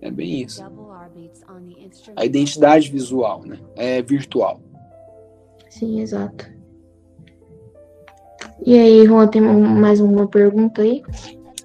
É 0.00 0.10
bem 0.10 0.42
isso. 0.42 0.62
A 2.14 2.26
identidade 2.26 2.90
visual, 2.90 3.42
né? 3.44 3.58
É 3.74 4.02
virtual. 4.02 4.60
Sim, 5.70 6.00
exato. 6.00 6.52
E 8.66 8.78
aí, 8.78 9.06
Juan, 9.06 9.26
tem 9.28 9.40
mais 9.40 10.00
alguma 10.00 10.28
pergunta 10.28 10.82
aí? 10.82 11.02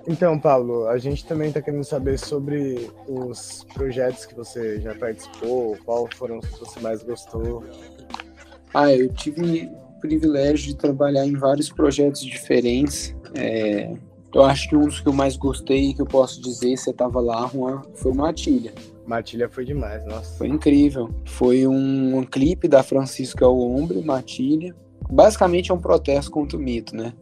Então, 0.09 0.39
Pablo, 0.39 0.87
a 0.87 0.97
gente 0.97 1.23
também 1.23 1.49
está 1.49 1.61
querendo 1.61 1.83
saber 1.83 2.17
sobre 2.17 2.89
os 3.07 3.63
projetos 3.75 4.25
que 4.25 4.33
você 4.33 4.81
já 4.81 4.95
participou, 4.95 5.77
qual 5.85 6.09
foram 6.15 6.39
os 6.39 6.47
que 6.47 6.59
você 6.59 6.79
mais 6.79 7.03
gostou. 7.03 7.63
Ah, 8.73 8.91
eu 8.91 9.13
tive 9.13 9.67
o 9.67 9.99
privilégio 9.99 10.69
de 10.69 10.75
trabalhar 10.75 11.27
em 11.27 11.35
vários 11.35 11.69
projetos 11.69 12.21
diferentes. 12.21 13.15
É, 13.35 13.95
eu 14.33 14.41
acho 14.41 14.67
que 14.69 14.75
um 14.75 14.87
dos 14.87 14.99
que 14.99 15.07
eu 15.07 15.13
mais 15.13 15.37
gostei, 15.37 15.93
que 15.93 16.01
eu 16.01 16.07
posso 16.07 16.41
dizer, 16.41 16.75
você 16.75 16.89
estava 16.89 17.21
lá, 17.21 17.47
Juan, 17.53 17.83
foi 17.93 18.11
o 18.11 18.15
Matilha. 18.15 18.73
Matilha 19.05 19.47
foi 19.47 19.63
demais, 19.63 20.03
nossa. 20.07 20.39
Foi 20.39 20.47
incrível. 20.47 21.11
Foi 21.23 21.67
um, 21.67 22.17
um 22.17 22.23
clipe 22.23 22.67
da 22.67 22.81
Francisca 22.81 23.47
Ombre, 23.47 24.01
Matilha. 24.01 24.73
Basicamente 25.07 25.69
é 25.69 25.73
um 25.73 25.79
protesto 25.79 26.31
contra 26.31 26.57
o 26.57 26.59
mito, 26.59 26.95
né? 26.95 27.13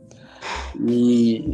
E, 0.87 1.53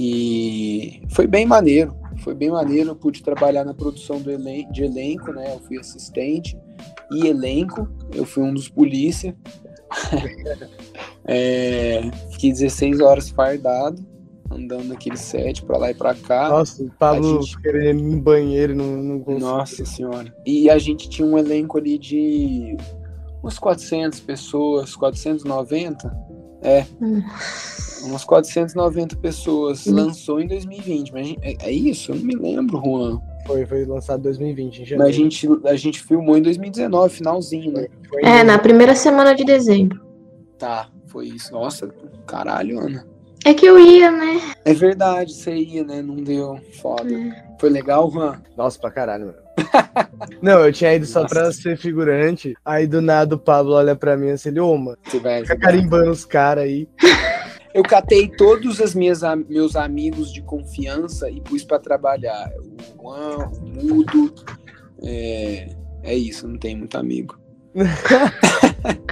e 0.00 1.02
foi 1.10 1.26
bem 1.26 1.44
maneiro. 1.44 1.92
Foi 2.22 2.32
bem 2.32 2.50
maneiro. 2.50 2.90
Eu 2.90 2.96
pude 2.96 3.20
trabalhar 3.20 3.64
na 3.64 3.74
produção 3.74 4.20
do 4.20 4.30
elen 4.30 4.70
de 4.70 4.84
elenco, 4.84 5.32
né? 5.32 5.52
Eu 5.52 5.58
fui 5.58 5.76
assistente 5.76 6.56
e 7.10 7.26
elenco. 7.26 7.88
Eu 8.14 8.24
fui 8.24 8.44
um 8.44 8.54
dos 8.54 8.68
polícia. 8.68 9.36
é, 11.26 12.02
fiquei 12.30 12.52
16 12.52 13.00
horas 13.00 13.28
fardado, 13.30 14.06
andando 14.52 14.84
naquele 14.84 15.16
set 15.16 15.64
pra 15.64 15.78
lá 15.78 15.90
e 15.90 15.94
pra 15.94 16.14
cá. 16.14 16.48
Nossa, 16.48 16.84
o 16.84 16.90
Pablo 16.92 17.42
gente- 17.42 17.60
querendo 17.60 17.98
ir 17.98 18.02
no 18.02 18.20
banheiro, 18.20 18.76
não, 18.76 19.02
não 19.02 19.18
conseguiu. 19.18 19.48
Nossa 19.48 19.84
senhora. 19.84 20.32
E 20.46 20.70
a 20.70 20.78
gente 20.78 21.08
tinha 21.08 21.26
um 21.26 21.36
elenco 21.36 21.76
ali 21.76 21.98
de 21.98 22.76
umas 23.42 23.58
400 23.58 24.20
pessoas, 24.20 24.94
490. 24.94 26.27
É, 26.62 26.84
Hum. 27.00 27.22
umas 28.04 28.24
490 28.24 29.16
pessoas. 29.16 29.86
Hum. 29.86 29.94
Lançou 29.94 30.40
em 30.40 30.46
2020. 30.46 31.12
Mas 31.12 31.26
gente- 31.28 31.40
é, 31.42 31.56
é 31.68 31.72
isso? 31.72 32.12
Eu 32.12 32.16
não 32.16 32.24
me 32.24 32.34
lembro, 32.34 32.82
Juan. 32.84 33.20
Foi, 33.46 33.64
foi 33.64 33.84
lançado 33.84 34.20
em 34.20 34.22
2020, 34.24 34.76
em 34.76 34.80
Mas 34.80 34.88
janeiro. 34.88 35.08
a 35.08 35.12
gente, 35.12 35.48
a 35.64 35.76
gente 35.76 36.02
filmou 36.02 36.36
em 36.36 36.42
2019, 36.42 37.14
finalzinho, 37.14 37.72
né? 37.72 37.86
Foi 38.08 38.22
em 38.22 38.26
É, 38.26 38.42
na 38.44 38.58
primeira 38.58 38.94
semana 38.94 39.34
de 39.34 39.44
dezembro. 39.44 40.00
Tá, 40.58 40.88
foi 41.06 41.28
isso. 41.28 41.52
Nossa, 41.52 41.88
caralho, 42.26 42.78
Ana. 42.80 43.06
É 43.44 43.54
que 43.54 43.64
eu 43.64 43.78
ia, 43.78 44.10
né? 44.10 44.40
É 44.64 44.74
verdade, 44.74 45.32
você 45.32 45.54
ia, 45.54 45.84
né? 45.84 46.02
Não 46.02 46.16
deu. 46.16 46.58
Foda. 46.82 47.08
Foi 47.58 47.70
legal, 47.70 48.10
Juan? 48.10 48.42
Nossa, 48.56 48.78
pra 48.78 48.90
caralho, 48.90 49.26
mano. 49.26 49.38
Não, 50.42 50.64
eu 50.64 50.72
tinha 50.72 50.94
ido 50.94 51.06
só 51.06 51.22
Nossa. 51.22 51.34
pra 51.34 51.52
ser 51.52 51.76
figurante. 51.76 52.54
Aí 52.64 52.86
do 52.86 53.00
nada 53.00 53.34
o 53.34 53.38
Pablo 53.38 53.72
olha 53.72 53.96
pra 53.96 54.16
mim 54.16 54.30
assim, 54.30 54.50
ele, 54.50 54.60
ô, 54.60 54.76
mano, 54.76 54.98
Você 55.04 55.18
vai 55.18 55.42
fica 55.42 55.58
carimbando 55.58 56.10
os 56.10 56.24
caras 56.24 56.64
aí. 56.64 56.88
Eu 57.74 57.82
catei 57.82 58.28
todos 58.28 58.80
os 58.80 58.94
meus 58.94 59.76
amigos 59.76 60.32
de 60.32 60.42
confiança 60.42 61.30
e 61.30 61.40
pus 61.40 61.62
pra 61.62 61.78
trabalhar. 61.78 62.50
O 62.96 63.02
Juan, 63.02 63.36
o 63.62 63.68
Mudo. 63.68 64.34
É, 65.02 65.68
é 66.02 66.14
isso, 66.14 66.48
não 66.48 66.58
tem 66.58 66.74
muito 66.74 66.96
amigo. 66.96 67.38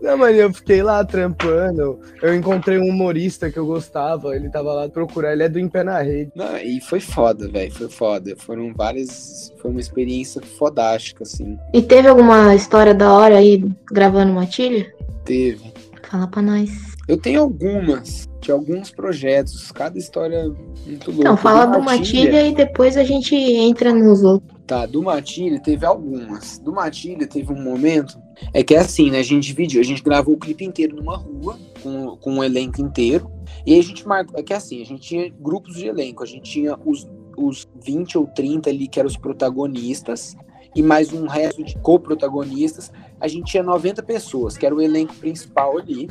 Não, 0.00 0.16
mano, 0.16 0.36
eu 0.36 0.54
fiquei 0.54 0.82
lá 0.82 1.04
trampando. 1.04 1.98
Eu 2.22 2.34
encontrei 2.34 2.78
um 2.78 2.88
humorista 2.88 3.50
que 3.50 3.58
eu 3.58 3.66
gostava, 3.66 4.34
ele 4.34 4.48
tava 4.48 4.72
lá 4.72 4.88
procurar, 4.88 5.32
ele 5.32 5.42
é 5.42 5.48
do 5.48 5.58
Em 5.58 5.68
Pé 5.68 5.82
na 5.82 6.00
Rede. 6.00 6.30
Não, 6.34 6.56
e 6.56 6.80
foi 6.80 7.00
foda, 7.00 7.48
velho. 7.48 7.72
Foi 7.72 7.88
foda. 7.88 8.34
Foram 8.38 8.72
várias. 8.72 9.52
Foi 9.60 9.70
uma 9.70 9.80
experiência 9.80 10.40
fodástica, 10.40 11.24
assim. 11.24 11.58
E 11.74 11.82
teve 11.82 12.08
alguma 12.08 12.54
história 12.54 12.94
da 12.94 13.12
hora 13.12 13.38
aí 13.38 13.64
gravando 13.90 14.32
Matilha? 14.32 14.92
Teve. 15.24 15.72
Fala 16.08 16.26
pra 16.28 16.42
nós. 16.42 16.70
Eu 17.08 17.16
tenho 17.16 17.40
algumas, 17.40 18.28
de 18.40 18.52
alguns 18.52 18.90
projetos, 18.90 19.72
cada 19.72 19.98
história 19.98 20.44
muito 20.86 21.10
louca. 21.10 21.20
Então, 21.20 21.36
fala 21.36 21.66
Do 21.66 21.78
do 21.78 21.82
Matilha 21.84 22.46
e 22.46 22.54
depois 22.54 22.96
a 22.96 23.02
gente 23.02 23.34
entra 23.34 23.92
nos 23.92 24.22
outros. 24.22 24.57
Tá, 24.68 24.84
do 24.84 25.02
Matilha 25.02 25.58
teve 25.58 25.86
algumas. 25.86 26.58
Do 26.58 26.74
Matilha 26.74 27.26
teve 27.26 27.50
um 27.50 27.62
momento. 27.62 28.20
É 28.52 28.62
que 28.62 28.74
é 28.74 28.80
assim, 28.80 29.10
né? 29.10 29.20
A 29.20 29.22
gente 29.22 29.44
dividiu, 29.44 29.80
a 29.80 29.84
gente 29.84 30.02
gravou 30.02 30.34
o 30.34 30.38
clipe 30.38 30.62
inteiro 30.62 30.94
numa 30.94 31.16
rua, 31.16 31.58
com, 31.82 32.18
com 32.18 32.34
um 32.34 32.44
elenco 32.44 32.78
inteiro. 32.82 33.32
E 33.64 33.78
a 33.78 33.82
gente 33.82 34.06
marcou. 34.06 34.38
É 34.38 34.42
que 34.42 34.52
é 34.52 34.56
assim, 34.56 34.82
a 34.82 34.84
gente 34.84 35.00
tinha 35.00 35.32
grupos 35.40 35.74
de 35.74 35.86
elenco. 35.86 36.22
A 36.22 36.26
gente 36.26 36.42
tinha 36.42 36.78
os, 36.84 37.08
os 37.38 37.66
20 37.82 38.18
ou 38.18 38.26
30 38.26 38.68
ali, 38.68 38.86
que 38.86 39.00
eram 39.00 39.08
os 39.08 39.16
protagonistas, 39.16 40.36
e 40.76 40.82
mais 40.82 41.14
um 41.14 41.26
resto 41.26 41.64
de 41.64 41.74
co-protagonistas. 41.78 42.92
A 43.18 43.26
gente 43.26 43.50
tinha 43.50 43.62
90 43.62 44.02
pessoas, 44.02 44.58
que 44.58 44.66
era 44.66 44.74
o 44.74 44.82
elenco 44.82 45.14
principal 45.14 45.78
ali. 45.78 46.10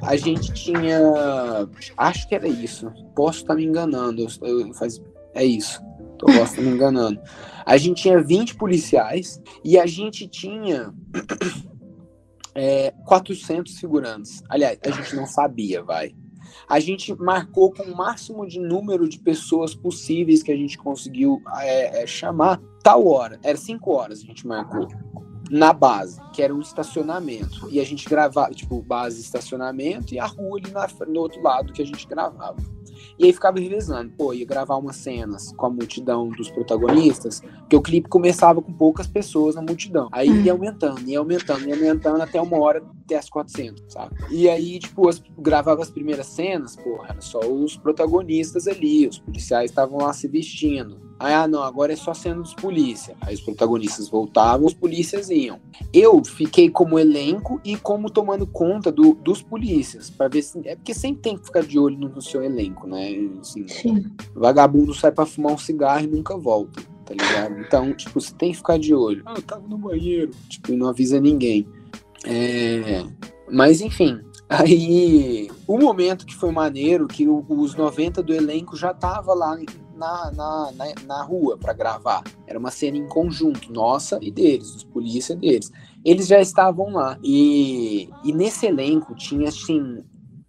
A 0.00 0.16
gente 0.16 0.50
tinha. 0.54 0.98
Acho 1.94 2.26
que 2.26 2.34
era 2.34 2.48
isso. 2.48 2.90
Posso 3.14 3.40
estar 3.40 3.54
me 3.54 3.66
enganando. 3.66 4.26
Eu, 4.40 4.60
eu, 4.60 4.72
faz, 4.72 4.98
é 5.34 5.44
isso. 5.44 5.86
Posso 6.26 6.38
estar 6.42 6.62
me 6.62 6.70
enganando. 6.70 7.20
A 7.64 7.76
gente 7.76 8.02
tinha 8.02 8.20
20 8.20 8.56
policiais 8.56 9.40
e 9.64 9.78
a 9.78 9.86
gente 9.86 10.26
tinha 10.26 10.92
é, 12.54 12.92
400 13.06 13.78
figurantes. 13.78 14.42
Aliás, 14.48 14.78
a 14.84 14.90
gente 14.90 15.14
não 15.14 15.26
sabia, 15.26 15.82
vai. 15.82 16.14
A 16.68 16.80
gente 16.80 17.14
marcou 17.14 17.72
com 17.72 17.84
o 17.84 17.96
máximo 17.96 18.46
de 18.46 18.60
número 18.60 19.08
de 19.08 19.18
pessoas 19.18 19.74
possíveis 19.74 20.42
que 20.42 20.52
a 20.52 20.56
gente 20.56 20.76
conseguiu 20.76 21.42
é, 21.60 22.02
é, 22.02 22.06
chamar 22.06 22.60
tal 22.82 23.06
hora. 23.06 23.38
Era 23.42 23.56
5 23.56 23.90
horas 23.90 24.20
a 24.20 24.24
gente 24.24 24.46
marcou. 24.46 24.88
Na 25.50 25.72
base, 25.72 26.20
que 26.34 26.42
era 26.42 26.54
um 26.54 26.60
estacionamento. 26.60 27.68
E 27.70 27.80
a 27.80 27.84
gente 27.84 28.06
gravava, 28.06 28.52
tipo, 28.52 28.82
base 28.82 29.20
estacionamento 29.20 30.12
e 30.12 30.18
a 30.18 30.26
rua 30.26 30.58
ali 30.58 30.70
na, 30.70 30.86
no 31.06 31.20
outro 31.20 31.42
lado 31.42 31.72
que 31.72 31.80
a 31.80 31.86
gente 31.86 32.06
gravava. 32.06 32.56
E 33.18 33.24
aí 33.24 33.32
ficava 33.32 33.58
revezando. 33.58 34.12
Pô, 34.16 34.32
ia 34.32 34.46
gravar 34.46 34.76
umas 34.76 34.96
cenas 34.96 35.52
com 35.52 35.66
a 35.66 35.70
multidão 35.70 36.28
dos 36.28 36.50
protagonistas, 36.50 37.40
porque 37.60 37.76
o 37.76 37.82
clipe 37.82 38.08
começava 38.08 38.62
com 38.62 38.72
poucas 38.72 39.06
pessoas 39.06 39.54
na 39.54 39.62
multidão. 39.62 40.08
Aí 40.12 40.28
ia 40.42 40.52
aumentando, 40.52 41.00
ia 41.08 41.18
aumentando, 41.18 41.68
ia 41.68 41.74
aumentando 41.74 42.22
até 42.22 42.40
uma 42.40 42.58
hora 42.58 42.82
até 43.04 43.16
as 43.16 43.28
400, 43.28 43.92
sabe? 43.92 44.14
E 44.30 44.48
aí, 44.48 44.78
tipo, 44.78 45.08
as, 45.08 45.22
gravava 45.38 45.82
as 45.82 45.90
primeiras 45.90 46.26
cenas, 46.26 46.76
porra, 46.76 47.08
era 47.10 47.20
só 47.20 47.40
os 47.40 47.76
protagonistas 47.76 48.66
ali, 48.66 49.06
os 49.06 49.18
policiais 49.18 49.70
estavam 49.70 49.98
lá 49.98 50.12
se 50.12 50.28
vestindo. 50.28 51.07
Aí, 51.20 51.34
ah, 51.34 51.48
não, 51.48 51.62
agora 51.62 51.92
é 51.92 51.96
só 51.96 52.14
cena 52.14 52.40
dos 52.40 52.54
polícia. 52.54 53.16
Aí 53.20 53.34
os 53.34 53.40
protagonistas 53.40 54.08
voltavam, 54.08 54.66
os 54.66 54.74
polícias 54.74 55.28
iam. 55.30 55.58
Eu 55.92 56.24
fiquei 56.24 56.70
como 56.70 56.98
elenco 56.98 57.60
e 57.64 57.76
como 57.76 58.08
tomando 58.08 58.46
conta 58.46 58.92
do, 58.92 59.14
dos 59.14 59.42
polícias, 59.42 60.10
para 60.10 60.28
ver 60.28 60.42
se. 60.42 60.60
É 60.64 60.76
porque 60.76 60.94
sempre 60.94 61.22
tem 61.22 61.36
que 61.36 61.44
ficar 61.46 61.62
de 61.62 61.78
olho 61.78 61.98
no, 61.98 62.08
no 62.08 62.22
seu 62.22 62.42
elenco, 62.42 62.86
né? 62.86 63.10
Assim, 63.40 63.66
Sim. 63.66 64.04
vagabundo 64.34 64.94
sai 64.94 65.10
pra 65.10 65.26
fumar 65.26 65.52
um 65.54 65.58
cigarro 65.58 66.04
e 66.04 66.06
nunca 66.06 66.36
volta, 66.36 66.80
tá 67.04 67.14
ligado? 67.14 67.58
Então, 67.60 67.92
tipo, 67.94 68.20
você 68.20 68.32
tem 68.34 68.52
que 68.52 68.58
ficar 68.58 68.78
de 68.78 68.94
olho. 68.94 69.22
Ah, 69.26 69.34
eu 69.36 69.42
tava 69.42 69.66
no 69.66 69.76
banheiro. 69.76 70.30
Tipo, 70.48 70.72
e 70.72 70.76
não 70.76 70.88
avisa 70.88 71.20
ninguém. 71.20 71.66
É... 72.24 73.04
Mas, 73.50 73.80
enfim. 73.80 74.20
Aí, 74.48 75.50
o 75.66 75.76
momento 75.78 76.24
que 76.24 76.34
foi 76.34 76.50
maneiro, 76.50 77.06
que 77.06 77.28
o- 77.28 77.44
os 77.48 77.74
90 77.74 78.22
do 78.22 78.32
elenco 78.32 78.76
já 78.76 78.94
tava 78.94 79.34
lá 79.34 79.58
na, 79.98 80.30
na, 80.30 80.72
na, 80.72 80.84
na 81.06 81.22
rua 81.22 81.58
para 81.58 81.72
gravar. 81.72 82.22
Era 82.46 82.58
uma 82.58 82.70
cena 82.70 82.96
em 82.96 83.06
conjunto, 83.06 83.72
nossa 83.72 84.18
e 84.22 84.30
deles, 84.30 84.72
dos 84.72 84.84
polícia 84.84 85.34
deles. 85.34 85.70
Eles 86.04 86.28
já 86.28 86.40
estavam 86.40 86.92
lá. 86.92 87.18
E, 87.22 88.08
e 88.24 88.32
nesse 88.32 88.66
elenco 88.66 89.14
tinha, 89.14 89.48
assim, 89.48 90.04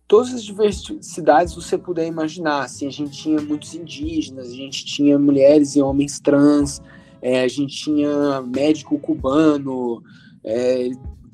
todas 0.07 0.33
as 0.33 0.43
diversidades 0.43 1.55
você 1.55 1.77
puder 1.77 2.07
imaginar. 2.07 2.63
Assim, 2.63 2.87
a 2.87 2.91
gente 2.91 3.11
tinha 3.11 3.41
muitos 3.41 3.73
indígenas, 3.73 4.49
a 4.49 4.55
gente 4.55 4.85
tinha 4.85 5.17
mulheres 5.17 5.75
e 5.75 5.81
homens 5.81 6.19
trans, 6.19 6.81
é, 7.21 7.41
a 7.41 7.47
gente 7.47 7.75
tinha 7.75 8.41
médico 8.41 8.97
cubano, 8.99 10.01
é, 10.43 10.89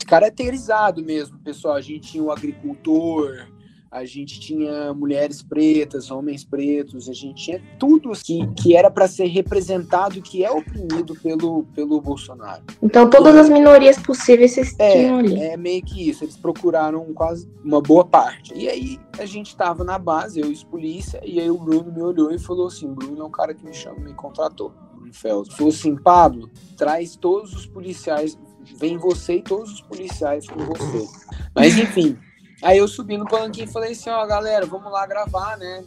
caracterizado 0.08 1.04
mesmo, 1.04 1.38
pessoal. 1.40 1.76
A 1.76 1.82
gente 1.82 2.12
tinha 2.12 2.24
o 2.24 2.32
agricultor, 2.32 3.48
a 3.96 4.04
gente 4.04 4.42
tinha 4.42 4.94
mulheres 4.94 5.42
pretas, 5.42 6.12
homens 6.12 6.44
pretos, 6.44 7.08
a 7.08 7.14
gente 7.14 7.46
tinha 7.46 7.62
tudo 7.80 8.12
que, 8.12 8.46
que 8.62 8.76
era 8.76 8.92
para 8.92 9.08
ser 9.08 9.28
representado, 9.28 10.22
que 10.22 10.44
é 10.44 10.52
oprimido 10.52 11.16
pelo, 11.24 11.64
pelo 11.74 12.02
Bolsonaro. 12.02 12.62
Então 12.84 13.10
todas 13.10 13.34
as 13.38 13.48
minorias 13.48 13.98
possíveis 13.98 14.52
vocês 14.52 14.76
É, 14.80 14.92
tinham 14.92 15.20
ali. 15.20 15.40
é 15.40 15.56
meio 15.56 15.82
que 15.82 16.10
isso. 16.10 16.26
Eles 16.26 16.36
procuraram 16.36 17.06
quase 17.14 17.50
uma 17.64 17.82
boa 17.82 18.04
parte. 18.04 18.54
E 18.54 18.68
aí 18.68 19.00
a 19.18 19.26
gente 19.26 19.56
tava 19.56 19.86
na 19.86 19.98
base, 19.98 20.42
eu 20.42 20.50
e 20.50 20.54
os 20.54 20.64
polícia, 20.64 21.22
e 21.24 21.40
aí 21.40 21.50
o 21.50 21.58
Bruno 21.58 21.90
me 21.90 22.02
olhou 22.02 22.32
e 22.32 22.38
falou 22.38 22.68
assim: 22.68 22.94
Bruno 22.94 23.22
é 23.22 23.24
o 23.24 23.30
cara 23.30 23.54
que 23.54 23.64
me 23.66 23.74
chama, 23.74 24.00
me 24.00 24.14
contratou. 24.14 24.74
Bruno 24.94 25.14
Feld. 25.14 25.56
Falou 25.56 25.72
assim: 25.72 25.96
Pablo, 25.96 26.50
traz 26.76 27.16
todos 27.16 27.54
os 27.54 27.66
policiais, 27.66 28.38
vem 28.78 28.98
você 28.98 29.36
e 29.36 29.42
todos 29.42 29.72
os 29.72 29.82
policiais 29.82 30.46
com 30.48 30.60
você. 30.66 31.08
Mas 31.56 31.78
enfim. 31.78 32.18
Aí 32.66 32.80
eu 32.80 32.88
subi 32.88 33.16
no 33.16 33.28
palanquinho 33.28 33.68
e 33.68 33.72
falei 33.72 33.92
assim, 33.92 34.10
ó, 34.10 34.26
galera, 34.26 34.66
vamos 34.66 34.92
lá 34.92 35.06
gravar, 35.06 35.56
né? 35.56 35.86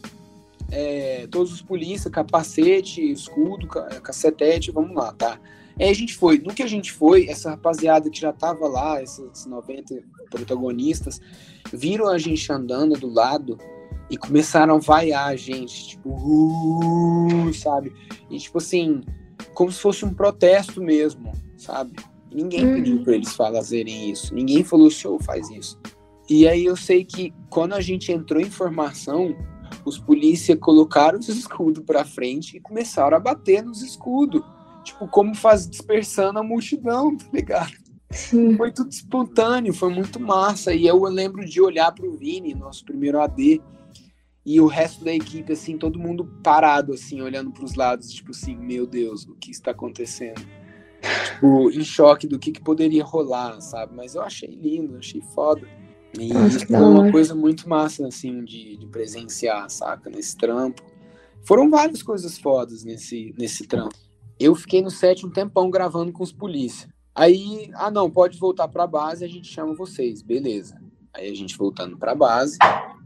É, 0.70 1.26
todos 1.28 1.52
os 1.52 1.60
polícia, 1.60 2.08
capacete, 2.08 3.02
escudo, 3.10 3.66
cacetete, 3.66 4.70
vamos 4.70 4.94
lá, 4.94 5.12
tá? 5.12 5.40
Aí 5.76 5.90
a 5.90 5.92
gente 5.92 6.14
foi. 6.14 6.38
No 6.38 6.54
que 6.54 6.62
a 6.62 6.68
gente 6.68 6.92
foi, 6.92 7.28
essa 7.28 7.50
rapaziada 7.50 8.08
que 8.08 8.20
já 8.20 8.32
tava 8.32 8.68
lá, 8.68 9.02
esses 9.02 9.44
90 9.44 9.96
protagonistas, 10.30 11.20
viram 11.72 12.06
a 12.06 12.16
gente 12.16 12.52
andando 12.52 12.96
do 12.96 13.12
lado 13.12 13.58
e 14.08 14.16
começaram 14.16 14.76
a 14.76 14.78
vaiar 14.78 15.30
a 15.30 15.36
gente, 15.36 15.88
tipo, 15.88 16.10
uh, 16.10 17.52
sabe? 17.54 17.92
E 18.30 18.38
tipo 18.38 18.58
assim, 18.58 19.02
como 19.52 19.72
se 19.72 19.80
fosse 19.80 20.04
um 20.04 20.14
protesto 20.14 20.80
mesmo, 20.80 21.32
sabe? 21.56 21.96
Ninguém 22.32 22.64
uhum. 22.64 22.74
pediu 22.74 23.02
para 23.02 23.14
eles 23.16 23.34
fazerem 23.34 24.12
isso. 24.12 24.32
Ninguém 24.32 24.62
falou, 24.62 24.88
senhor, 24.92 25.20
faz 25.24 25.50
isso. 25.50 25.76
E 26.28 26.46
aí 26.46 26.64
eu 26.64 26.76
sei 26.76 27.04
que 27.04 27.32
quando 27.48 27.74
a 27.74 27.80
gente 27.80 28.12
entrou 28.12 28.40
em 28.40 28.50
formação, 28.50 29.34
os 29.84 29.98
polícia 29.98 30.56
colocaram 30.56 31.18
os 31.18 31.28
escudos 31.28 31.82
para 31.84 32.04
frente 32.04 32.56
e 32.56 32.60
começaram 32.60 33.16
a 33.16 33.20
bater 33.20 33.62
nos 33.62 33.82
escudos. 33.82 34.42
Tipo, 34.84 35.08
como 35.08 35.34
faz 35.34 35.68
dispersando 35.68 36.38
a 36.38 36.42
multidão, 36.42 37.16
tá 37.18 37.26
ligado? 37.32 37.72
Sim. 38.10 38.56
Foi 38.56 38.72
tudo 38.72 38.90
espontâneo, 38.90 39.74
foi 39.74 39.92
muito 39.92 40.18
massa. 40.18 40.72
E 40.72 40.86
eu 40.86 41.02
lembro 41.04 41.44
de 41.44 41.60
olhar 41.60 41.92
pro 41.92 42.16
Vini, 42.16 42.54
nosso 42.54 42.84
primeiro 42.84 43.20
AD, 43.20 43.60
e 44.46 44.60
o 44.60 44.66
resto 44.66 45.04
da 45.04 45.12
equipe, 45.12 45.52
assim, 45.52 45.76
todo 45.76 45.98
mundo 45.98 46.24
parado, 46.42 46.94
assim, 46.94 47.20
olhando 47.20 47.50
para 47.50 47.64
os 47.64 47.74
lados, 47.74 48.10
tipo 48.10 48.30
assim, 48.30 48.56
meu 48.56 48.86
Deus, 48.86 49.26
o 49.26 49.34
que 49.34 49.50
está 49.50 49.72
acontecendo? 49.72 50.40
tipo, 51.24 51.70
em 51.70 51.84
choque 51.84 52.26
do 52.26 52.38
que, 52.38 52.52
que 52.52 52.60
poderia 52.60 53.04
rolar, 53.04 53.60
sabe? 53.60 53.94
Mas 53.94 54.14
eu 54.14 54.22
achei 54.22 54.50
lindo, 54.50 54.96
achei 54.96 55.20
foda. 55.34 55.66
E 56.16 56.32
Nossa, 56.32 56.66
foi 56.66 56.76
uma 56.76 57.10
coisa 57.10 57.34
muito 57.34 57.68
massa, 57.68 58.06
assim, 58.06 58.44
de, 58.44 58.76
de 58.76 58.86
presenciar, 58.86 59.68
saca? 59.68 60.08
Nesse 60.08 60.36
trampo. 60.36 60.82
Foram 61.42 61.68
várias 61.70 62.02
coisas 62.02 62.38
fodas 62.38 62.84
nesse, 62.84 63.34
nesse 63.38 63.66
trampo. 63.66 63.94
Eu 64.38 64.54
fiquei 64.54 64.80
no 64.80 64.90
set 64.90 65.26
um 65.26 65.30
tempão 65.30 65.70
gravando 65.70 66.12
com 66.12 66.22
os 66.22 66.32
polícia. 66.32 66.88
Aí, 67.14 67.70
ah 67.74 67.90
não, 67.90 68.08
pode 68.08 68.38
voltar 68.38 68.68
pra 68.68 68.86
base, 68.86 69.24
a 69.24 69.28
gente 69.28 69.52
chama 69.52 69.74
vocês, 69.74 70.22
beleza. 70.22 70.80
Aí 71.12 71.28
a 71.28 71.34
gente 71.34 71.56
voltando 71.56 71.96
pra 71.96 72.14
base. 72.14 72.58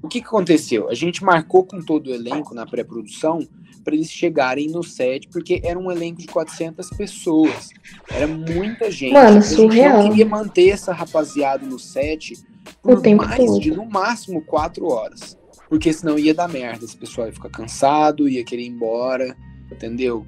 O 0.03 0.09
que, 0.09 0.21
que 0.21 0.27
aconteceu? 0.27 0.91
A 0.91 0.95
gente 0.95 1.25
marcou 1.25 1.65
com 1.65 1.81
todo 1.81 2.09
o 2.09 2.15
elenco 2.15 2.55
na 2.55 2.67
pré-produção 2.67 3.39
para 3.83 3.95
eles 3.95 4.11
chegarem 4.11 4.69
no 4.69 4.83
set, 4.83 5.29
porque 5.29 5.61
era 5.65 5.79
um 5.79 5.91
elenco 5.91 6.21
de 6.21 6.27
400 6.27 6.91
pessoas. 6.91 7.71
Era 8.11 8.27
muita 8.27 8.91
gente. 8.91 9.15
Mano, 9.15 9.39
a 9.39 9.43
surreal. 9.43 9.69
gente 9.69 10.03
não 10.03 10.11
queria 10.11 10.27
manter 10.27 10.69
essa 10.69 10.93
rapaziada 10.93 11.65
no 11.65 11.79
set 11.79 12.35
por 12.83 13.03
mais 13.15 13.59
de 13.59 13.71
no 13.71 13.87
máximo 13.87 14.43
quatro 14.43 14.87
horas. 14.87 15.39
Porque 15.69 15.93
senão 15.93 16.19
ia 16.19 16.35
dar 16.35 16.49
merda. 16.49 16.85
Esse 16.85 16.97
pessoal 16.97 17.27
ia 17.27 17.33
ficar 17.33 17.51
cansado, 17.51 18.29
ia 18.29 18.45
querer 18.45 18.63
ir 18.63 18.69
embora, 18.69 19.37
entendeu? 19.71 20.27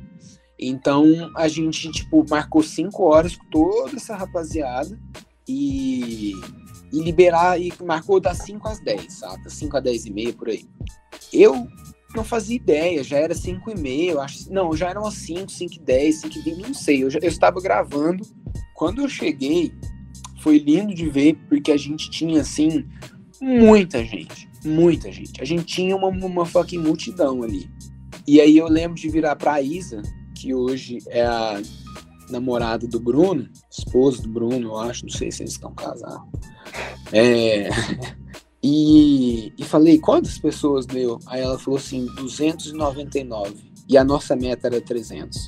Então 0.58 1.04
a 1.36 1.48
gente, 1.48 1.90
tipo, 1.90 2.24
marcou 2.28 2.62
cinco 2.62 3.04
horas 3.04 3.36
com 3.36 3.44
toda 3.50 3.96
essa 3.96 4.16
rapaziada 4.16 4.98
e, 5.48 6.32
e 6.92 7.00
liberar, 7.00 7.60
e 7.60 7.72
marcou 7.84 8.20
das 8.20 8.38
5 8.38 8.66
às 8.68 8.80
10, 8.80 9.12
sabe? 9.12 9.44
Das 9.44 9.52
5 9.54 9.76
às 9.76 9.82
10 9.82 10.06
e 10.06 10.12
meia 10.12 10.32
por 10.32 10.48
aí. 10.48 10.64
Eu 11.32 11.66
não 12.14 12.24
fazia 12.24 12.56
ideia, 12.56 13.02
já 13.02 13.18
era 13.18 13.34
5 13.34 13.70
e 13.70 13.74
meia, 13.74 14.20
acho, 14.20 14.50
não, 14.52 14.74
já 14.74 14.88
eram 14.88 15.04
as 15.06 15.14
5, 15.14 15.50
5 15.50 15.74
e 15.74 15.80
10, 15.80 16.20
5 16.20 16.38
e 16.38 16.42
20, 16.42 16.66
não 16.68 16.74
sei, 16.74 17.02
eu, 17.02 17.10
já, 17.10 17.18
eu 17.20 17.28
estava 17.28 17.60
gravando. 17.60 18.24
Quando 18.74 19.02
eu 19.02 19.08
cheguei, 19.08 19.72
foi 20.44 20.58
lindo 20.58 20.94
de 20.94 21.08
ver, 21.08 21.38
porque 21.48 21.72
a 21.72 21.76
gente 21.78 22.10
tinha, 22.10 22.42
assim, 22.42 22.86
muita 23.40 24.04
gente, 24.04 24.46
muita 24.62 25.10
gente. 25.10 25.40
A 25.40 25.44
gente 25.44 25.64
tinha 25.64 25.96
uma, 25.96 26.08
uma 26.08 26.44
fucking 26.44 26.78
multidão 26.78 27.42
ali. 27.42 27.66
E 28.28 28.42
aí 28.42 28.58
eu 28.58 28.68
lembro 28.68 28.94
de 28.94 29.08
virar 29.08 29.36
pra 29.36 29.62
Isa, 29.62 30.02
que 30.36 30.54
hoje 30.54 30.98
é 31.08 31.24
a 31.24 31.62
namorada 32.28 32.86
do 32.86 33.00
Bruno, 33.00 33.48
esposa 33.70 34.20
do 34.20 34.28
Bruno, 34.28 34.68
eu 34.68 34.78
acho, 34.78 35.06
não 35.06 35.12
sei 35.12 35.32
se 35.32 35.42
eles 35.42 35.54
estão 35.54 35.74
casados. 35.74 36.28
É... 37.10 37.70
E, 38.66 39.52
e 39.58 39.62
falei, 39.62 39.98
quantas 39.98 40.38
pessoas 40.38 40.86
deu? 40.86 41.18
Aí 41.26 41.42
ela 41.42 41.58
falou 41.58 41.78
assim, 41.78 42.06
299. 42.16 43.54
E 43.86 43.98
a 43.98 44.02
nossa 44.02 44.34
meta 44.34 44.68
era 44.68 44.80
300. 44.80 45.38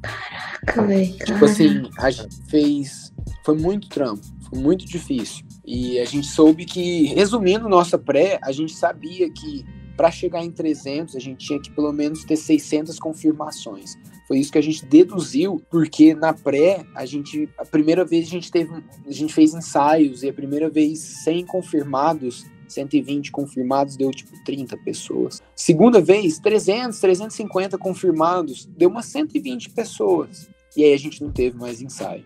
Caraca, 0.00 0.82
velho. 0.86 1.18
Tipo 1.18 1.44
assim, 1.44 1.90
a 1.98 2.10
gente 2.10 2.34
fez. 2.48 3.12
Foi 3.44 3.58
muito 3.58 3.88
trampo, 3.88 4.26
muito 4.54 4.84
difícil. 4.84 5.44
E 5.64 5.98
a 5.98 6.04
gente 6.04 6.26
soube 6.26 6.64
que, 6.64 7.06
resumindo 7.14 7.68
nossa 7.68 7.98
pré, 7.98 8.38
a 8.42 8.52
gente 8.52 8.74
sabia 8.74 9.30
que 9.30 9.64
para 9.96 10.10
chegar 10.10 10.44
em 10.44 10.50
300 10.50 11.14
a 11.14 11.18
gente 11.18 11.46
tinha 11.46 11.60
que 11.60 11.70
pelo 11.70 11.92
menos 11.92 12.24
ter 12.24 12.36
600 12.36 12.98
confirmações. 12.98 13.94
Foi 14.26 14.38
isso 14.38 14.50
que 14.50 14.58
a 14.58 14.62
gente 14.62 14.84
deduziu, 14.86 15.62
porque 15.70 16.14
na 16.14 16.32
pré, 16.32 16.84
a 16.94 17.04
gente 17.04 17.48
a 17.58 17.64
primeira 17.64 18.04
vez 18.04 18.26
a 18.26 18.30
gente 18.30 18.50
teve 18.50 18.72
a 19.06 19.12
gente 19.12 19.32
fez 19.34 19.54
ensaios 19.54 20.22
e 20.22 20.28
a 20.28 20.32
primeira 20.32 20.70
vez 20.70 20.98
sem 20.98 21.44
confirmados 21.44 22.46
120 22.72 23.30
confirmados 23.30 23.96
deu 23.96 24.10
tipo 24.10 24.32
30 24.44 24.76
pessoas. 24.78 25.42
Segunda 25.54 26.00
vez, 26.00 26.38
300, 26.38 26.98
350 26.98 27.78
confirmados, 27.78 28.66
deu 28.66 28.88
umas 28.88 29.06
120 29.06 29.70
pessoas. 29.70 30.48
E 30.76 30.82
aí 30.82 30.94
a 30.94 30.98
gente 30.98 31.22
não 31.22 31.30
teve 31.30 31.56
mais 31.58 31.82
ensaio. 31.82 32.24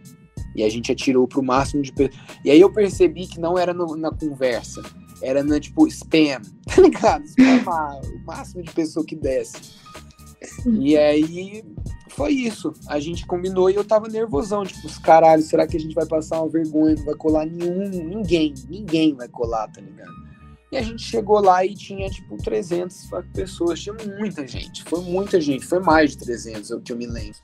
E 0.56 0.64
a 0.64 0.68
gente 0.70 0.90
atirou 0.90 1.28
pro 1.28 1.42
máximo 1.42 1.82
de 1.82 1.92
pessoas. 1.92 2.18
E 2.44 2.50
aí 2.50 2.60
eu 2.60 2.72
percebi 2.72 3.26
que 3.26 3.38
não 3.38 3.58
era 3.58 3.74
no, 3.74 3.94
na 3.94 4.10
conversa, 4.10 4.82
era 5.22 5.44
na 5.44 5.60
tipo 5.60 5.86
spam, 5.86 6.40
tá 6.66 6.82
ligado? 6.82 7.24
Spamar 7.28 8.00
o 8.00 8.24
máximo 8.24 8.62
de 8.62 8.72
pessoa 8.72 9.04
que 9.04 9.14
desce. 9.14 9.76
E 10.80 10.96
aí 10.96 11.62
foi 12.10 12.32
isso. 12.32 12.72
A 12.88 12.98
gente 12.98 13.26
combinou 13.26 13.68
e 13.70 13.74
eu 13.74 13.84
tava 13.84 14.08
nervosão, 14.08 14.64
tipo, 14.64 14.86
os 14.86 14.98
caralho, 14.98 15.42
será 15.42 15.66
que 15.66 15.76
a 15.76 15.80
gente 15.80 15.94
vai 15.94 16.06
passar 16.06 16.40
uma 16.40 16.48
vergonha? 16.48 16.94
Não 16.94 17.04
vai 17.04 17.14
colar 17.14 17.44
nenhum, 17.44 17.88
ninguém, 17.88 18.54
ninguém 18.68 19.14
vai 19.14 19.28
colar, 19.28 19.68
tá 19.68 19.80
ligado? 19.80 20.26
E 20.72 20.76
a 20.76 20.82
gente 20.82 21.02
chegou 21.02 21.40
lá 21.40 21.64
e 21.64 21.74
tinha, 21.74 22.08
tipo, 22.10 22.36
300 22.36 23.08
pessoas. 23.32 23.80
Tinha 23.80 23.94
muita 24.18 24.46
gente. 24.46 24.82
Foi 24.84 25.00
muita 25.00 25.40
gente. 25.40 25.64
Foi 25.64 25.78
mais 25.78 26.12
de 26.12 26.18
300, 26.18 26.70
é 26.70 26.74
o 26.74 26.80
que 26.80 26.92
eu 26.92 26.96
me 26.96 27.06
lembro. 27.06 27.38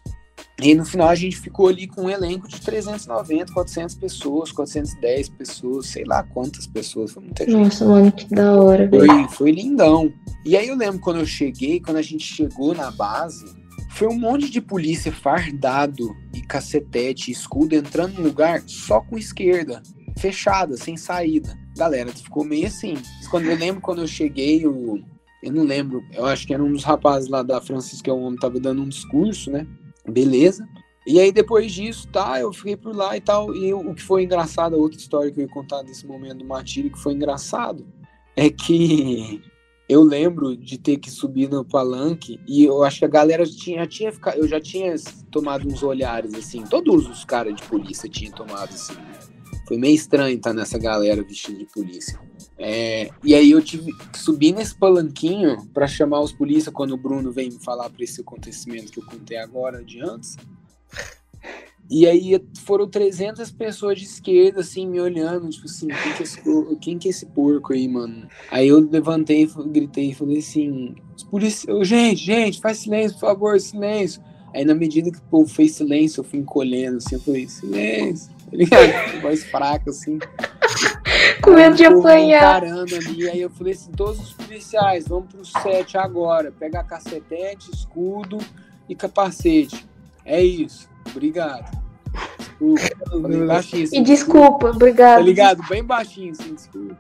E 0.61 0.75
no 0.75 0.85
final 0.85 1.09
a 1.09 1.15
gente 1.15 1.37
ficou 1.37 1.69
ali 1.69 1.87
com 1.87 2.03
um 2.03 2.11
elenco 2.11 2.47
de 2.47 2.61
390, 2.61 3.53
400 3.53 3.95
pessoas, 3.97 4.53
410 4.53 5.29
pessoas, 5.31 5.87
sei 5.87 6.05
lá 6.05 6.23
quantas 6.23 6.67
pessoas. 6.67 7.13
Foi 7.13 7.23
muita 7.23 7.45
gente. 7.45 7.57
Nossa, 7.57 7.85
mano, 7.85 8.13
que 8.13 8.33
da 8.35 8.55
hora. 8.61 8.89
Foi, 8.89 9.29
foi 9.29 9.51
lindão. 9.51 10.13
E 10.45 10.57
aí 10.57 10.69
eu 10.69 10.77
lembro 10.77 11.01
quando 11.01 11.21
eu 11.21 11.27
cheguei, 11.27 11.81
quando 11.81 11.97
a 11.97 12.03
gente 12.03 12.25
chegou 12.25 12.75
na 12.75 12.91
base, 12.91 13.45
foi 13.91 14.09
um 14.09 14.19
monte 14.19 14.51
de 14.51 14.61
polícia 14.61 15.11
fardado 15.11 16.15
e 16.35 16.43
cacetete, 16.43 17.31
escudo 17.31 17.75
entrando 17.75 18.15
no 18.15 18.23
lugar 18.23 18.63
só 18.67 19.01
com 19.01 19.19
esquerda, 19.19 19.83
fechada, 20.17 20.77
sem 20.77 20.97
saída 20.97 21.63
galera 21.77 22.11
ficou 22.11 22.45
meio 22.45 22.67
assim. 22.67 22.95
Quando 23.31 23.47
eu 23.47 23.57
lembro 23.57 23.81
quando 23.81 24.03
eu 24.03 24.07
cheguei, 24.07 24.65
eu, 24.65 25.01
eu 25.43 25.53
não 25.53 25.65
lembro, 25.65 26.03
eu 26.13 26.27
acho 26.27 26.47
que 26.47 26.55
era 26.55 26.63
um 26.63 26.73
dos 26.73 26.85
rapazes 26.85 27.29
lá 27.29 27.43
da 27.43 27.61
Francisca, 27.61 28.11
é 28.11 28.15
homem, 28.15 28.39
tava 28.39 28.61
dando 28.61 28.83
um 28.83 28.89
discurso, 28.89 29.51
né? 29.51 29.67
Beleza. 30.09 30.69
E 31.07 31.19
aí 31.19 31.33
depois 31.33 31.73
disso, 31.73 32.07
tá, 32.09 32.41
eu 32.41 32.53
fiquei 32.53 32.77
por 32.77 32.95
lá 32.95 33.17
e 33.17 33.21
tal. 33.21 33.55
E 33.55 33.73
o 33.75 33.95
que 33.95 34.03
foi 34.03 34.25
engraçado, 34.25 34.79
outra 34.79 34.99
história 34.99 35.31
que 35.31 35.41
eu 35.41 35.45
ia 35.45 35.51
contar 35.51 35.83
desse 35.83 36.07
momento 36.07 36.39
do 36.39 36.45
martírio 36.45 36.93
que 36.93 36.99
foi 36.99 37.13
engraçado, 37.13 37.87
é 38.37 38.49
que 38.49 39.43
eu 39.89 40.03
lembro 40.03 40.57
de 40.57 40.79
ter 40.79 40.99
que 40.99 41.11
subir 41.11 41.49
no 41.49 41.65
palanque 41.65 42.41
e 42.47 42.65
eu 42.65 42.83
acho 42.83 43.01
que 43.01 43.05
a 43.05 43.09
galera 43.09 43.45
tinha, 43.45 43.87
tinha 43.87 44.13
ficado, 44.13 44.39
eu 44.39 44.49
já 44.49 44.61
tinha 44.61 44.95
tomado 45.31 45.69
uns 45.69 45.83
olhares 45.83 46.35
assim, 46.35 46.65
todos 46.65 47.09
os 47.09 47.25
caras 47.25 47.55
de 47.55 47.63
polícia 47.65 48.09
tinham 48.09 48.33
tomado 48.33 48.71
assim. 48.71 48.95
Foi 49.67 49.77
meio 49.77 49.95
estranho 49.95 50.37
estar 50.37 50.53
nessa 50.53 50.79
galera 50.79 51.23
vestida 51.23 51.59
de 51.59 51.67
polícia. 51.67 52.19
É, 52.59 53.11
e 53.25 53.35
aí 53.35 53.51
eu 53.51 53.63
tive 53.63 53.93
que 53.93 54.19
subir 54.19 54.53
nesse 54.53 54.75
palanquinho 54.75 55.67
para 55.73 55.87
chamar 55.87 56.21
os 56.21 56.33
polícia 56.33 56.71
quando 56.71 56.93
o 56.93 56.97
Bruno 56.97 57.33
vem 57.33 57.51
me 57.51 57.59
falar 57.59 57.89
para 57.91 58.05
esse 58.05 58.21
acontecimento 58.21 58.93
que 58.93 59.01
eu 59.01 59.07
contei 59.07 59.39
agora 59.39 59.83
de 59.83 60.01
antes. 60.01 60.37
E 61.91 62.07
aí 62.07 62.43
foram 62.65 62.89
300 62.89 63.51
pessoas 63.51 63.99
de 63.99 64.07
esquerda, 64.07 64.61
assim, 64.61 64.87
me 64.87 65.01
olhando, 65.01 65.51
tipo 65.51 65.67
assim, 65.67 65.89
quem 65.89 66.13
que 66.15 66.23
é 66.23 66.23
esse, 66.23 66.43
quem 66.81 66.99
que 66.99 67.09
é 67.09 67.11
esse 67.11 67.27
porco 67.27 67.73
aí, 67.73 67.87
mano? 67.87 68.29
Aí 68.51 68.69
eu 68.69 68.79
levantei, 68.79 69.47
gritei 69.67 70.11
e 70.11 70.15
falei 70.15 70.39
assim, 70.39 70.95
os 71.15 71.25
policiais, 71.25 71.87
gente, 71.87 72.25
gente, 72.25 72.61
faz 72.61 72.79
silêncio, 72.79 73.19
por 73.19 73.27
favor, 73.27 73.61
silêncio. 73.61 74.23
Aí 74.55 74.65
na 74.65 74.75
medida 74.75 75.11
que 75.11 75.19
o 75.19 75.23
povo 75.23 75.53
fez 75.53 75.73
silêncio, 75.73 76.21
eu 76.21 76.25
fui 76.25 76.39
encolhendo, 76.39 76.99
assim, 76.99 77.17
eu 77.17 77.21
falei, 77.21 77.49
silêncio 77.49 78.33
tá 78.51 78.57
ligado? 78.57 79.21
Voz 79.21 79.45
fraca, 79.45 79.91
assim. 79.91 80.19
Com 81.43 81.51
medo 81.53 81.77
de 81.77 81.85
apanhar. 81.85 82.61
Parando 82.61 82.95
ali, 82.95 83.29
aí 83.29 83.41
eu 83.41 83.51
falei 83.51 83.73
assim, 83.73 83.91
todos 83.93 84.21
os 84.21 84.33
policiais, 84.33 85.09
vamos 85.09 85.33
pro 85.33 85.45
set 85.45 85.99
agora. 85.99 86.53
Pega 86.53 86.83
cacetete, 86.85 87.71
escudo 87.73 88.39
e 88.89 88.95
capacete. 88.95 89.87
É 90.25 90.43
isso. 90.43 90.89
Obrigado. 91.11 91.83
Desculpa. 92.61 93.47
baixinho, 93.47 93.85
assim, 93.85 93.99
e 93.99 94.03
desculpa, 94.03 94.41
desculpa, 94.43 94.71
obrigado. 94.71 95.19
Tá 95.19 95.25
ligado? 95.25 95.69
Bem 95.69 95.83
baixinho, 95.83 96.33
assim, 96.33 96.55
desculpa. 96.55 96.97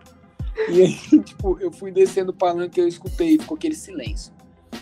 E 0.68 0.82
aí, 0.82 0.94
tipo, 1.22 1.58
eu 1.60 1.70
fui 1.70 1.92
descendo 1.92 2.30
o 2.30 2.34
palanque 2.34 2.80
e 2.80 2.82
eu 2.82 2.88
escutei, 2.88 3.38
ficou 3.38 3.56
aquele 3.56 3.74
silêncio. 3.74 4.32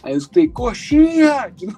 Aí 0.03 0.13
eu 0.13 0.19
escutei, 0.19 0.49
coxinha! 0.49 1.49
De 1.55 1.67
novo. 1.67 1.77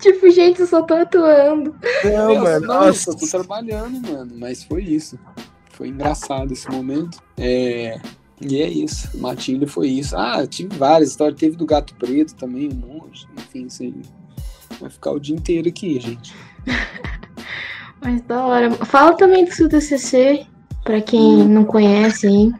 Tipo, 0.00 0.30
gente, 0.30 0.60
eu 0.60 0.66
só 0.66 0.82
tô 0.82 0.94
atuando. 0.94 1.74
Não, 2.04 2.32
Eu, 2.32 2.40
mano. 2.42 2.66
nossa, 2.66 2.86
Nossa. 2.86 3.10
eu 3.10 3.16
tô 3.16 3.26
trabalhando, 3.26 4.00
mano. 4.10 4.32
Mas 4.36 4.64
foi 4.64 4.82
isso. 4.82 5.18
Foi 5.72 5.88
engraçado 5.88 6.52
esse 6.52 6.70
momento. 6.70 7.18
É. 7.38 8.00
E 8.40 8.62
é 8.62 8.68
isso. 8.68 9.16
Matilha 9.18 9.66
foi 9.68 9.88
isso. 9.88 10.16
Ah, 10.16 10.46
tive 10.46 10.74
várias 10.76 11.10
histórias. 11.10 11.38
Teve 11.38 11.56
do 11.56 11.66
gato 11.66 11.94
preto 11.96 12.34
também, 12.34 12.68
um 12.70 12.74
monte. 12.74 13.28
Enfim, 13.36 13.66
isso 13.66 13.82
aí. 13.82 13.94
Vai 14.80 14.88
ficar 14.88 15.12
o 15.12 15.20
dia 15.20 15.36
inteiro 15.36 15.68
aqui, 15.68 16.00
gente. 16.00 16.34
Mas 18.02 18.22
da 18.22 18.46
hora. 18.46 18.70
Fala 18.86 19.14
também 19.14 19.44
do 19.44 19.52
seu 19.52 19.68
TCC, 19.68 20.46
pra 20.84 21.00
quem 21.02 21.46
não 21.46 21.64
conhece, 21.64 22.26
hein? 22.26 22.54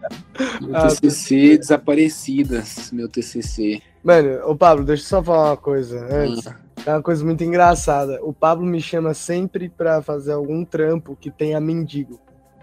Meu 0.60 0.76
Ah, 0.76 0.88
TCC 0.88 1.56
Desaparecidas. 1.58 2.90
Meu 2.92 3.08
TCC. 3.08 3.80
Mano, 4.04 4.40
ô 4.46 4.54
Pablo, 4.56 4.84
deixa 4.84 5.02
eu 5.04 5.08
só 5.08 5.22
falar 5.22 5.50
uma 5.50 5.56
coisa 5.56 6.06
antes. 6.10 6.46
Ah, 6.46 6.56
É 6.86 6.90
uma 6.92 7.02
coisa 7.02 7.24
muito 7.24 7.44
engraçada. 7.44 8.18
O 8.22 8.32
Pablo 8.32 8.64
me 8.66 8.80
chama 8.80 9.12
sempre 9.14 9.68
pra 9.68 10.00
fazer 10.02 10.32
algum 10.32 10.64
trampo 10.64 11.16
que 11.20 11.30
tenha 11.30 11.60
mendigo. 11.60 12.18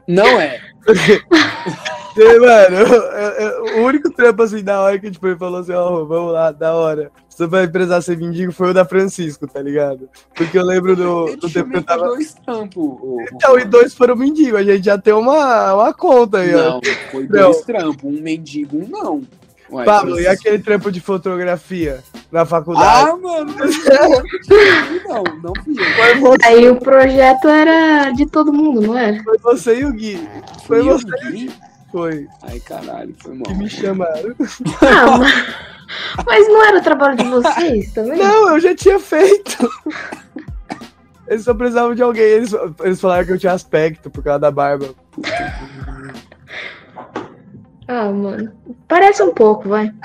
Não 0.07 0.39
é. 0.39 0.59
E, 2.20 2.39
mano, 2.39 2.76
eu- 2.78 2.88
eu- 2.88 3.32
eu- 3.76 3.84
o 3.84 3.86
único 3.86 4.09
trampo 4.09 4.41
assim 4.41 4.63
da 4.63 4.82
hora 4.82 4.97
que 4.97 5.11
tipo, 5.11 5.28
ele 5.28 5.38
falou 5.38 5.59
assim, 5.59 5.74
ó, 5.74 6.03
vamos 6.03 6.34
lá, 6.34 6.51
da 6.51 6.74
hora. 6.74 7.11
Você 7.30 7.45
vai 7.45 7.68
precisar 7.68 8.01
ser 8.01 8.18
mendigo 8.18 8.51
foi 8.51 8.72
o 8.72 8.74
da 8.74 8.84
Francisco, 8.84 9.45
tá 9.45 9.61
ligado? 9.61 10.09
Porque 10.34 10.57
eu 10.57 10.63
lembro 10.65 10.95
do, 10.95 11.28
Eu 11.28 11.38
do 11.38 11.47
te 11.47 11.53
tempo 11.53 11.70
que 11.70 11.78
eu 11.78 11.84
tava. 11.84 12.05
dois 12.07 12.34
trampos. 12.34 12.97
Então, 13.36 13.59
e 13.59 13.65
dois 13.65 13.93
foram 13.93 14.15
mendigo, 14.15 14.57
a 14.57 14.63
gente 14.63 14.84
já 14.86 14.97
tem 14.97 15.13
uma, 15.13 15.76
uma 15.76 15.93
conta 15.93 16.39
aí, 16.39 16.55
ó. 16.55 16.57
Não, 16.72 16.82
foi 17.11 17.28
Não. 17.28 17.30
dois 17.51 17.61
trampos. 17.61 18.03
Um 18.03 18.20
mendigo, 18.20 18.78
um 18.84 18.88
não. 18.88 19.22
Uai, 19.70 19.86
Pablo, 19.86 20.20
e 20.20 20.24
Francisco. 20.24 20.47
aquele 20.47 20.63
trampo 20.63 20.91
de 20.91 21.01
fotografia 21.01 22.03
na 22.32 22.45
faculdade? 22.45 23.09
Ah, 23.11 23.18
mano, 23.18 23.53
não, 25.07 25.24
não 25.43 25.53
fui 25.63 25.76
eu. 25.78 25.95
Foi 25.95 26.15
você, 26.20 26.45
Aí 26.45 26.70
o 26.70 26.76
projeto 26.78 27.47
era 27.47 28.11
de 28.11 28.26
todo 28.26 28.53
mundo, 28.53 28.82
não 28.82 28.97
era? 28.97 29.22
foi 29.24 29.38
você 29.39 29.80
e 29.80 29.86
o 29.86 29.91
Gui. 29.93 30.18
Foi 30.65 30.82
Fui 30.82 30.89
eu, 30.89 30.97
você 30.99 31.07
Gui? 31.32 31.51
Foi, 31.91 32.28
Ai, 32.43 32.59
caralho, 32.59 33.15
foi 33.22 33.34
mal. 33.34 33.43
que 33.43 33.53
me 33.55 33.70
chamaram. 33.70 34.36
Ah, 34.82 35.18
mas, 35.18 35.34
mas 36.28 36.47
não 36.47 36.63
era 36.65 36.78
o 36.80 36.84
trabalho 36.84 37.18
de 37.18 37.24
vocês 37.26 37.91
também? 37.93 38.18
Não, 38.18 38.49
eu 38.49 38.59
já 38.59 38.76
tinha 38.76 38.99
feito. 38.99 39.70
Eles 41.28 41.43
só 41.43 41.53
precisavam 41.53 41.93
de 41.95 42.01
alguém. 42.03 42.24
Eles, 42.24 42.51
eles 42.84 43.01
falaram 43.01 43.26
que 43.26 43.32
eu 43.34 43.38
tinha 43.39 43.51
aspecto 43.53 44.09
por 44.09 44.24
causa 44.24 44.39
da 44.39 44.51
barba. 44.51 44.89
Ah, 47.88 48.10
mano. 48.12 48.52
Parece 48.88 49.24
um 49.24 49.34
pouco, 49.34 49.70
vai. 49.70 49.92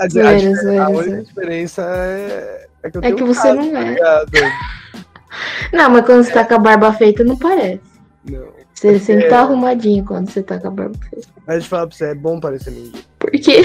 A, 0.00 0.84
a, 0.84 0.88
única 0.90 1.22
diferença 1.22 1.82
é, 1.82 2.66
é 2.82 2.90
que 2.90 2.96
eu 2.96 3.00
É 3.00 3.02
tenho 3.04 3.16
que 3.16 3.22
um 3.22 3.26
você 3.26 3.42
caso, 3.42 3.56
não 3.56 3.70
tá 3.72 4.24
é. 4.32 5.76
Não, 5.76 5.90
mas 5.90 6.04
quando 6.04 6.24
você 6.24 6.32
tá 6.32 6.44
com 6.44 6.54
a 6.54 6.58
barba 6.58 6.92
feita, 6.92 7.22
não 7.22 7.36
parece. 7.36 7.80
Não. 8.28 8.48
Você 8.74 8.98
sempre 8.98 9.28
tá 9.28 9.40
arrumadinho 9.40 10.04
quando 10.04 10.28
você 10.28 10.42
tá 10.42 10.58
com 10.58 10.68
a 10.68 10.70
barba 10.72 10.98
feita. 11.08 11.28
Mas 11.46 11.46
deixa 11.46 11.66
eu 11.66 11.70
falar 11.70 11.86
pra 11.86 11.96
você, 11.96 12.04
é 12.06 12.14
bom 12.14 12.40
parecer 12.40 12.70
mendigo. 12.72 12.98
Porque 13.18 13.62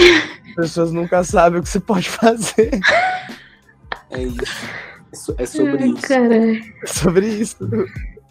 As 0.49 0.55
pessoas 0.55 0.91
nunca 0.91 1.23
sabem 1.23 1.59
o 1.59 1.63
que 1.63 1.69
você 1.69 1.79
pode 1.79 2.07
fazer 2.09 2.69
É 4.11 4.21
isso. 4.21 5.35
É 5.39 5.43
É 5.43 5.45
sobre 5.47 5.83
Ai, 5.83 5.89
isso. 5.89 6.07
caralho. 6.07 6.63
sobre 6.85 7.27
isso. 7.27 7.57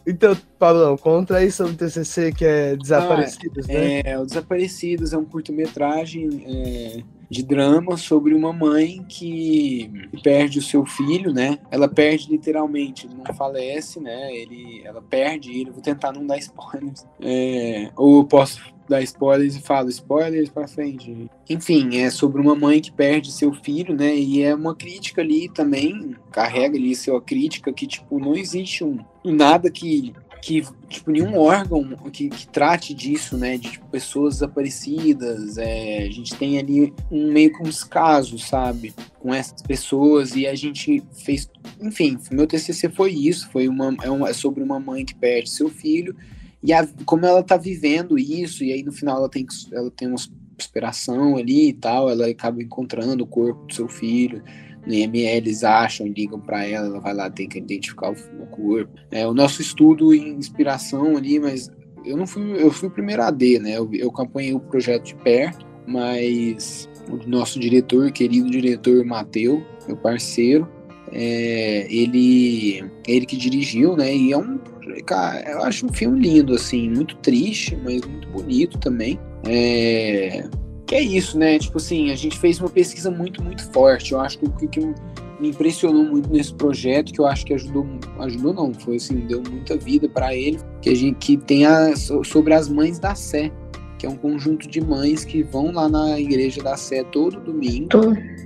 Então, 0.06 0.36
Pablão, 0.58 0.96
conta 0.98 1.36
aí 1.36 1.50
sobre 1.50 1.72
o 1.72 1.76
TCC 1.76 2.32
que 2.32 2.44
é 2.44 2.76
Desaparecidos, 2.76 3.66
né? 3.66 4.00
É, 4.00 4.18
o 4.18 4.26
Desaparecidos 4.26 5.12
é 5.12 5.18
um 5.18 5.24
curta-metragem 5.24 6.44
é, 6.46 7.02
de 7.30 7.42
drama 7.42 7.96
sobre 7.96 8.34
uma 8.34 8.52
mãe 8.52 9.02
que 9.08 9.90
perde 10.22 10.58
o 10.58 10.62
seu 10.62 10.84
filho, 10.84 11.32
né? 11.32 11.58
Ela 11.70 11.88
perde 11.88 12.30
literalmente, 12.30 13.06
ele 13.06 13.14
não 13.14 13.34
falece, 13.34 13.98
né? 13.98 14.30
Ele, 14.34 14.82
ela 14.84 15.00
perde 15.00 15.50
ele. 15.50 15.70
Vou 15.70 15.80
tentar 15.80 16.12
não 16.12 16.26
dar 16.26 16.36
spoilers. 16.38 17.06
É, 17.20 17.90
ou 17.96 18.18
eu 18.18 18.24
posso 18.24 18.73
dar 18.88 19.02
spoilers 19.02 19.56
e 19.56 19.60
falo 19.60 19.88
spoilers 19.88 20.48
pra 20.48 20.68
frente. 20.68 21.30
Enfim, 21.48 21.96
é 21.96 22.10
sobre 22.10 22.40
uma 22.40 22.54
mãe 22.54 22.80
que 22.80 22.92
perde 22.92 23.32
seu 23.32 23.52
filho, 23.52 23.94
né? 23.96 24.14
E 24.14 24.42
é 24.42 24.54
uma 24.54 24.74
crítica 24.74 25.22
ali 25.22 25.48
também, 25.48 26.16
carrega 26.30 26.76
ali 26.76 26.94
sua 26.94 27.20
crítica 27.20 27.72
que, 27.72 27.86
tipo, 27.86 28.18
não 28.18 28.34
existe 28.34 28.84
um 28.84 28.98
nada 29.24 29.70
que 29.70 30.14
que 30.44 30.62
tipo 30.90 31.10
nenhum 31.10 31.38
órgão 31.38 31.96
que, 32.12 32.28
que 32.28 32.46
trate 32.48 32.92
disso, 32.92 33.34
né, 33.34 33.56
de 33.56 33.70
tipo, 33.70 33.86
pessoas 33.86 34.34
desaparecidas, 34.34 35.56
é, 35.56 36.02
a 36.02 36.10
gente 36.10 36.34
tem 36.34 36.58
ali 36.58 36.92
um 37.10 37.32
meio 37.32 37.50
que 37.50 37.62
uns 37.62 37.82
casos, 37.82 38.44
sabe, 38.44 38.92
com 39.18 39.32
essas 39.32 39.62
pessoas 39.62 40.36
e 40.36 40.46
a 40.46 40.54
gente 40.54 41.02
fez, 41.14 41.48
enfim, 41.80 42.18
meu 42.30 42.46
TCC 42.46 42.90
foi 42.90 43.12
isso, 43.12 43.48
foi 43.50 43.68
uma 43.68 43.96
é, 44.02 44.10
uma, 44.10 44.28
é 44.28 44.34
sobre 44.34 44.62
uma 44.62 44.78
mãe 44.78 45.02
que 45.02 45.14
perde 45.14 45.48
seu 45.48 45.70
filho 45.70 46.14
e 46.64 46.72
a, 46.72 46.88
como 47.04 47.26
ela 47.26 47.42
tá 47.42 47.56
vivendo 47.56 48.18
isso 48.18 48.64
e 48.64 48.72
aí 48.72 48.82
no 48.82 48.92
final 48.92 49.18
ela 49.18 49.28
tem 49.28 49.46
ela 49.70 49.90
tem 49.90 50.08
uma 50.08 50.18
inspiração 50.58 51.36
ali 51.36 51.68
e 51.68 51.72
tal, 51.72 52.08
ela 52.08 52.26
acaba 52.26 52.62
encontrando 52.62 53.22
o 53.22 53.26
corpo 53.26 53.66
do 53.66 53.74
seu 53.74 53.86
filho 53.86 54.42
no 54.86 54.92
IML 54.92 55.36
eles 55.36 55.64
acham, 55.64 56.06
ligam 56.06 56.38
para 56.38 56.66
ela, 56.66 56.86
ela 56.86 57.00
vai 57.00 57.14
lá, 57.14 57.30
tem 57.30 57.48
que 57.48 57.58
identificar 57.58 58.10
o, 58.10 58.42
o 58.42 58.46
corpo. 58.46 58.92
É, 59.10 59.26
o 59.26 59.34
nosso 59.34 59.62
estudo 59.62 60.14
em 60.14 60.34
inspiração 60.34 61.16
ali, 61.16 61.38
mas 61.38 61.70
eu 62.04 62.16
não 62.16 62.26
fui, 62.26 62.62
eu 62.62 62.70
fui 62.70 62.88
o 62.88 62.92
primeiro 62.92 63.22
AD, 63.22 63.58
né? 63.60 63.78
Eu, 63.78 63.88
eu 63.94 64.08
acompanhei 64.08 64.54
o 64.54 64.60
projeto 64.60 65.04
de 65.04 65.14
perto, 65.16 65.66
mas 65.86 66.88
o 67.10 67.28
nosso 67.28 67.58
diretor, 67.58 68.10
querido 68.12 68.50
diretor 68.50 69.04
Mateu, 69.04 69.64
meu 69.86 69.96
parceiro, 69.96 70.68
é, 71.12 71.86
ele, 71.90 72.84
ele 73.06 73.26
que 73.26 73.36
dirigiu, 73.36 73.96
né? 73.96 74.14
E 74.14 74.32
é 74.32 74.38
um, 74.38 74.58
cara, 75.06 75.50
eu 75.50 75.62
acho 75.62 75.86
um 75.86 75.92
filme 75.92 76.20
lindo, 76.20 76.54
assim, 76.54 76.88
muito 76.90 77.16
triste, 77.16 77.76
mas 77.82 78.00
muito 78.04 78.28
bonito 78.28 78.78
também. 78.78 79.18
É, 79.46 80.44
que 80.86 80.94
é 80.94 81.00
isso, 81.02 81.38
né? 81.38 81.58
Tipo 81.58 81.78
assim, 81.78 82.10
a 82.10 82.16
gente 82.16 82.38
fez 82.38 82.58
uma 82.60 82.68
pesquisa 82.68 83.10
muito, 83.10 83.42
muito 83.42 83.62
forte. 83.72 84.12
Eu 84.12 84.20
acho 84.20 84.38
que 84.38 84.44
o 84.46 84.50
que, 84.52 84.68
que 84.68 84.80
me 85.40 85.48
impressionou 85.50 86.04
muito 86.04 86.30
nesse 86.30 86.54
projeto, 86.54 87.12
que 87.12 87.20
eu 87.20 87.26
acho 87.26 87.44
que 87.44 87.54
ajudou, 87.54 87.86
ajudou 88.20 88.54
não, 88.54 88.72
foi 88.72 88.96
assim, 88.96 89.16
deu 89.26 89.42
muita 89.42 89.76
vida 89.76 90.08
para 90.08 90.34
ele, 90.34 90.58
que 90.80 90.90
a 90.90 90.94
gente 90.94 91.16
que 91.18 91.36
tem 91.36 91.66
a, 91.66 91.94
so- 91.96 92.24
sobre 92.24 92.54
as 92.54 92.68
mães 92.68 92.98
da 92.98 93.14
Sé, 93.14 93.50
que 93.98 94.06
é 94.06 94.08
um 94.08 94.16
conjunto 94.16 94.68
de 94.68 94.80
mães 94.80 95.24
que 95.24 95.42
vão 95.42 95.72
lá 95.72 95.88
na 95.88 96.18
igreja 96.20 96.62
da 96.62 96.76
Sé 96.76 97.02
todo 97.04 97.40
domingo 97.40 97.88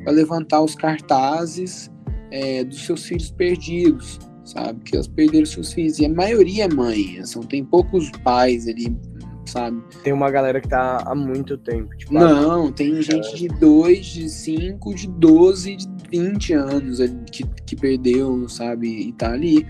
para 0.03 0.13
levantar 0.13 0.63
os 0.63 0.75
cartazes 0.75 1.91
é, 2.31 2.65
dos 2.65 2.85
seus 2.85 3.05
filhos 3.05 3.31
perdidos, 3.31 4.19
sabe? 4.45 4.81
Que 4.85 4.97
elas 4.97 5.09
perderam 5.09 5.47
seus 5.47 5.73
filhos. 5.73 5.99
E 5.99 6.07
a 6.07 6.09
maioria 6.09 6.65
é 6.65 6.69
mãe, 6.69 7.25
são, 7.25 7.43
tem 7.43 7.65
poucos 7.65 8.11
pais 8.25 8.67
ali, 8.67 8.97
sabe? 9.47 9.83
Tem 10.03 10.13
uma 10.13 10.31
galera 10.31 10.61
que 10.61 10.69
tá 10.69 11.03
há 11.05 11.15
muito 11.15 11.57
tempo. 11.59 11.97
Tipo, 11.97 12.15
Não, 12.15 12.73
tem 12.73 13.01
gente 13.03 13.37
de 13.37 13.49
2, 13.49 14.07
de 14.07 14.29
5, 14.29 14.95
de 14.95 15.09
12, 15.09 15.77
de 15.77 15.89
20 16.11 16.53
anos 16.55 16.99
que, 17.31 17.45
que 17.67 17.77
perdeu, 17.77 18.49
sabe? 18.49 18.89
E 19.09 19.13
tá 19.13 19.33
ali 19.33 19.67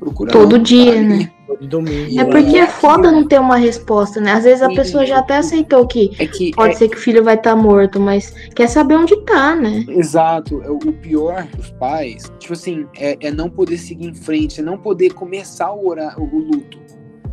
procurando. 0.00 0.32
Todo 0.32 0.56
tá 0.56 0.62
dia, 0.64 0.92
ali. 0.92 1.08
né? 1.08 1.32
domingo. 1.60 2.18
É 2.18 2.24
porque 2.24 2.56
é 2.56 2.66
foda 2.66 3.12
não 3.12 3.26
ter 3.26 3.38
uma 3.38 3.56
resposta, 3.56 4.20
né? 4.20 4.32
Às 4.32 4.44
vezes 4.44 4.62
a 4.62 4.68
pessoa 4.68 5.04
já 5.04 5.18
até 5.18 5.36
aceitou 5.36 5.86
que 5.86 6.10
É 6.18 6.26
que 6.26 6.52
pode 6.52 6.74
é- 6.74 6.76
ser 6.76 6.88
que 6.88 6.96
o 6.96 7.00
filho 7.00 7.22
vai 7.22 7.34
estar 7.34 7.54
morto, 7.54 8.00
mas 8.00 8.30
quer 8.54 8.68
saber 8.68 8.94
onde 8.96 9.14
tá, 9.24 9.54
né? 9.54 9.84
Exato. 9.88 10.62
É 10.62 10.70
O 10.70 10.78
pior 10.78 11.46
dos 11.56 11.70
pais, 11.72 12.32
tipo 12.38 12.54
assim, 12.54 12.86
é, 12.96 13.16
é 13.20 13.30
não 13.30 13.50
poder 13.50 13.76
seguir 13.76 14.06
em 14.06 14.14
frente, 14.14 14.60
é 14.60 14.62
não 14.62 14.78
poder 14.78 15.12
começar 15.12 15.70
o, 15.72 15.88
o 15.90 16.38
luto. 16.38 16.78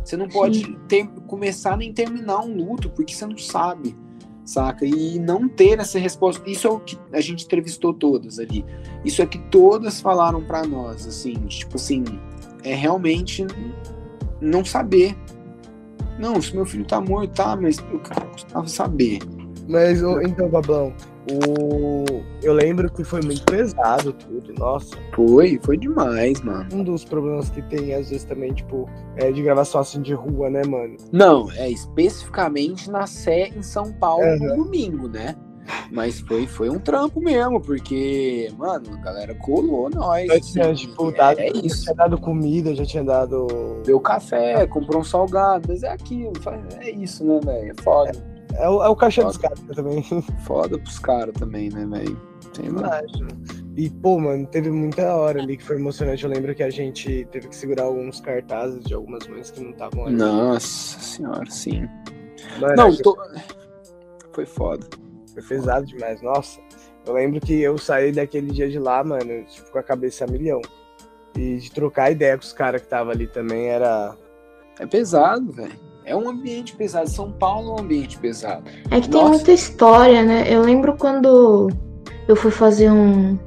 Você 0.04 0.16
não 0.16 0.28
pode 0.28 0.66
ter- 0.88 1.08
começar 1.26 1.76
nem 1.76 1.92
terminar 1.92 2.40
um 2.40 2.54
luto, 2.54 2.90
porque 2.90 3.14
você 3.14 3.26
não 3.26 3.38
sabe, 3.38 3.96
saca? 4.44 4.84
E 4.84 5.18
não 5.18 5.48
ter 5.48 5.78
essa 5.78 5.98
resposta. 5.98 6.42
Isso 6.48 6.66
é 6.66 6.70
o 6.70 6.80
que 6.80 6.98
a 7.12 7.20
gente 7.20 7.44
entrevistou 7.44 7.92
todas 7.94 8.38
ali. 8.38 8.64
Isso 9.04 9.22
é 9.22 9.26
que 9.26 9.38
todas 9.50 10.00
falaram 10.00 10.42
pra 10.42 10.64
nós, 10.64 11.06
assim, 11.06 11.34
tipo 11.46 11.76
assim, 11.76 12.04
é 12.64 12.74
realmente 12.74 13.46
não 14.40 14.64
saber. 14.64 15.16
Não, 16.18 16.40
se 16.42 16.54
meu 16.54 16.66
filho 16.66 16.84
tá 16.84 17.00
morto, 17.00 17.32
tá, 17.32 17.56
mas 17.56 17.78
o 17.78 17.98
cara 18.00 18.26
custava 18.26 18.66
saber. 18.66 19.20
Mas, 19.68 20.00
então, 20.00 20.48
Pablão, 20.50 20.94
o... 21.30 22.04
eu 22.42 22.54
lembro 22.54 22.90
que 22.90 23.04
foi 23.04 23.20
muito 23.20 23.44
pesado 23.44 24.14
tudo, 24.14 24.54
nossa. 24.54 24.96
Foi, 25.14 25.60
foi 25.62 25.76
demais, 25.76 26.40
mano. 26.40 26.66
Um 26.72 26.82
dos 26.82 27.04
problemas 27.04 27.50
que 27.50 27.60
tem, 27.62 27.92
às 27.94 28.08
vezes, 28.08 28.24
também, 28.24 28.52
tipo, 28.54 28.88
é 29.16 29.30
de 29.30 29.42
gravação 29.42 29.82
assim 29.82 30.00
de 30.00 30.14
rua, 30.14 30.48
né, 30.48 30.62
mano? 30.66 30.96
Não, 31.12 31.52
é 31.52 31.70
especificamente 31.70 32.90
na 32.90 33.06
Sé 33.06 33.48
em 33.48 33.62
São 33.62 33.92
Paulo 33.92 34.24
no 34.38 34.46
Aham. 34.46 34.56
domingo, 34.56 35.06
né? 35.06 35.36
Mas 35.90 36.20
foi, 36.20 36.46
foi 36.46 36.68
um 36.68 36.78
trampo 36.78 37.20
mesmo, 37.20 37.60
porque, 37.60 38.50
mano, 38.56 38.94
a 38.94 38.96
galera 38.96 39.34
colou 39.34 39.88
nós. 39.90 40.28
Eu 40.28 40.40
tinha, 40.40 40.74
tipo, 40.74 41.10
é, 41.10 41.12
dado, 41.12 41.40
é 41.40 41.46
já 41.46 41.60
isso. 41.62 41.82
tinha 41.84 41.94
dado 41.94 42.18
comida, 42.18 42.74
já 42.74 42.84
tinha 42.84 43.04
dado. 43.04 43.46
Deu 43.84 44.00
café, 44.00 44.66
comprou 44.66 45.00
um 45.00 45.04
salgado, 45.04 45.68
mas 45.68 45.82
é 45.82 45.90
aquilo. 45.90 46.32
É 46.80 46.90
isso, 46.90 47.24
né, 47.24 47.40
velho? 47.42 47.72
É 47.76 47.82
foda. 47.82 48.12
É 48.54 48.68
o, 48.68 48.82
é 48.82 48.88
o 48.88 48.96
cachê 48.96 49.22
dos 49.22 49.36
caras 49.36 49.60
também. 49.74 50.02
Foda 50.44 50.78
pros 50.78 50.98
caras 50.98 51.34
também, 51.34 51.70
né, 51.70 51.86
velho? 51.86 52.20
Sei 52.52 52.68
lá. 52.70 53.00
E, 53.76 53.88
pô, 53.88 54.18
mano, 54.18 54.44
teve 54.46 54.70
muita 54.70 55.14
hora 55.14 55.40
ali 55.40 55.56
que 55.56 55.62
foi 55.62 55.76
emocionante. 55.76 56.24
Eu 56.24 56.30
lembro 56.30 56.52
que 56.54 56.62
a 56.64 56.70
gente 56.70 57.26
teve 57.30 57.46
que 57.48 57.54
segurar 57.54 57.84
alguns 57.84 58.20
cartazes 58.20 58.82
de 58.82 58.94
algumas 58.94 59.26
mães 59.28 59.50
que 59.52 59.60
não 59.60 59.70
estavam 59.70 60.06
ali. 60.06 60.16
Nossa 60.16 60.98
senhora, 60.98 61.48
sim. 61.48 61.88
Mano, 62.60 62.74
Não, 62.76 62.96
tô... 62.96 63.16
foi 64.32 64.46
foda. 64.46 64.84
Foi 65.40 65.56
pesado 65.56 65.86
demais. 65.86 66.22
Nossa, 66.22 66.60
eu 67.06 67.14
lembro 67.14 67.40
que 67.40 67.60
eu 67.60 67.78
saí 67.78 68.12
daquele 68.12 68.50
dia 68.50 68.68
de 68.68 68.78
lá, 68.78 69.02
mano, 69.02 69.44
tipo, 69.44 69.70
com 69.70 69.78
a 69.78 69.82
cabeça 69.82 70.24
a 70.24 70.28
milhão. 70.28 70.60
E 71.36 71.56
de 71.56 71.70
trocar 71.70 72.10
ideia 72.10 72.36
com 72.36 72.44
os 72.44 72.52
caras 72.52 72.80
que 72.80 72.86
estavam 72.86 73.12
ali 73.12 73.26
também 73.26 73.68
era. 73.68 74.14
É 74.78 74.86
pesado, 74.86 75.52
velho. 75.52 75.78
É 76.04 76.16
um 76.16 76.28
ambiente 76.28 76.74
pesado. 76.74 77.08
São 77.08 77.30
Paulo 77.32 77.70
é 77.70 77.72
um 77.74 77.84
ambiente 77.84 78.18
pesado. 78.18 78.64
É 78.90 79.00
que 79.00 79.08
tem 79.08 79.20
Nossa. 79.20 79.34
muita 79.34 79.52
história, 79.52 80.22
né? 80.22 80.44
Eu 80.48 80.62
lembro 80.62 80.96
quando 80.96 81.68
eu 82.26 82.34
fui 82.34 82.50
fazer 82.50 82.90
um. 82.90 83.38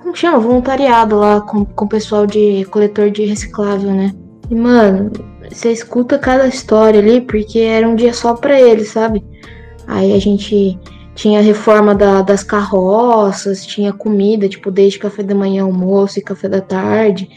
Como 0.00 0.16
chama? 0.16 0.38
Voluntariado 0.38 1.16
lá 1.16 1.40
com, 1.40 1.64
com 1.64 1.84
o 1.84 1.88
pessoal 1.88 2.26
de 2.26 2.64
coletor 2.66 3.10
de 3.10 3.24
reciclável, 3.24 3.92
né? 3.92 4.12
E, 4.50 4.54
mano, 4.54 5.12
você 5.50 5.70
escuta 5.72 6.18
cada 6.18 6.46
história 6.46 7.00
ali, 7.00 7.20
porque 7.20 7.60
era 7.60 7.88
um 7.88 7.94
dia 7.94 8.12
só 8.12 8.34
pra 8.34 8.60
eles, 8.60 8.88
sabe? 8.88 9.24
Aí 9.86 10.12
a 10.12 10.18
gente 10.18 10.78
tinha 11.14 11.40
reforma 11.40 11.94
da- 11.94 12.22
das 12.22 12.42
carroças, 12.42 13.66
tinha 13.66 13.92
comida, 13.92 14.48
tipo, 14.48 14.70
desde 14.70 14.98
café 14.98 15.22
da 15.22 15.34
manhã, 15.34 15.64
almoço 15.64 16.18
e 16.18 16.22
café 16.22 16.48
da 16.48 16.60
tarde. 16.60 17.28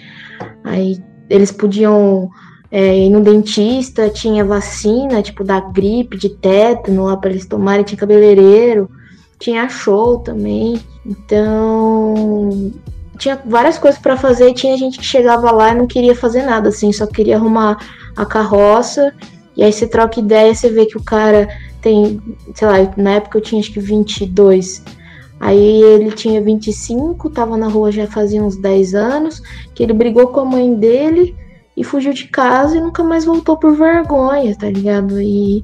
Aí 0.63 0.97
eles 1.29 1.51
podiam 1.51 2.29
é, 2.71 2.97
ir 2.97 3.09
no 3.09 3.21
dentista, 3.21 4.09
tinha 4.09 4.43
vacina, 4.43 5.21
tipo, 5.21 5.43
da 5.45 5.61
gripe, 5.61 6.17
de 6.17 6.29
tétano 6.29 7.05
lá 7.05 7.15
pra 7.15 7.29
eles 7.29 7.45
tomarem, 7.45 7.85
tinha 7.85 7.97
cabeleireiro, 7.97 8.89
tinha 9.39 9.69
show 9.69 10.17
também. 10.19 10.81
Então, 11.05 12.73
tinha 13.17 13.39
várias 13.45 13.77
coisas 13.77 13.99
pra 14.01 14.17
fazer 14.17 14.49
e 14.49 14.53
tinha 14.53 14.77
gente 14.77 14.97
que 14.97 15.05
chegava 15.05 15.51
lá 15.51 15.71
e 15.71 15.75
não 15.75 15.87
queria 15.87 16.15
fazer 16.15 16.41
nada, 16.41 16.69
assim, 16.69 16.91
só 16.91 17.07
queria 17.07 17.37
arrumar 17.37 17.77
a 18.15 18.25
carroça. 18.25 19.13
E 19.55 19.63
aí 19.63 19.71
você 19.71 19.87
troca 19.87 20.19
ideia, 20.19 20.53
você 20.53 20.69
vê 20.69 20.85
que 20.85 20.97
o 20.97 21.03
cara 21.03 21.47
tem, 21.85 22.19
sei 22.55 22.67
lá, 22.67 22.77
na 22.97 23.11
época 23.11 23.37
eu 23.37 23.41
tinha 23.43 23.61
acho 23.61 23.71
que 23.71 23.79
22. 23.79 24.83
Aí 25.39 25.83
ele 25.83 26.11
tinha 26.11 26.41
25, 26.41 27.29
tava 27.29 27.55
na 27.55 27.67
rua 27.67 27.91
já 27.91 28.07
fazia 28.07 28.43
uns 28.43 28.57
10 28.57 28.95
anos, 28.95 29.39
que 29.75 29.83
ele 29.83 29.93
brigou 29.93 30.29
com 30.29 30.39
a 30.39 30.45
mãe 30.45 30.73
dele 30.73 31.35
e 31.77 31.83
fugiu 31.83 32.11
de 32.11 32.27
casa 32.27 32.75
e 32.75 32.81
nunca 32.81 33.03
mais 33.03 33.23
voltou 33.23 33.55
por 33.55 33.75
vergonha, 33.75 34.57
tá 34.57 34.67
ligado? 34.67 35.21
E, 35.21 35.63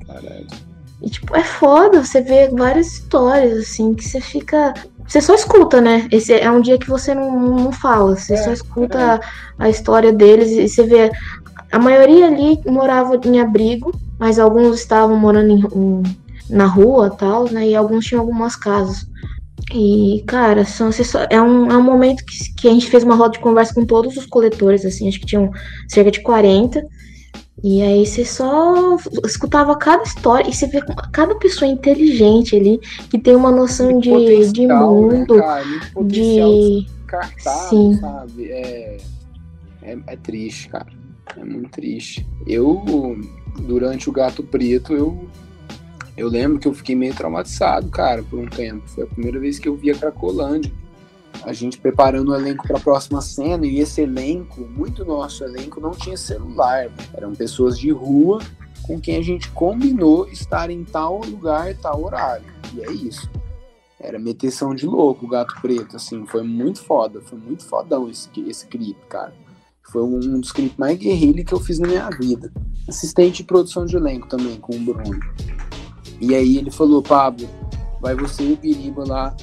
e, 1.01 1.09
tipo, 1.09 1.35
é 1.35 1.43
foda, 1.43 2.03
você 2.03 2.21
vê 2.21 2.49
várias 2.49 2.93
histórias, 2.93 3.57
assim, 3.57 3.95
que 3.95 4.03
você 4.07 4.21
fica. 4.21 4.75
Você 5.07 5.19
só 5.21 5.33
escuta, 5.33 5.81
né? 5.81 6.07
Esse 6.11 6.33
é 6.33 6.51
um 6.51 6.61
dia 6.61 6.77
que 6.77 6.87
você 6.87 7.15
não, 7.15 7.39
não 7.49 7.71
fala, 7.71 8.15
você 8.15 8.35
É, 8.35 8.37
só 8.37 8.51
escuta 8.51 9.19
a, 9.57 9.65
a 9.65 9.69
história 9.69 10.13
deles 10.13 10.51
e 10.51 10.69
você 10.69 10.83
vê. 10.83 11.09
A 11.71 11.79
maioria 11.79 12.27
ali 12.27 12.59
morava 12.67 13.19
em 13.25 13.39
abrigo, 13.39 13.91
mas 14.19 14.37
alguns 14.37 14.79
estavam 14.79 15.17
morando 15.17 15.51
em- 15.51 15.65
em- 15.75 16.03
na 16.49 16.65
rua 16.65 17.11
e 17.13 17.17
tal, 17.17 17.49
né? 17.49 17.69
E 17.69 17.75
alguns 17.75 18.05
tinham 18.05 18.21
algumas 18.21 18.55
casas. 18.55 19.05
E, 19.73 20.23
cara, 20.27 20.65
são, 20.65 20.89
é, 21.29 21.41
um, 21.41 21.71
é 21.71 21.77
um 21.77 21.83
momento 21.83 22.25
que, 22.25 22.53
que 22.55 22.67
a 22.67 22.71
gente 22.71 22.89
fez 22.89 23.03
uma 23.03 23.15
roda 23.15 23.33
de 23.33 23.39
conversa 23.39 23.73
com 23.73 23.85
todos 23.85 24.17
os 24.17 24.25
coletores, 24.25 24.85
assim, 24.85 25.07
acho 25.07 25.19
que 25.19 25.25
tinham 25.25 25.49
cerca 25.87 26.11
de 26.11 26.21
40. 26.21 26.85
E 27.63 27.81
aí 27.81 28.05
você 28.05 28.25
só 28.25 28.97
escutava 29.23 29.77
cada 29.77 30.03
história 30.03 30.49
e 30.49 30.53
você 30.53 30.65
vê 30.67 30.81
cada 31.13 31.35
pessoa 31.35 31.69
inteligente 31.69 32.55
ali, 32.55 32.79
que 33.09 33.19
tem 33.19 33.35
uma 33.35 33.51
noção 33.51 33.99
de, 33.99 34.51
de 34.51 34.65
né, 34.65 34.73
mundo, 34.73 35.37
cara? 35.37 35.63
Muito 35.63 35.93
potencial 35.93 36.51
de. 36.51 36.85
descartável, 36.85 37.69
Sim. 37.69 37.99
sabe? 37.99 38.51
É, 38.51 38.97
é, 39.83 39.97
é 40.07 40.15
triste, 40.17 40.69
cara. 40.69 40.87
É 41.37 41.43
muito 41.43 41.69
triste. 41.69 42.27
Eu, 42.45 43.17
durante 43.59 44.09
o 44.09 44.13
Gato 44.13 44.43
Preto, 44.43 44.93
eu, 44.93 45.27
eu 46.17 46.27
lembro 46.27 46.59
que 46.59 46.67
eu 46.67 46.73
fiquei 46.73 46.95
meio 46.95 47.15
traumatizado, 47.15 47.89
cara, 47.89 48.23
por 48.23 48.39
um 48.39 48.47
tempo. 48.47 48.87
Foi 48.87 49.03
a 49.03 49.07
primeira 49.07 49.39
vez 49.39 49.59
que 49.59 49.67
eu 49.67 49.75
vi 49.75 49.91
a 49.91 49.95
Cracolândia. 49.95 50.71
A 51.43 51.53
gente 51.53 51.79
preparando 51.79 52.29
o 52.29 52.35
elenco 52.35 52.67
para 52.67 52.77
a 52.77 52.81
próxima 52.81 53.21
cena 53.21 53.65
e 53.65 53.79
esse 53.79 54.01
elenco, 54.01 54.61
muito 54.61 55.03
nosso 55.03 55.43
elenco, 55.43 55.79
não 55.79 55.91
tinha 55.91 56.17
celular. 56.17 56.91
Eram 57.13 57.33
pessoas 57.33 57.79
de 57.79 57.89
rua 57.89 58.39
com 58.83 58.99
quem 58.99 59.17
a 59.17 59.21
gente 59.21 59.49
combinou 59.51 60.27
estar 60.27 60.69
em 60.69 60.83
tal 60.83 61.21
lugar, 61.21 61.75
tal 61.77 62.03
horário. 62.03 62.45
E 62.75 62.81
é 62.81 62.91
isso. 62.91 63.29
Era 63.99 64.19
meteção 64.19 64.73
de 64.73 64.85
louco, 64.85 65.25
o 65.25 65.29
Gato 65.29 65.55
Preto, 65.61 65.95
assim, 65.95 66.25
foi 66.25 66.41
muito 66.41 66.83
foda, 66.83 67.21
foi 67.21 67.37
muito 67.37 67.63
fodão 67.63 68.09
esse, 68.09 68.29
esse 68.47 68.65
clipe, 68.65 68.99
cara. 69.07 69.33
Foi 69.89 70.03
um 70.03 70.39
dos 70.39 70.51
clipes 70.51 70.77
mais 70.77 70.97
guerrilha 70.97 71.43
que 71.43 71.53
eu 71.53 71.59
fiz 71.59 71.79
na 71.79 71.87
minha 71.87 72.09
vida. 72.09 72.51
Assistente 72.87 73.37
de 73.37 73.43
produção 73.43 73.85
de 73.85 73.95
elenco 73.95 74.27
também, 74.27 74.57
com 74.57 74.75
o 74.75 74.79
Bruno. 74.79 75.19
E 76.19 76.35
aí 76.35 76.57
ele 76.57 76.71
falou, 76.71 77.01
Pablo, 77.01 77.49
vai 77.99 78.15
você 78.15 78.43
e 78.43 78.53
o 78.53 78.57
Biriba 78.57 79.03
lá 79.05 79.35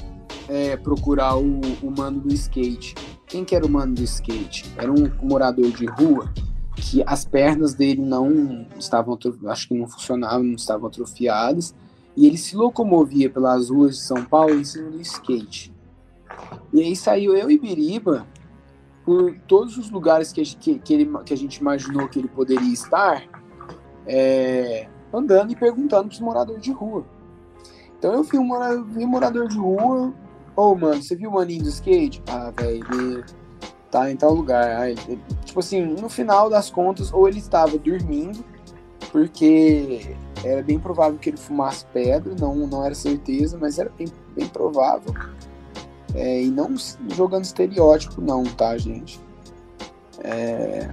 é, 0.47 0.75
procurar 0.77 1.37
o, 1.37 1.59
o 1.83 1.91
mano 1.95 2.21
do 2.21 2.33
skate. 2.33 2.95
Quem 3.27 3.45
que 3.45 3.55
era 3.55 3.65
o 3.65 3.69
mano 3.69 3.93
do 3.93 4.03
skate? 4.03 4.65
Era 4.77 4.91
um 4.91 5.11
morador 5.21 5.69
de 5.71 5.85
rua 5.85 6.33
que 6.75 7.03
as 7.05 7.25
pernas 7.25 7.73
dele 7.73 8.01
não 8.01 8.65
estavam, 8.77 9.17
acho 9.47 9.67
que 9.67 9.73
não 9.75 9.87
funcionavam, 9.87 10.43
não 10.43 10.55
estavam 10.55 10.87
atrofiadas, 10.87 11.75
e 12.15 12.25
ele 12.25 12.37
se 12.37 12.55
locomovia 12.55 13.29
pelas 13.29 13.69
ruas 13.69 13.97
de 13.97 14.03
São 14.03 14.23
Paulo 14.23 14.55
em 14.55 14.63
cima 14.63 14.89
do 14.89 15.01
skate. 15.01 15.73
E 16.73 16.81
aí 16.81 16.95
saiu 16.95 17.35
eu 17.35 17.51
e 17.51 17.59
Biriba 17.59 18.25
por 19.09 19.35
todos 19.47 19.75
os 19.75 19.89
lugares 19.89 20.31
que 20.31 20.43
que, 20.43 20.77
que 20.77 20.93
ele, 20.93 21.11
que 21.25 21.33
a 21.33 21.37
gente 21.37 21.55
imaginou 21.55 22.07
que 22.07 22.19
ele 22.19 22.27
poderia 22.27 22.71
estar, 22.71 23.23
é, 24.05 24.87
andando 25.11 25.51
e 25.51 25.55
perguntando 25.55 26.09
para 26.09 26.13
os 26.13 26.19
moradores 26.19 26.61
de 26.61 26.71
rua. 26.71 27.03
Então 27.97 28.13
eu 28.13 28.21
vi 28.21 28.37
um 28.37 28.43
morador, 28.43 28.85
vi 28.85 29.03
um 29.03 29.07
morador 29.07 29.47
de 29.47 29.57
rua, 29.57 30.13
ô 30.55 30.75
mano, 30.75 31.01
você 31.01 31.15
viu 31.15 31.31
o 31.31 31.33
maninho 31.33 31.63
do 31.63 31.69
skate? 31.69 32.21
Ah, 32.29 32.53
velho, 32.55 32.85
ele 32.93 33.23
tá 33.89 34.11
em 34.11 34.15
tal 34.15 34.31
lugar. 34.31 34.93
Tipo 35.43 35.59
assim, 35.59 35.83
no 35.83 36.07
final 36.07 36.47
das 36.47 36.69
contas, 36.69 37.11
ou 37.11 37.27
ele 37.27 37.39
estava 37.39 37.79
dormindo, 37.79 38.45
porque 39.11 40.15
era 40.43 40.61
bem 40.61 40.77
provável 40.77 41.17
que 41.17 41.31
ele 41.31 41.37
fumasse 41.37 41.83
pedra, 41.85 42.35
não, 42.39 42.55
não 42.67 42.85
era 42.85 42.93
certeza, 42.93 43.57
mas 43.59 43.79
era 43.79 43.89
bem, 43.89 44.07
bem 44.35 44.47
provável. 44.47 45.15
É, 46.15 46.43
e 46.43 46.49
não 46.49 46.75
jogando 47.13 47.43
estereótipo, 47.43 48.21
não, 48.21 48.43
tá, 48.43 48.77
gente? 48.77 49.19
É, 50.23 50.89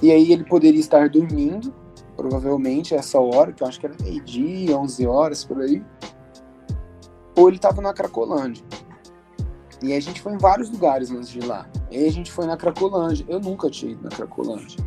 e 0.00 0.10
aí 0.10 0.32
ele 0.32 0.44
poderia 0.44 0.80
estar 0.80 1.08
dormindo, 1.08 1.72
provavelmente 2.16 2.94
essa 2.94 3.18
hora, 3.20 3.52
que 3.52 3.62
eu 3.62 3.66
acho 3.66 3.78
que 3.80 3.86
era 3.86 3.96
meio-dia, 4.00 4.76
11 4.76 5.06
horas, 5.06 5.44
por 5.44 5.60
aí. 5.60 5.84
Ou 7.36 7.48
ele 7.48 7.56
estava 7.56 7.80
na 7.80 7.92
Cracolândia. 7.92 8.64
E 9.82 9.92
a 9.92 10.00
gente 10.00 10.20
foi 10.20 10.32
em 10.32 10.38
vários 10.38 10.70
lugares 10.70 11.10
antes 11.10 11.28
de 11.28 11.40
lá. 11.40 11.66
E 11.90 12.06
a 12.06 12.12
gente 12.12 12.30
foi 12.30 12.46
na 12.46 12.56
Cracolândia. 12.56 13.24
Eu 13.28 13.40
nunca 13.40 13.68
tinha 13.68 13.92
ido 13.92 14.02
na 14.04 14.10
Cracolândia. 14.10 14.78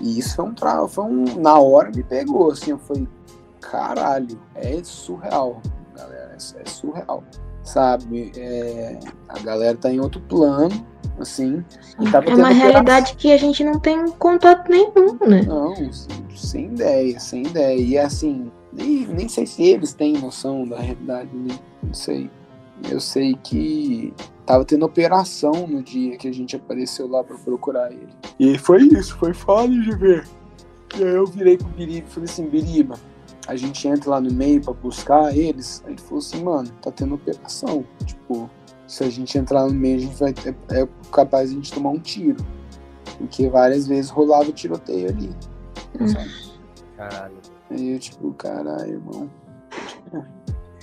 E 0.00 0.18
isso 0.18 0.36
foi 0.36 0.44
um 0.44 0.54
tra... 0.54 0.86
foi 0.86 1.04
um 1.04 1.24
na 1.40 1.58
hora 1.58 1.90
me 1.90 2.02
pegou 2.02 2.50
assim, 2.50 2.70
eu 2.72 2.78
falei, 2.78 3.08
caralho, 3.60 4.40
é 4.54 4.82
surreal, 4.82 5.60
galera, 5.94 6.32
é, 6.32 6.62
é 6.62 6.66
surreal. 6.66 7.24
Sabe? 7.68 8.32
É, 8.34 8.98
a 9.28 9.38
galera 9.40 9.76
tá 9.76 9.92
em 9.92 10.00
outro 10.00 10.22
plano, 10.22 10.70
assim. 11.20 11.62
e 12.00 12.10
tava 12.10 12.30
É 12.30 12.34
uma 12.34 12.48
realidade 12.48 13.14
que 13.16 13.30
a 13.30 13.36
gente 13.36 13.62
não 13.62 13.78
tem 13.78 14.10
contato 14.12 14.70
nenhum, 14.70 15.18
né? 15.28 15.42
Não, 15.42 15.74
sem 16.34 16.64
ideia, 16.64 17.20
sem 17.20 17.42
ideia. 17.42 17.78
E 17.78 17.98
assim, 17.98 18.50
nem, 18.72 19.06
nem 19.08 19.28
sei 19.28 19.44
se 19.44 19.62
eles 19.64 19.92
têm 19.92 20.14
noção 20.14 20.66
da 20.66 20.78
realidade, 20.78 21.28
né? 21.34 21.58
Não 21.82 21.92
sei. 21.92 22.30
Eu 22.90 23.00
sei 23.00 23.34
que 23.44 24.14
tava 24.46 24.64
tendo 24.64 24.86
operação 24.86 25.66
no 25.66 25.82
dia 25.82 26.16
que 26.16 26.26
a 26.26 26.32
gente 26.32 26.56
apareceu 26.56 27.06
lá 27.06 27.22
pra 27.22 27.36
procurar 27.36 27.92
ele. 27.92 28.08
E 28.40 28.56
foi 28.56 28.80
isso, 28.84 29.14
foi 29.18 29.34
foda 29.34 29.68
de 29.68 29.94
ver. 29.94 30.26
E 30.98 31.04
aí 31.04 31.16
eu 31.16 31.26
virei 31.26 31.58
pro 31.58 31.68
Biriba 31.68 32.06
e 32.08 32.10
falei 32.10 32.30
assim, 32.30 32.48
Biriba, 32.48 32.98
a 33.48 33.56
gente 33.56 33.88
entra 33.88 34.10
lá 34.10 34.20
no 34.20 34.30
meio 34.30 34.60
pra 34.60 34.74
buscar 34.74 35.34
eles. 35.34 35.82
Aí 35.86 35.92
ele 35.92 36.02
falou 36.02 36.18
assim, 36.18 36.44
mano, 36.44 36.68
tá 36.82 36.92
tendo 36.92 37.14
operação. 37.14 37.82
Tipo, 38.04 38.48
se 38.86 39.02
a 39.02 39.10
gente 39.10 39.38
entrar 39.38 39.66
no 39.66 39.72
meio, 39.72 39.96
a 39.96 40.00
gente 40.00 40.16
vai 40.16 40.32
ter, 40.34 40.54
é 40.70 40.86
capaz 41.10 41.48
de 41.48 41.54
a 41.54 41.58
gente 41.58 41.72
tomar 41.72 41.90
um 41.90 41.98
tiro. 41.98 42.44
Porque 43.16 43.48
várias 43.48 43.88
vezes 43.88 44.10
rolava 44.10 44.52
tiroteio 44.52 45.08
ali. 45.08 45.30
Hum. 45.98 46.08
sabe? 46.08 46.30
Caralho. 46.94 47.36
Aí 47.70 47.94
eu, 47.94 47.98
tipo, 47.98 48.32
caralho, 48.34 48.92
irmão. 48.92 49.30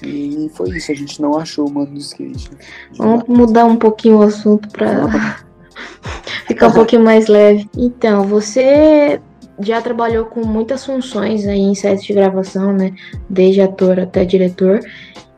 E 0.01 0.49
foi 0.53 0.69
isso, 0.71 0.91
a 0.91 0.95
gente 0.95 1.21
não 1.21 1.37
achou 1.37 1.69
o 1.69 1.71
mano 1.71 1.93
do 1.93 1.99
skate. 1.99 2.49
Vamos 2.97 3.25
mudar 3.27 3.65
um 3.65 3.77
pouquinho 3.77 4.17
o 4.17 4.23
assunto 4.23 4.67
pra 4.69 5.39
ficar 6.47 6.69
um 6.69 6.73
pouquinho 6.73 7.03
mais 7.03 7.27
leve. 7.27 7.69
Então, 7.77 8.23
você 8.23 9.21
já 9.59 9.81
trabalhou 9.81 10.25
com 10.25 10.45
muitas 10.45 10.85
funções 10.85 11.47
aí 11.47 11.59
em 11.59 11.75
sets 11.75 12.03
de 12.03 12.13
gravação, 12.13 12.73
né? 12.73 12.93
Desde 13.29 13.61
ator 13.61 13.99
até 13.99 14.25
diretor. 14.25 14.79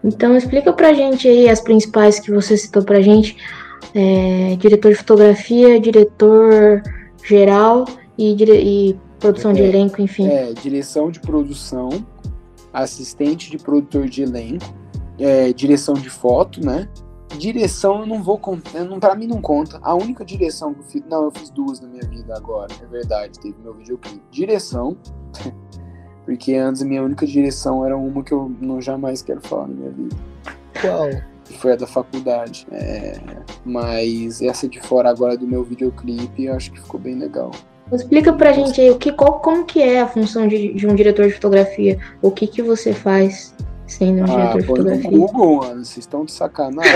Então, 0.03 0.35
explica 0.35 0.71
pra 0.73 0.93
gente 0.93 1.27
aí 1.27 1.49
as 1.49 1.61
principais 1.61 2.19
que 2.19 2.31
você 2.31 2.57
citou 2.57 2.83
pra 2.83 3.01
gente. 3.01 3.37
É, 3.93 4.55
diretor 4.57 4.91
de 4.91 4.97
fotografia, 4.97 5.79
diretor 5.79 6.81
geral 7.23 7.85
e, 8.17 8.33
dire 8.35 8.53
e 8.53 8.99
produção 9.19 9.51
é, 9.51 9.53
de 9.55 9.61
elenco, 9.61 10.01
enfim. 10.01 10.27
É, 10.27 10.53
direção 10.53 11.09
de 11.09 11.19
produção, 11.19 11.89
assistente 12.73 13.49
de 13.49 13.57
produtor 13.57 14.07
de 14.07 14.23
elenco, 14.23 14.73
é, 15.19 15.51
direção 15.53 15.95
de 15.95 16.09
foto, 16.09 16.63
né? 16.63 16.87
Direção 17.37 17.99
eu 18.01 18.05
não 18.05 18.23
vou 18.23 18.37
contar, 18.37 18.71
pra 18.99 19.15
mim 19.15 19.27
não 19.27 19.41
conta. 19.41 19.79
A 19.81 19.93
única 19.93 20.23
direção 20.23 20.73
que 20.73 20.79
eu 20.79 20.83
fiz. 20.83 21.03
Não, 21.09 21.25
eu 21.25 21.31
fiz 21.31 21.49
duas 21.49 21.79
na 21.79 21.87
minha 21.87 22.03
vida 22.03 22.35
agora, 22.35 22.73
é 22.81 22.85
verdade, 22.85 23.39
teve 23.39 23.55
meu 23.61 23.73
videoclipe. 23.73 24.21
Direção, 24.31 24.97
porque 26.25 26.55
antes 26.55 26.81
a 26.81 26.85
minha 26.85 27.03
única 27.03 27.25
direção 27.25 27.85
era 27.85 27.97
uma 27.97 28.23
que 28.23 28.31
eu 28.31 28.51
não 28.61 28.81
jamais 28.81 29.21
quero 29.21 29.41
falar 29.41 29.67
na 29.67 29.75
minha 29.75 29.91
vida. 29.91 30.15
Qual? 30.81 31.09
Foi 31.59 31.73
a 31.73 31.75
da 31.75 31.87
faculdade. 31.87 32.67
É, 32.71 33.19
mas 33.65 34.41
essa 34.41 34.67
de 34.67 34.81
fora 34.81 35.09
agora 35.09 35.37
do 35.37 35.47
meu 35.47 35.63
videoclipe 35.63 36.45
eu 36.45 36.53
acho 36.53 36.71
que 36.71 36.81
ficou 36.81 36.99
bem 36.99 37.15
legal. 37.15 37.51
Explica 37.91 38.33
pra 38.33 38.51
gente 38.51 38.81
aí 38.81 38.89
o 38.89 38.97
que, 38.97 39.13
qual, 39.13 39.39
como 39.39 39.63
que 39.63 39.81
é 39.81 40.01
a 40.01 40.07
função 40.07 40.47
de, 40.47 40.73
de 40.73 40.85
um 40.85 40.93
diretor 40.93 41.25
de 41.25 41.33
fotografia. 41.33 41.97
O 42.21 42.31
que 42.31 42.45
que 42.45 42.61
você 42.61 42.93
faz 42.93 43.55
sendo 43.87 44.19
um 44.19 44.23
ah, 44.23 44.27
diretor 44.27 44.59
de 44.59 44.67
fotografia? 44.67 45.11
No 45.11 45.17
Google, 45.19 45.55
mano, 45.57 45.85
vocês 45.85 45.97
estão 45.97 46.25
de 46.25 46.31
sacanagem. 46.31 46.91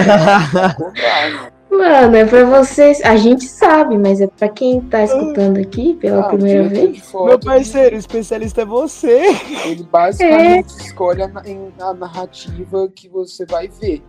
mano, 1.70 2.16
é 2.16 2.26
pra 2.26 2.46
vocês. 2.46 3.02
A 3.02 3.16
gente 3.16 3.46
sabe, 3.46 3.98
mas 3.98 4.22
é 4.22 4.28
pra 4.28 4.50
quem 4.50 4.82
tá 4.82 5.04
escutando 5.04 5.58
aqui 5.58 5.96
pela 5.96 6.22
ah, 6.22 6.30
primeira 6.30 6.68
vez. 6.68 7.00
Foto, 7.00 7.26
Meu 7.26 7.40
parceiro, 7.40 7.96
o 7.96 8.00
especialista 8.00 8.62
é 8.62 8.66
você. 8.66 9.22
Ele 9.66 9.84
basicamente 9.84 10.74
é. 10.80 10.84
escolhe 10.84 11.22
a, 11.24 11.32
a 11.80 11.94
narrativa 11.94 12.88
que 12.94 13.08
você 13.08 13.46
vai 13.46 13.68
ver. 13.68 14.04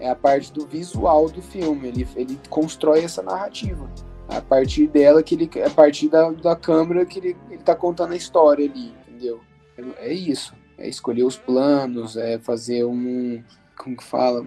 É 0.00 0.10
a 0.10 0.16
parte 0.16 0.52
do 0.52 0.66
visual 0.66 1.28
do 1.28 1.40
filme. 1.40 1.88
Ele, 1.88 2.06
ele 2.16 2.40
constrói 2.50 3.04
essa 3.04 3.22
narrativa. 3.22 3.88
A 4.28 4.40
partir 4.40 4.88
dela, 4.88 5.22
que 5.22 5.34
ele, 5.34 5.50
a 5.64 5.70
partir 5.70 6.08
da, 6.08 6.30
da 6.30 6.56
câmera 6.56 7.04
que 7.04 7.18
ele, 7.18 7.36
ele 7.50 7.62
tá 7.62 7.74
contando 7.74 8.12
a 8.12 8.16
história 8.16 8.68
ali, 8.68 8.92
entendeu? 9.06 9.40
É, 9.76 10.08
é 10.08 10.12
isso. 10.12 10.54
É 10.78 10.88
escolher 10.88 11.24
os 11.24 11.36
planos, 11.36 12.16
é 12.16 12.38
fazer 12.38 12.84
um. 12.84 13.42
Como 13.76 13.96
que 13.96 14.04
fala? 14.04 14.44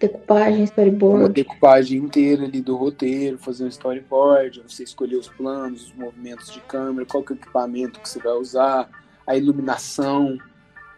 Decupagem, 0.00 0.64
storyboard. 0.64 1.24
Uma 1.24 1.28
decupagem 1.28 1.98
inteira 1.98 2.44
ali 2.44 2.62
do 2.62 2.74
roteiro, 2.74 3.36
fazer 3.36 3.64
um 3.64 3.68
storyboard, 3.68 4.62
você 4.66 4.82
escolher 4.82 5.16
os 5.16 5.28
planos, 5.28 5.88
os 5.88 5.92
movimentos 5.92 6.50
de 6.50 6.60
câmera, 6.60 7.06
qual 7.06 7.22
que 7.22 7.34
é 7.34 7.36
o 7.36 7.38
equipamento 7.38 8.00
que 8.00 8.08
você 8.08 8.18
vai 8.18 8.32
usar, 8.32 8.88
a 9.26 9.36
iluminação, 9.36 10.38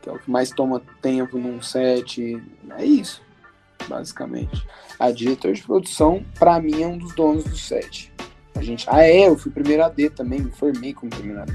que 0.00 0.08
é 0.08 0.12
o 0.12 0.18
que 0.20 0.30
mais 0.30 0.50
toma 0.50 0.80
tempo 1.00 1.36
num 1.36 1.60
set. 1.60 2.40
É 2.78 2.84
isso, 2.84 3.20
basicamente. 3.88 4.64
A 5.00 5.10
diretor 5.10 5.52
de 5.52 5.62
produção, 5.64 6.24
para 6.38 6.60
mim, 6.60 6.82
é 6.82 6.86
um 6.86 6.96
dos 6.96 7.12
donos 7.16 7.42
do 7.42 7.56
set. 7.56 8.12
A 8.54 8.62
gente, 8.62 8.86
ah, 8.88 9.02
é, 9.02 9.26
eu 9.26 9.36
fui 9.36 9.50
primeiro 9.50 9.82
AD 9.82 10.10
também, 10.10 10.40
me 10.40 10.52
formei 10.52 10.94
como 10.94 11.10
primeiro 11.10 11.42
AD. 11.42 11.52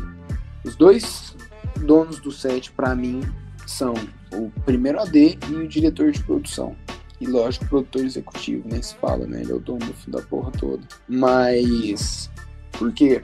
Os 0.66 0.76
dois 0.76 1.34
donos 1.78 2.20
do 2.20 2.32
set, 2.32 2.72
para 2.72 2.96
mim, 2.96 3.22
são 3.66 3.94
o 4.34 4.50
primeiro 4.66 5.00
AD 5.00 5.38
e 5.50 5.54
o 5.54 5.68
diretor 5.68 6.12
de 6.12 6.24
produção. 6.24 6.76
E 7.20 7.26
lógico, 7.26 7.66
o 7.66 7.68
produtor 7.70 8.06
executivo, 8.06 8.68
nem 8.68 8.82
se 8.82 8.96
fala, 8.96 9.26
né? 9.26 9.42
Ele 9.42 9.52
é 9.52 9.56
o 9.56 9.60
dono 9.60 9.94
da 10.08 10.22
porra 10.22 10.52
toda. 10.52 10.84
Mas. 11.08 12.30
Por 12.72 12.94
quê? 12.94 13.24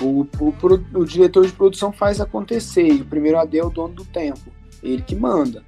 O, 0.00 0.26
o, 0.40 0.54
o, 0.94 1.04
diretor 1.04 1.46
de 1.46 1.52
produção 1.52 1.92
faz 1.92 2.20
acontecer 2.20 2.86
e 2.86 3.02
o 3.02 3.04
primeiro 3.04 3.38
AD 3.38 3.58
é 3.58 3.64
o 3.64 3.70
dono 3.70 3.94
do 3.94 4.04
tempo. 4.04 4.52
Ele 4.82 5.02
que 5.02 5.14
manda 5.14 5.64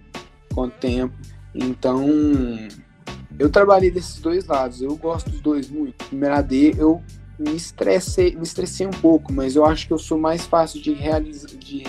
quanto 0.55 0.78
tempo. 0.78 1.14
Então, 1.55 2.07
eu 3.39 3.51
trabalhei 3.51 3.91
desses 3.91 4.20
dois 4.20 4.47
lados. 4.47 4.80
Eu 4.80 4.97
gosto 4.97 5.30
dos 5.30 5.41
dois 5.41 5.68
muito. 5.68 6.05
Primeiro 6.07 6.34
AD, 6.34 6.74
eu 6.78 7.03
me 7.39 7.55
estressei, 7.55 8.34
me 8.34 8.43
estressei 8.43 8.87
um 8.87 8.91
pouco, 8.91 9.32
mas 9.32 9.57
eu 9.57 9.64
acho 9.64 9.87
que 9.87 9.93
eu 9.93 9.99
sou 9.99 10.18
mais 10.18 10.47
fácil 10.47 10.80
de 10.80 10.93
realizar, 10.93 11.49
de 11.49 11.84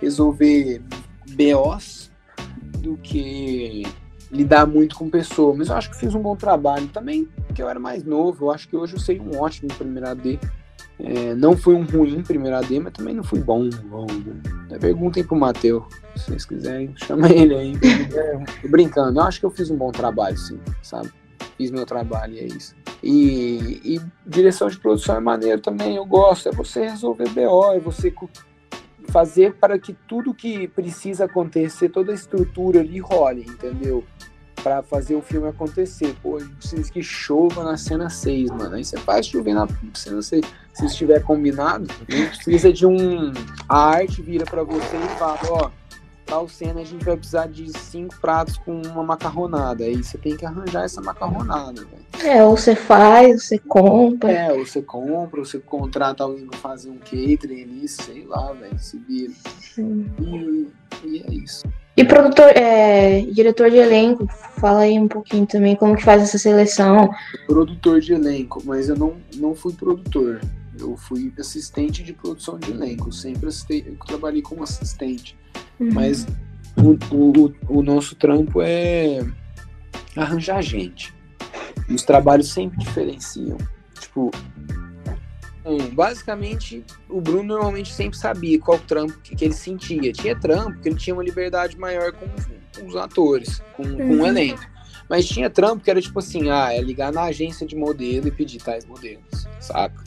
resolver 0.00 0.82
BOs 1.30 2.10
do 2.78 2.96
que 2.96 3.84
lidar 4.30 4.66
muito 4.66 4.96
com 4.96 5.10
pessoa. 5.10 5.54
Mas 5.54 5.68
eu 5.68 5.76
acho 5.76 5.90
que 5.90 5.96
fiz 5.96 6.14
um 6.14 6.20
bom 6.20 6.36
trabalho 6.36 6.86
também, 6.88 7.28
porque 7.46 7.62
eu 7.62 7.68
era 7.68 7.78
mais 7.78 8.04
novo. 8.04 8.46
Eu 8.46 8.50
acho 8.50 8.68
que 8.68 8.76
hoje 8.76 8.94
eu 8.94 9.00
sei 9.00 9.20
um 9.20 9.38
ótimo 9.38 9.68
primeiro 9.76 10.08
AD. 10.08 10.38
É, 10.98 11.34
não 11.34 11.54
fui 11.54 11.74
um 11.74 11.84
ruim 11.84 12.22
primeiro 12.22 12.56
AD, 12.56 12.80
mas 12.80 12.92
também 12.92 13.14
não 13.14 13.24
fui 13.24 13.40
bom. 13.40 13.68
bom. 13.84 14.06
Né? 14.70 14.78
Perguntem 14.78 15.22
pro 15.22 15.36
Matheus, 15.36 15.84
se 16.16 16.24
vocês 16.24 16.44
quiserem, 16.46 16.94
chama 16.96 17.28
ele 17.30 17.54
aí. 17.54 17.72
Tô 18.62 18.68
brincando, 18.68 19.20
eu 19.20 19.24
acho 19.24 19.40
que 19.40 19.46
eu 19.46 19.50
fiz 19.50 19.70
um 19.70 19.76
bom 19.76 19.92
trabalho, 19.92 20.38
sim, 20.38 20.58
sabe? 20.82 21.12
Fiz 21.58 21.70
meu 21.70 21.84
trabalho 21.84 22.34
e 22.34 22.38
é 22.40 22.46
isso. 22.46 22.74
E, 23.02 23.80
e, 23.84 24.00
direção 24.26 24.68
de 24.68 24.78
produção 24.78 25.16
é 25.16 25.20
maneiro 25.20 25.60
também, 25.60 25.96
eu 25.96 26.04
gosto. 26.04 26.48
É 26.48 26.52
você 26.52 26.88
resolver 26.88 27.28
BO, 27.28 27.72
é 27.72 27.78
você 27.78 28.12
fazer 29.08 29.54
para 29.54 29.78
que 29.78 29.92
tudo 29.92 30.34
que 30.34 30.68
precisa 30.68 31.24
acontecer, 31.26 31.88
toda 31.88 32.12
a 32.12 32.14
estrutura 32.14 32.80
ali 32.80 32.98
role, 32.98 33.42
entendeu? 33.42 34.04
Para 34.62 34.82
fazer 34.82 35.14
o 35.14 35.22
filme 35.22 35.48
acontecer. 35.48 36.14
Pô, 36.22 36.36
a 36.36 36.40
gente 36.40 36.54
precisa 36.56 36.92
que 36.92 37.02
chova 37.02 37.62
na 37.62 37.76
cena 37.76 38.10
6, 38.10 38.50
mano. 38.50 38.74
Aí 38.74 38.84
você 38.84 38.96
faz 38.96 39.26
chover 39.26 39.54
na 39.54 39.68
cena 39.94 40.20
6. 40.20 40.44
Se 40.72 40.86
estiver 40.86 41.22
combinado, 41.22 41.86
a 42.08 42.12
gente 42.12 42.44
precisa 42.44 42.72
de 42.72 42.84
um. 42.84 43.32
A 43.68 43.90
arte 43.90 44.20
vira 44.22 44.44
para 44.44 44.64
você 44.64 44.96
e 44.96 45.18
fala: 45.18 45.38
ó 45.50 45.85
tal 46.26 46.48
cena 46.48 46.80
a 46.80 46.84
gente 46.84 47.04
vai 47.04 47.16
precisar 47.16 47.46
de 47.46 47.70
cinco 47.78 48.14
pratos 48.20 48.58
com 48.58 48.82
uma 48.82 49.04
macarronada. 49.04 49.84
Aí 49.84 50.02
você 50.02 50.18
tem 50.18 50.36
que 50.36 50.44
arranjar 50.44 50.84
essa 50.84 51.00
macarronada, 51.00 51.84
velho. 51.84 52.28
É, 52.28 52.44
ou 52.44 52.56
você 52.56 52.74
faz, 52.74 53.44
você 53.44 53.58
compra. 53.58 54.32
É, 54.32 54.52
ou 54.52 54.66
você 54.66 54.82
compra, 54.82 55.40
ou 55.40 55.46
você 55.46 55.58
contrata 55.58 56.24
alguém 56.24 56.46
pra 56.46 56.58
fazer 56.58 56.90
um 56.90 56.98
catering 56.98 57.62
ali, 57.62 57.88
sei 57.88 58.24
lá, 58.26 58.52
velho, 58.52 58.78
se 58.78 58.98
vira. 58.98 59.32
E, 59.78 60.68
e, 61.04 61.24
é 61.26 61.32
isso. 61.32 61.64
E 61.96 62.04
produtor, 62.04 62.50
é, 62.54 63.20
diretor 63.22 63.70
de 63.70 63.76
elenco, 63.76 64.26
fala 64.58 64.80
aí 64.80 64.98
um 64.98 65.08
pouquinho 65.08 65.46
também 65.46 65.74
como 65.74 65.96
que 65.96 66.04
faz 66.04 66.22
essa 66.22 66.36
seleção. 66.36 67.08
Produtor 67.46 68.00
de 68.00 68.12
elenco, 68.12 68.62
mas 68.66 68.88
eu 68.88 68.96
não, 68.96 69.14
não 69.36 69.54
fui 69.54 69.72
produtor. 69.72 70.40
Eu 70.78 70.94
fui 70.94 71.32
assistente 71.38 72.02
de 72.02 72.12
produção 72.12 72.58
de 72.58 72.70
elenco. 72.70 73.10
Sempre 73.10 73.48
assistei, 73.48 73.82
eu 73.86 73.96
trabalhei 74.06 74.42
como 74.42 74.62
assistente. 74.62 75.38
Uhum. 75.78 75.92
Mas 75.92 76.26
o, 76.76 76.96
o, 77.14 77.54
o 77.68 77.82
nosso 77.82 78.14
trampo 78.14 78.60
é 78.62 79.20
arranjar 80.16 80.62
gente. 80.62 81.14
Os 81.88 82.02
trabalhos 82.02 82.48
sempre 82.48 82.78
diferenciam. 82.78 83.58
Tipo, 84.00 84.30
um, 85.64 85.88
basicamente, 85.94 86.84
o 87.08 87.20
Bruno 87.20 87.54
normalmente 87.54 87.92
sempre 87.92 88.16
sabia 88.16 88.58
qual 88.60 88.78
trampo 88.78 89.18
que, 89.20 89.34
que, 89.34 89.44
ele 89.44 89.54
sentia. 89.54 90.12
Tinha 90.12 90.38
trampo 90.38 90.80
que 90.80 90.88
ele 90.88 90.96
tinha 90.96 91.14
uma 91.14 91.24
liberdade 91.24 91.78
maior 91.78 92.12
com, 92.12 92.26
com 92.78 92.86
os 92.86 92.96
atores, 92.96 93.60
com, 93.74 93.82
uhum. 93.82 93.96
com 93.96 94.22
o 94.22 94.26
elenco. 94.26 94.64
Mas 95.08 95.26
tinha 95.26 95.50
trampo 95.50 95.84
que 95.84 95.90
era 95.90 96.00
tipo 96.00 96.18
assim, 96.18 96.50
ah, 96.50 96.72
é 96.72 96.80
ligar 96.80 97.12
na 97.12 97.22
agência 97.22 97.66
de 97.66 97.76
modelo 97.76 98.26
e 98.26 98.30
pedir 98.30 98.58
tais 98.58 98.84
modelos, 98.84 99.46
saca? 99.60 100.02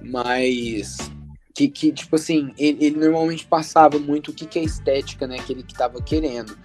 Mas 0.00 1.10
que, 1.56 1.68
que 1.68 1.90
tipo 1.90 2.16
assim, 2.16 2.52
ele, 2.58 2.84
ele, 2.84 2.96
normalmente 2.98 3.46
passava 3.46 3.98
muito 3.98 4.30
o 4.30 4.34
que, 4.34 4.44
que 4.44 4.58
é 4.58 4.62
estética, 4.62 5.26
né, 5.26 5.38
que 5.38 5.54
ele 5.54 5.62
que 5.62 5.74
tava 5.74 6.02
querendo. 6.02 6.56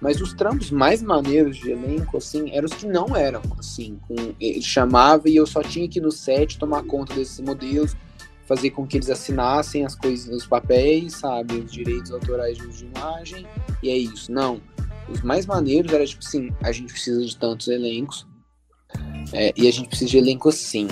Mas 0.00 0.20
os 0.20 0.32
trampos 0.32 0.72
mais 0.72 1.00
maneiros 1.00 1.56
de 1.56 1.70
elenco, 1.70 2.16
assim, 2.16 2.50
eram 2.50 2.66
os 2.66 2.74
que 2.74 2.86
não 2.86 3.14
eram, 3.14 3.42
assim, 3.56 4.00
com, 4.08 4.34
ele 4.40 4.60
chamava 4.60 5.28
e 5.28 5.36
eu 5.36 5.46
só 5.46 5.62
tinha 5.62 5.88
que 5.88 6.00
ir 6.00 6.02
no 6.02 6.10
set 6.10 6.58
tomar 6.58 6.82
conta 6.82 7.14
desses 7.14 7.38
modelos, 7.38 7.94
fazer 8.44 8.70
com 8.70 8.84
que 8.84 8.96
eles 8.96 9.08
assinassem 9.08 9.84
as 9.84 9.94
coisas, 9.94 10.34
os 10.34 10.46
papéis, 10.46 11.12
sabe, 11.14 11.54
os 11.54 11.70
direitos 11.70 12.10
autorais 12.10 12.58
de 12.58 12.84
imagem, 12.84 13.46
e 13.80 13.88
é 13.88 13.96
isso. 13.96 14.32
Não, 14.32 14.60
os 15.08 15.22
mais 15.22 15.46
maneiros 15.46 15.92
era 15.92 16.04
tipo 16.04 16.24
assim, 16.26 16.50
a 16.60 16.72
gente 16.72 16.92
precisa 16.92 17.24
de 17.24 17.36
tantos 17.36 17.68
elencos, 17.68 18.26
é, 19.32 19.52
e 19.56 19.68
a 19.68 19.70
gente 19.70 19.88
precisa 19.88 20.10
de 20.10 20.18
elenco 20.18 20.48
assim, 20.48 20.88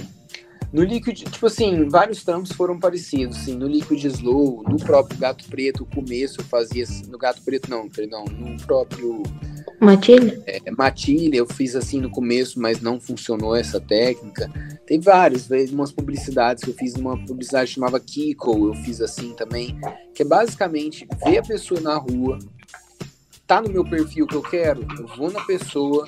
no 0.72 0.82
Liquid, 0.82 1.22
tipo 1.22 1.46
assim, 1.46 1.88
vários 1.88 2.22
trampos 2.22 2.52
foram 2.52 2.78
parecidos, 2.78 3.38
assim, 3.38 3.56
no 3.56 3.66
Liquid 3.66 4.04
Slow, 4.04 4.62
no 4.68 4.76
próprio 4.76 5.18
Gato 5.18 5.44
Preto, 5.48 5.82
o 5.84 5.86
começo 5.86 6.40
eu 6.40 6.44
fazia, 6.44 6.84
assim, 6.84 7.06
no 7.06 7.16
Gato 7.16 7.40
Preto 7.42 7.70
não, 7.70 7.88
perdão, 7.88 8.24
no 8.24 8.56
próprio... 8.66 9.22
Matilha? 9.80 10.42
É, 10.46 10.60
Matilha 10.72 11.36
eu 11.36 11.46
fiz 11.46 11.76
assim 11.76 12.00
no 12.00 12.10
começo, 12.10 12.60
mas 12.60 12.80
não 12.80 13.00
funcionou 13.00 13.54
essa 13.54 13.80
técnica. 13.80 14.50
Tem 14.84 14.98
vários, 14.98 15.48
umas 15.70 15.92
publicidades 15.92 16.64
que 16.64 16.70
eu 16.70 16.74
fiz, 16.74 16.94
uma 16.94 17.16
publicidade 17.24 17.68
que 17.68 17.74
chamava 17.74 18.00
Kiko, 18.00 18.68
eu 18.68 18.74
fiz 18.82 19.00
assim 19.00 19.34
também, 19.34 19.78
que 20.14 20.22
é 20.22 20.24
basicamente 20.24 21.06
ver 21.24 21.38
a 21.38 21.42
pessoa 21.42 21.80
na 21.80 21.96
rua, 21.96 22.38
tá 23.46 23.62
no 23.62 23.70
meu 23.70 23.84
perfil 23.84 24.26
que 24.26 24.34
eu 24.34 24.42
quero, 24.42 24.86
eu 24.98 25.06
vou 25.16 25.30
na 25.30 25.44
pessoa, 25.44 26.06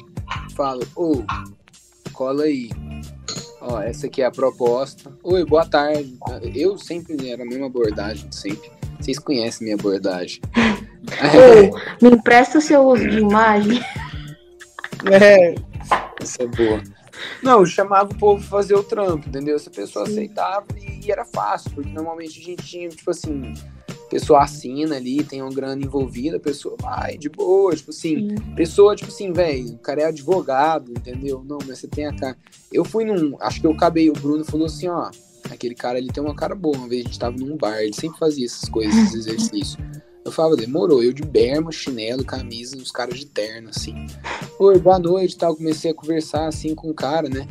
falo, 0.55 0.83
ô, 0.97 1.23
cola 2.13 2.45
aí. 2.45 2.71
Ó, 3.61 3.81
essa 3.81 4.07
aqui 4.07 4.23
é 4.23 4.27
a 4.27 4.31
proposta. 4.31 5.13
Oi, 5.23 5.45
boa 5.45 5.67
tarde. 5.67 6.17
Eu 6.55 6.79
sempre 6.79 7.31
era 7.31 7.43
a 7.43 7.47
mesma 7.47 7.67
abordagem, 7.67 8.31
sempre. 8.33 8.71
Vocês 8.99 9.19
conhecem 9.19 9.65
minha 9.65 9.77
abordagem. 9.77 10.41
Ô, 11.35 11.79
me 12.03 12.11
empresta 12.11 12.59
o 12.59 12.61
seu 12.61 12.83
uso 12.83 13.09
de 13.09 13.19
imagem. 13.19 13.81
É, 15.11 15.55
essa 16.21 16.43
é 16.43 16.47
boa. 16.47 16.83
Não, 17.43 17.61
eu 17.61 17.67
chamava 17.67 18.13
o 18.13 18.19
povo 18.19 18.39
pra 18.41 18.51
fazer 18.51 18.75
o 18.75 18.83
trampo, 18.83 19.27
entendeu? 19.29 19.59
Se 19.59 19.71
a 19.71 19.73
pessoa 19.73 20.05
Sim. 20.05 20.13
aceitava 20.13 20.67
e, 20.77 21.11
era 21.11 21.25
fácil, 21.25 21.71
porque 21.71 21.89
normalmente 21.89 22.39
a 22.39 22.45
gente 22.45 22.63
tinha, 22.63 22.87
tipo 22.91 23.11
assim, 23.11 23.55
pessoa 24.11 24.43
assina 24.43 24.97
ali, 24.97 25.23
tem 25.23 25.41
uma 25.41 25.55
grana 25.55 25.83
envolvida, 25.83 26.37
a 26.37 26.41
pessoa 26.41 26.77
vai 26.83 27.17
de 27.17 27.29
boa, 27.29 27.75
tipo 27.77 27.91
assim, 27.91 28.35
pessoa, 28.57 28.97
tipo 28.97 29.11
assim, 29.11 29.33
velho, 29.33 29.75
o 29.75 29.79
cara 29.79 30.03
é 30.03 30.05
advogado, 30.07 30.91
entendeu? 30.91 31.45
Não, 31.49 31.59
mas 31.67 31.79
você 31.79 31.87
tem 31.87 32.07
a 32.07 32.13
cara. 32.13 32.37
Eu 32.73 32.85
fui 32.85 33.05
num. 33.05 33.37
Acho 33.41 33.61
que 33.61 33.67
eu 33.67 33.73
acabei, 33.73 34.11
o 34.11 34.15
Bruno 34.15 34.45
falou 34.45 34.67
assim, 34.67 34.89
ó. 34.89 35.11
Aquele 35.51 35.75
cara 35.75 35.99
ali 35.99 36.09
tem 36.09 36.23
uma 36.23 36.35
cara 36.35 36.55
boa. 36.55 36.77
Uma 36.77 36.89
vez 36.89 37.05
a 37.05 37.09
gente 37.09 37.19
tava 37.19 37.37
num 37.37 37.57
bar, 37.57 37.81
ele 37.81 37.95
sempre 37.95 38.19
fazia 38.19 38.45
essas 38.45 38.69
coisas, 38.69 38.95
esses 38.95 39.27
exercícios. 39.27 39.77
Eu 40.25 40.31
falava, 40.31 40.55
demorou, 40.55 41.03
eu 41.03 41.13
de 41.13 41.23
berma, 41.23 41.73
chinelo, 41.73 42.25
camisa, 42.25 42.77
os 42.77 42.91
caras 42.91 43.19
de 43.19 43.27
terno, 43.27 43.71
assim. 43.71 44.07
Oi, 44.59 44.79
boa 44.79 44.99
noite 44.99 45.37
tal. 45.37 45.57
Comecei 45.57 45.93
a 45.93 45.95
conversar 45.95 46.47
assim 46.47 46.75
com 46.75 46.91
o 46.91 46.95
cara, 46.95 47.29
né? 47.29 47.47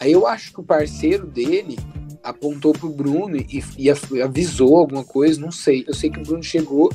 Aí 0.00 0.12
eu 0.12 0.26
acho 0.26 0.52
que 0.52 0.60
o 0.60 0.64
parceiro 0.64 1.26
dele 1.26 1.78
apontou 2.22 2.72
pro 2.72 2.88
Bruno 2.88 3.36
e, 3.36 3.62
e 3.78 4.22
avisou 4.22 4.76
alguma 4.76 5.04
coisa, 5.04 5.40
não 5.40 5.50
sei. 5.50 5.84
Eu 5.86 5.94
sei 5.94 6.10
que 6.10 6.20
o 6.20 6.22
Bruno 6.22 6.42
chegou 6.42 6.90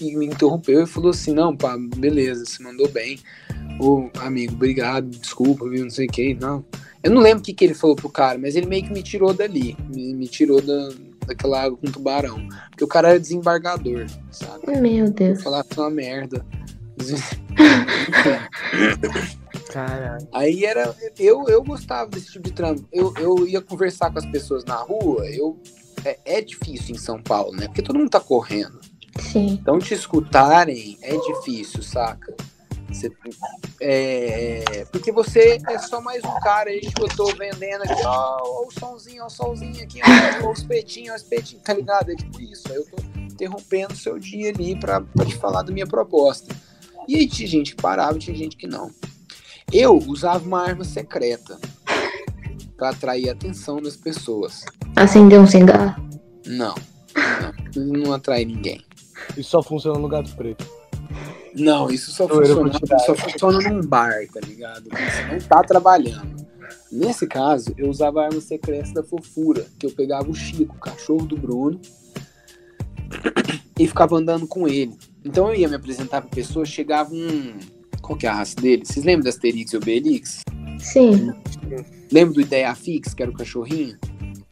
e, 0.00 0.06
e 0.06 0.16
me 0.16 0.26
interrompeu 0.26 0.82
e 0.82 0.86
falou 0.86 1.10
assim: 1.10 1.32
não, 1.32 1.56
pá, 1.56 1.76
beleza, 1.96 2.44
você 2.44 2.62
mandou 2.62 2.88
bem. 2.88 3.18
Ô, 3.80 4.08
amigo, 4.18 4.54
obrigado, 4.54 5.08
desculpa, 5.08 5.68
viu, 5.68 5.82
não 5.82 5.90
sei 5.90 6.06
o 6.06 6.10
que, 6.10 6.34
não. 6.34 6.64
Eu 7.02 7.10
não 7.10 7.20
lembro 7.20 7.40
o 7.40 7.42
que, 7.42 7.52
que 7.52 7.64
ele 7.64 7.74
falou 7.74 7.96
pro 7.96 8.08
cara, 8.08 8.38
mas 8.38 8.56
ele 8.56 8.66
meio 8.66 8.84
que 8.84 8.92
me 8.92 9.02
tirou 9.02 9.34
dali, 9.34 9.76
me, 9.94 10.14
me 10.14 10.26
tirou 10.26 10.62
da, 10.62 10.88
daquela 11.26 11.62
água 11.62 11.76
com 11.76 11.90
tubarão. 11.90 12.48
Porque 12.70 12.84
o 12.84 12.88
cara 12.88 13.10
era 13.10 13.20
desembargador, 13.20 14.06
sabe? 14.30 14.80
Meu 14.80 15.10
Deus. 15.10 15.42
Falar 15.42 15.64
uma 15.76 15.90
merda. 15.90 16.44
Caralho. 19.74 20.28
Aí 20.32 20.64
era. 20.64 20.94
Eu, 21.18 21.48
eu 21.48 21.60
gostava 21.64 22.08
desse 22.08 22.30
tipo 22.30 22.44
de 22.44 22.52
trampo. 22.52 22.86
Eu, 22.92 23.12
eu 23.18 23.44
ia 23.44 23.60
conversar 23.60 24.12
com 24.12 24.20
as 24.20 24.26
pessoas 24.26 24.64
na 24.64 24.76
rua, 24.76 25.26
eu. 25.26 25.58
É, 26.04 26.18
é 26.24 26.40
difícil 26.40 26.94
em 26.94 26.98
São 26.98 27.20
Paulo, 27.20 27.50
né? 27.56 27.66
Porque 27.66 27.82
todo 27.82 27.98
mundo 27.98 28.10
tá 28.10 28.20
correndo. 28.20 28.78
Sim. 29.18 29.58
Então 29.60 29.80
te 29.80 29.92
escutarem 29.92 30.96
é 31.02 31.16
difícil, 31.16 31.82
saca? 31.82 32.36
Você, 32.88 33.10
é, 33.80 34.86
porque 34.92 35.10
você 35.10 35.58
é 35.68 35.78
só 35.78 36.00
mais 36.00 36.22
um 36.22 36.38
cara 36.40 36.70
aí 36.70 36.80
que 36.80 37.02
eu 37.02 37.08
tô 37.08 37.26
vendendo 37.34 37.82
aqui, 37.82 38.02
ó, 38.04 38.38
ó 38.40 38.66
o 38.68 38.70
somzinho, 38.70 39.24
ó 39.24 39.26
o 39.26 39.30
solzinho 39.30 39.82
aqui, 39.82 40.00
ó, 40.04 40.46
ó 40.46 40.52
os 40.52 40.62
petinhos, 40.62 41.14
ó 41.14 41.16
os 41.16 41.22
petinhos, 41.24 41.64
tá 41.64 41.74
ligado? 41.74 42.12
É 42.12 42.14
tipo 42.14 42.40
isso. 42.40 42.62
Aí 42.68 42.76
eu 42.76 42.84
tô 42.84 42.96
interrompendo 43.18 43.94
o 43.94 43.96
seu 43.96 44.18
dia 44.20 44.50
ali 44.50 44.78
pra, 44.78 45.00
pra 45.00 45.24
te 45.24 45.34
falar 45.36 45.62
da 45.62 45.72
minha 45.72 45.86
proposta. 45.86 46.54
E 47.08 47.16
aí 47.16 47.26
tinha 47.26 47.48
gente 47.48 47.74
que 47.74 47.82
parava, 47.82 48.16
tinha 48.18 48.36
gente 48.36 48.56
que 48.56 48.68
não. 48.68 48.90
Eu 49.74 49.98
usava 50.06 50.44
uma 50.46 50.62
arma 50.62 50.84
secreta 50.84 51.58
pra 52.78 52.90
atrair 52.90 53.28
a 53.28 53.32
atenção 53.32 53.82
das 53.82 53.96
pessoas. 53.96 54.64
Acender 54.94 55.40
um 55.40 55.48
cigarro. 55.48 56.00
Não, 56.46 56.76
não, 57.74 57.84
não 58.04 58.12
atrai 58.12 58.44
ninguém. 58.44 58.80
Isso 59.36 59.50
só 59.50 59.62
funciona 59.64 59.98
no 59.98 60.06
gato 60.06 60.32
preto. 60.36 60.64
Não, 61.56 61.90
isso 61.90 62.12
só 62.12 62.28
funciona, 62.28 62.72
só 63.04 63.14
funciona 63.16 63.68
num 63.68 63.80
bar, 63.80 64.14
tá 64.32 64.40
ligado? 64.46 64.84
Você 64.90 65.32
não 65.32 65.38
tá 65.40 65.62
trabalhando. 65.64 66.46
Nesse 66.92 67.26
caso, 67.26 67.74
eu 67.76 67.90
usava 67.90 68.22
a 68.22 68.26
arma 68.26 68.40
secreta 68.40 68.92
da 68.92 69.02
fofura, 69.02 69.66
que 69.76 69.86
eu 69.86 69.90
pegava 69.90 70.30
o 70.30 70.34
Chico, 70.34 70.76
o 70.76 70.80
cachorro 70.80 71.26
do 71.26 71.36
Bruno, 71.36 71.80
e 73.78 73.88
ficava 73.88 74.16
andando 74.16 74.46
com 74.46 74.68
ele. 74.68 74.96
Então 75.24 75.48
eu 75.48 75.56
ia 75.56 75.68
me 75.68 75.74
apresentar 75.74 76.20
pra 76.20 76.30
pessoa, 76.30 76.64
chegava 76.64 77.12
um. 77.12 77.58
Qual 78.04 78.18
que 78.18 78.26
é 78.26 78.28
a 78.28 78.34
raça 78.34 78.56
dele? 78.56 78.84
Vocês 78.84 79.04
lembram 79.04 79.24
da 79.24 79.30
Asterix 79.30 79.72
e 79.72 79.76
Obelix? 79.78 80.42
Sim. 80.78 81.32
Lembra 82.12 82.34
do 82.34 82.40
Ideia 82.42 82.74
Fix, 82.74 83.14
que 83.14 83.22
era 83.22 83.30
o 83.30 83.34
cachorrinho? 83.34 83.96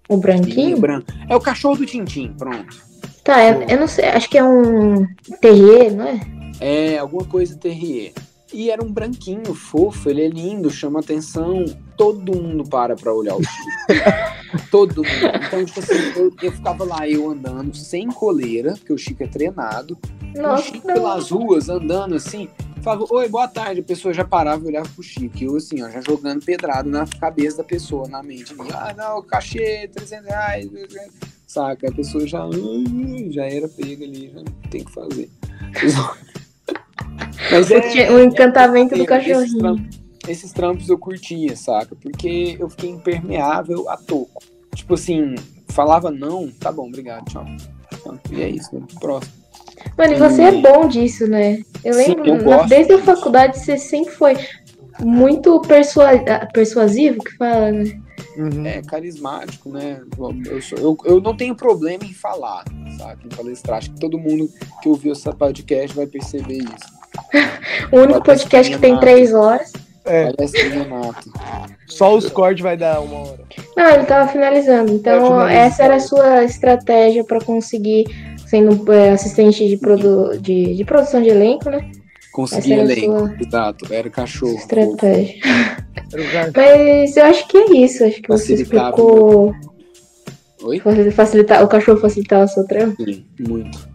O 0.09 0.17
branquinho? 0.17 0.79
branco. 0.79 1.07
É 1.29 1.37
o 1.37 1.41
cachorro 1.41 1.77
do 1.77 1.87
Tintim, 1.87 2.33
pronto. 2.39 2.83
Tá, 3.23 3.45
eu, 3.45 3.63
eu 3.63 3.79
não 3.81 3.87
sei. 3.87 4.07
Acho 4.07 4.29
que 4.29 4.39
é 4.39 4.45
um 4.45 5.07
terrier, 5.41 5.93
não 5.93 6.07
é? 6.07 6.21
É, 6.61 6.99
alguma 6.99 7.25
coisa 7.25 7.57
terrier. 7.57 8.13
E 8.53 8.71
era 8.71 8.85
um 8.85 8.91
branquinho, 8.93 9.55
fofo, 9.55 10.11
ele 10.11 10.23
é 10.23 10.29
lindo, 10.29 10.71
chama 10.71 11.01
atenção. 11.01 11.65
Todo 11.97 12.35
mundo 12.35 12.65
para 12.65 12.97
pra 12.97 13.13
olhar 13.13 13.37
o 13.37 13.43
Chico. 13.43 14.69
Todo 14.71 14.97
mundo. 14.97 15.47
Então, 15.47 15.65
tipo 15.65 15.81
assim, 15.81 15.95
eu, 16.17 16.33
eu 16.43 16.53
ficava 16.53 16.85
lá, 16.85 17.09
eu 17.09 17.31
andando 17.31 17.75
sem 17.75 18.09
coleira, 18.09 18.73
porque 18.75 18.93
o 18.93 18.99
Chico 18.99 19.23
é 19.23 19.27
treinado. 19.27 19.97
o 20.37 20.43
Nossa, 20.43 20.65
Chico 20.65 20.87
não. 20.87 20.95
pelas 20.95 21.31
ruas, 21.31 21.69
andando 21.71 22.15
assim. 22.15 22.49
Falava, 22.83 23.07
oi, 23.11 23.29
boa 23.29 23.47
tarde. 23.47 23.81
A 23.81 23.85
pessoa 23.85 24.13
já 24.13 24.25
parava 24.25 24.65
e 24.65 24.67
olhava 24.67 24.89
pro 24.89 25.03
Chico. 25.03 25.39
Eu, 25.41 25.57
assim, 25.57 25.83
ó, 25.83 25.89
já 25.89 26.01
jogando 26.01 26.45
pedrado 26.45 26.91
na 26.91 27.07
cabeça 27.07 27.59
da 27.59 27.65
pessoa, 27.65 28.09
na 28.09 28.23
mente. 28.23 28.53
Ah, 28.75 28.93
não, 28.97 29.23
cachê, 29.23 29.89
300 29.95 30.27
reais. 30.27 30.69
Saca? 31.47 31.89
A 31.89 31.93
pessoa 31.93 32.27
já, 32.27 32.41
já 33.31 33.45
era 33.45 33.69
pega 33.69 34.05
ali, 34.05 34.33
já 34.35 34.43
tem 34.69 34.83
o 34.83 34.85
que 34.85 34.93
fazer. 34.93 35.31
Mas 37.53 37.71
é, 37.71 38.11
O 38.11 38.19
encantamento 38.21 38.95
do 38.97 39.03
esses 39.03 39.07
cachorrinho. 39.07 39.59
trampos, 39.59 40.01
esses 40.27 40.53
trampos 40.53 40.89
eu 40.89 40.99
curtia, 40.99 41.55
saca? 41.55 41.95
Porque 41.95 42.57
eu 42.59 42.69
fiquei 42.69 42.91
impermeável 42.91 43.89
a 43.89 43.97
toco. 43.97 44.43
Tipo 44.75 44.95
assim, 44.95 45.35
falava 45.69 46.11
não, 46.11 46.51
tá 46.51 46.73
bom, 46.73 46.89
obrigado, 46.89 47.25
tchau. 47.27 47.45
E 48.31 48.43
é 48.43 48.49
isso, 48.49 48.75
né? 48.75 48.87
próximo. 48.99 49.42
Mano, 49.97 50.13
e 50.15 50.17
você 50.17 50.43
é 50.43 50.53
bom 50.53 50.89
disso, 50.89 51.27
né? 51.27 51.61
Eu 51.85 51.95
Sim, 51.95 52.09
lembro, 52.15 52.27
eu 52.29 52.37
na- 52.37 52.43
gosto 52.43 52.69
desde 52.69 52.93
a 52.95 52.99
faculdade 52.99 53.59
você 53.59 53.77
sempre 53.77 54.13
foi 54.15 54.37
muito 55.01 55.61
persua- 55.63 56.11
ah, 56.29 56.47
persuasivo, 56.53 57.19
que 57.23 57.37
fala, 57.37 57.73
né? 57.73 57.99
Uhum. 58.37 58.67
É 58.67 58.81
carismático, 58.83 59.69
né? 59.69 60.01
Eu, 60.47 60.63
sou- 60.63 60.79
eu, 60.79 60.97
eu 61.05 61.21
não 61.21 61.37
tenho 61.37 61.55
problema 61.55 62.05
em 62.05 62.13
falar, 62.15 62.65
saca? 62.99 63.19
Em 63.25 63.29
palestrar. 63.29 63.79
Acho 63.79 63.91
que 63.91 64.01
todo 64.01 64.19
mundo 64.19 64.49
que 64.83 64.89
ouviu 64.89 65.13
esse 65.13 65.31
podcast 65.33 65.95
vai 65.97 66.07
perceber 66.07 66.59
isso. 66.59 67.03
O 67.93 67.99
único 67.99 68.23
podcast 68.23 68.73
que 68.73 68.79
tem 68.79 68.99
três 68.99 69.35
horas. 69.35 69.71
É, 70.05 70.33
só 71.87 72.15
os 72.17 72.29
cortes 72.31 72.63
vai 72.63 72.77
dar 72.77 73.01
uma 73.01 73.19
hora. 73.19 73.41
Não, 73.77 73.89
ele 73.91 74.05
tava 74.05 74.29
finalizando. 74.31 74.93
Então, 74.93 75.47
É, 75.47 75.59
essa 75.67 75.85
era 75.85 75.97
a 75.97 76.01
sua 76.01 76.43
estratégia 76.45 77.23
pra 77.23 77.41
conseguir, 77.41 78.05
sendo 78.53 78.93
é, 78.93 79.13
assistente 79.13 79.67
de, 79.67 79.79
produ 79.79 80.39
de, 80.39 80.75
de 80.75 80.85
produção 80.85 81.23
de 81.23 81.31
elenco, 81.31 81.71
né? 81.71 81.91
Consegui 82.31 82.75
elenco, 82.75 83.19
sua- 83.19 83.37
exato. 83.41 83.87
Era 83.91 84.11
cachorro. 84.11 84.55
Estratégia. 84.57 85.37
Mas 86.55 87.17
eu 87.17 87.25
acho 87.25 87.49
que 87.49 87.57
é 87.57 87.73
isso. 87.79 88.05
Acho 88.05 88.21
que 88.21 88.29
você 88.29 88.53
Facilitava 88.57 88.91
explicou. 88.91 89.55
Oi? 90.65 90.81
Facilitar, 91.13 91.65
o 91.65 91.69
cachorro 91.69 91.99
facilitar 91.99 92.45
o 92.45 92.49
seu 92.49 92.67
trampo. 92.67 93.03
Sim, 93.03 93.25
muito. 93.41 93.89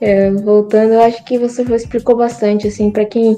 É, 0.00 0.30
voltando, 0.30 0.92
eu 0.92 1.02
acho 1.02 1.24
que 1.24 1.36
você 1.36 1.62
explicou 1.62 2.16
bastante, 2.16 2.68
assim, 2.68 2.90
pra 2.92 3.04
quem 3.04 3.36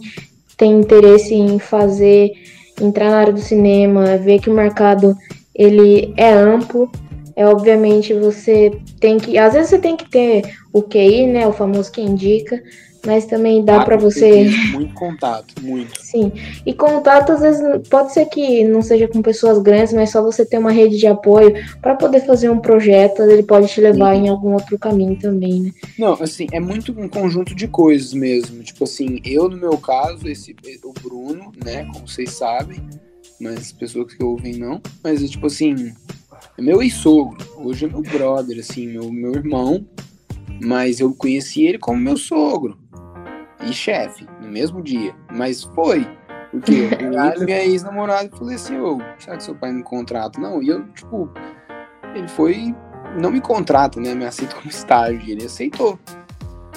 tem 0.58 0.78
interesse 0.78 1.34
em 1.34 1.58
fazer, 1.58 2.32
entrar 2.80 3.10
na 3.10 3.18
área 3.18 3.32
do 3.32 3.40
cinema, 3.40 4.18
ver 4.18 4.40
que 4.40 4.50
o 4.50 4.54
mercado 4.54 5.16
ele 5.54 6.12
é 6.18 6.30
amplo. 6.32 6.90
É 7.36 7.46
obviamente 7.46 8.14
você 8.14 8.72
tem 8.98 9.18
que, 9.18 9.36
às 9.36 9.52
vezes 9.52 9.68
você 9.68 9.78
tem 9.78 9.94
que 9.96 10.08
ter 10.08 10.56
o 10.72 10.82
QI, 10.82 11.26
né, 11.26 11.46
o 11.46 11.52
famoso 11.52 11.92
que 11.92 12.00
indica, 12.00 12.62
mas 13.04 13.24
também 13.24 13.64
dá 13.64 13.82
Ah, 13.82 13.84
pra 13.84 13.96
com 13.96 14.02
você 14.02 14.50
Muito 14.72 14.92
contato, 14.94 15.54
muito. 15.62 15.92
Sim. 16.02 16.32
E 16.64 16.74
contato, 16.74 17.32
às 17.32 17.40
vezes, 17.40 17.88
pode 17.88 18.12
ser 18.12 18.26
que 18.26 18.64
não 18.64 18.82
seja 18.82 19.06
com 19.06 19.22
pessoas 19.22 19.58
grandes, 19.60 19.92
mas 19.92 20.10
só 20.10 20.22
você 20.22 20.44
ter 20.44 20.58
uma 20.58 20.72
rede 20.72 20.98
de 20.98 21.06
apoio 21.06 21.54
para 21.80 21.94
poder 21.94 22.26
fazer 22.26 22.50
um 22.50 22.58
projeto, 22.58 23.22
ele 23.22 23.42
pode 23.44 23.68
te 23.68 23.80
levar 23.80 24.14
em 24.14 24.28
algum 24.28 24.54
outro 24.54 24.76
caminho 24.78 25.16
também, 25.16 25.60
né? 25.60 25.70
Não, 25.98 26.14
assim, 26.14 26.46
é 26.50 26.58
muito 26.58 26.92
um 26.98 27.08
conjunto 27.08 27.54
de 27.54 27.68
coisas 27.68 28.12
mesmo. 28.12 28.62
Tipo 28.62 28.84
assim, 28.84 29.20
eu, 29.24 29.48
no 29.48 29.56
meu 29.56 29.78
caso, 29.78 30.26
esse, 30.26 30.56
o 30.82 30.92
Bruno, 30.92 31.52
né, 31.64 31.86
como 31.92 32.08
vocês 32.08 32.30
sabem, 32.30 32.82
mas 33.40 33.58
as 33.58 33.72
pessoas 33.72 34.12
que 34.12 34.24
ouvem 34.24 34.56
não, 34.56 34.80
mas 35.04 35.20
tipo 35.30 35.46
assim, 35.46 35.92
meu 36.58 36.82
ex-sogro, 36.82 37.38
hoje 37.56 37.84
é 37.84 37.88
meu 37.88 38.02
brother, 38.02 38.58
assim, 38.58 38.86
meu, 38.86 39.10
meu 39.12 39.34
irmão, 39.34 39.86
mas 40.62 41.00
eu 41.00 41.14
conheci 41.14 41.64
ele 41.64 41.78
como 41.78 42.00
meu 42.00 42.16
sogro 42.16 42.78
e 43.62 43.72
chefe, 43.72 44.26
no 44.40 44.48
mesmo 44.48 44.82
dia. 44.82 45.14
Mas 45.32 45.62
foi, 45.62 46.06
porque 46.50 46.72
eu 47.00 47.10
pra 47.10 47.44
minha 47.44 47.64
ex-namorada 47.64 48.30
e 48.32 48.38
falei 48.38 48.56
assim, 48.56 48.78
ô, 48.78 48.98
será 49.18 49.36
que 49.36 49.42
seu 49.42 49.54
pai 49.54 49.72
me 49.72 49.82
contrata? 49.82 50.40
Não, 50.40 50.62
e 50.62 50.68
eu, 50.68 50.86
tipo, 50.92 51.30
ele 52.14 52.28
foi, 52.28 52.74
não 53.20 53.30
me 53.30 53.40
contrata, 53.40 54.00
né, 54.00 54.14
me 54.14 54.24
aceita 54.24 54.54
como 54.54 54.68
estágio, 54.68 55.20
e 55.26 55.32
ele 55.32 55.44
aceitou. 55.44 55.98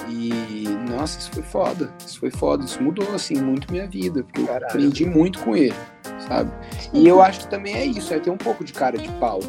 E, 0.07 0.67
nossa, 0.89 1.19
isso 1.19 1.31
foi 1.31 1.43
foda. 1.43 1.93
Isso 2.05 2.19
foi 2.19 2.31
foda. 2.31 2.65
Isso 2.65 2.81
mudou, 2.81 3.13
assim, 3.13 3.35
muito 3.35 3.71
minha 3.71 3.87
vida. 3.87 4.23
Porque 4.23 4.41
eu 4.41 4.47
Caralho. 4.47 4.65
aprendi 4.65 5.05
muito 5.05 5.39
com 5.39 5.55
ele, 5.55 5.75
sabe? 6.27 6.51
E 6.93 7.07
eu 7.07 7.21
acho 7.21 7.41
que 7.41 7.47
também 7.47 7.75
é 7.75 7.85
isso, 7.85 8.13
é 8.13 8.19
ter 8.19 8.29
um 8.29 8.37
pouco 8.37 8.63
de 8.63 8.73
cara 8.73 8.97
de 8.97 9.09
pau. 9.13 9.39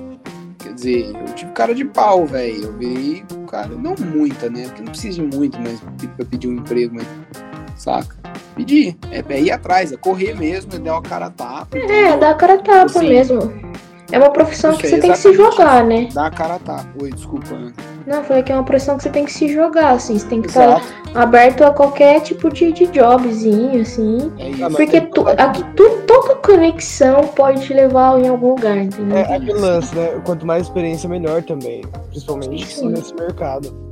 Quer 0.58 0.74
dizer, 0.74 1.12
eu 1.14 1.34
tive 1.34 1.52
cara 1.52 1.74
de 1.74 1.84
pau, 1.84 2.26
velho. 2.26 2.64
Eu 2.64 2.72
virei, 2.76 3.24
cara, 3.48 3.68
não 3.68 3.94
muita, 3.98 4.50
né? 4.50 4.64
Porque 4.64 4.82
não 4.82 4.90
precisa 4.90 5.22
de 5.22 5.36
muito, 5.36 5.58
mas 5.60 5.80
pra 6.16 6.24
pedir 6.26 6.48
um 6.48 6.54
emprego, 6.54 6.94
mas. 6.94 7.06
Saca? 7.76 8.14
Pedir. 8.54 8.96
É, 9.10 9.24
é 9.26 9.40
ir 9.40 9.50
atrás, 9.50 9.90
é 9.90 9.96
correr 9.96 10.34
mesmo, 10.34 10.74
é 10.74 10.78
dar 10.78 10.92
uma 10.92 11.02
cara 11.02 11.26
a 11.26 11.30
tapa. 11.30 11.78
É, 11.78 12.16
dá 12.18 12.30
a 12.30 12.34
cara 12.34 12.54
a 12.54 12.58
tapa 12.58 12.84
Assim, 12.84 13.08
mesmo. 13.08 13.40
É 14.12 14.18
uma 14.18 14.30
profissão 14.30 14.76
que 14.76 14.88
você 14.88 14.96
é 14.96 14.98
tem 14.98 15.12
que 15.12 15.18
se 15.18 15.32
jogar, 15.32 15.84
né? 15.84 16.08
Dar 16.12 16.26
a 16.26 16.30
cara 16.30 16.54
a 16.54 16.58
tapa. 16.58 16.86
Oi, 17.00 17.10
desculpa. 17.12 17.54
Ana. 17.54 17.72
Não, 18.06 18.16
eu 18.18 18.24
falei 18.24 18.42
que 18.42 18.50
é 18.50 18.54
uma 18.54 18.64
profissão 18.64 18.96
que 18.96 19.02
você 19.04 19.10
tem 19.10 19.24
que 19.24 19.32
se 19.32 19.48
jogar, 19.52 19.90
assim. 19.92 20.18
Você 20.18 20.26
tem 20.26 20.42
que 20.42 20.48
estar 20.48 20.82
aberto 21.14 21.62
a 21.62 21.70
qualquer 21.70 22.20
tipo 22.22 22.48
de, 22.52 22.72
de 22.72 22.86
jobzinho, 22.86 23.80
assim. 23.82 24.32
É 24.38 24.44
Ah, 24.46 24.48
isso. 24.48 24.60
mas 24.62 24.74
Porque 24.74 25.00
tu, 25.02 25.28
aqui, 25.28 25.62
tu- 25.76 26.02
toda 26.06 26.34
conexão 26.36 27.28
pode 27.28 27.62
te 27.62 27.72
levar 27.74 28.18
em 28.20 28.28
algum 28.28 28.50
lugar, 28.50 28.76
entendeu? 28.78 29.16
É 29.16 29.22
aquele 29.36 29.52
lance, 29.52 29.94
né? 29.94 30.20
Quanto 30.24 30.44
mais 30.46 30.64
experiência, 30.64 31.08
melhor 31.08 31.42
também. 31.42 31.82
Principalmente 32.10 32.66
Sim. 32.66 32.88
nesse 32.88 33.14
mercado. 33.14 33.90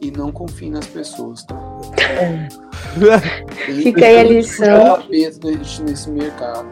E 0.00 0.10
não 0.10 0.32
confie 0.32 0.70
nas 0.70 0.86
pessoas, 0.86 1.44
tá? 1.44 1.56
Tem 1.96 3.74
Fica 3.82 4.06
aí 4.06 4.20
a 4.20 4.24
lição. 4.24 4.98
nesse 5.10 6.10
mercado. 6.10 6.68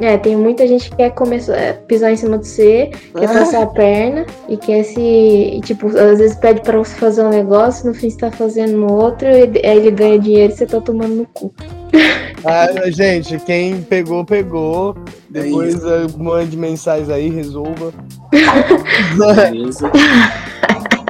É, 0.00 0.16
tem 0.16 0.36
muita 0.36 0.66
gente 0.66 0.90
que 0.90 0.96
quer 0.96 1.10
começar, 1.10 1.56
é, 1.56 1.72
pisar 1.72 2.12
em 2.12 2.16
cima 2.16 2.38
de 2.38 2.46
você, 2.46 2.90
quer 3.18 3.26
passar 3.26 3.62
a 3.62 3.66
perna 3.66 4.26
e 4.48 4.56
quer 4.56 4.84
se. 4.84 5.00
e, 5.00 5.60
tipo, 5.60 5.88
às 5.88 6.18
vezes 6.18 6.36
pede 6.36 6.60
pra 6.60 6.78
você 6.78 6.94
fazer 6.94 7.22
um 7.22 7.30
negócio, 7.30 7.86
no 7.86 7.94
fim 7.94 8.08
você 8.08 8.16
tá 8.16 8.30
fazendo 8.30 8.76
no 8.76 8.92
outro, 8.92 9.26
e 9.28 9.66
aí 9.66 9.78
ele 9.78 9.90
ganha 9.90 10.18
dinheiro 10.18 10.52
e 10.52 10.56
você 10.56 10.66
tá 10.66 10.80
tomando 10.80 11.14
no 11.14 11.26
cu. 11.26 11.52
Ah, 12.44 12.68
gente, 12.92 13.36
quem 13.40 13.82
pegou, 13.82 14.24
pegou. 14.24 14.96
É 15.34 15.40
Depois 15.40 15.74
eh, 15.84 16.06
mande 16.16 16.56
mensais 16.56 17.10
aí, 17.10 17.28
resolva. 17.28 17.92
Beleza? 18.30 19.90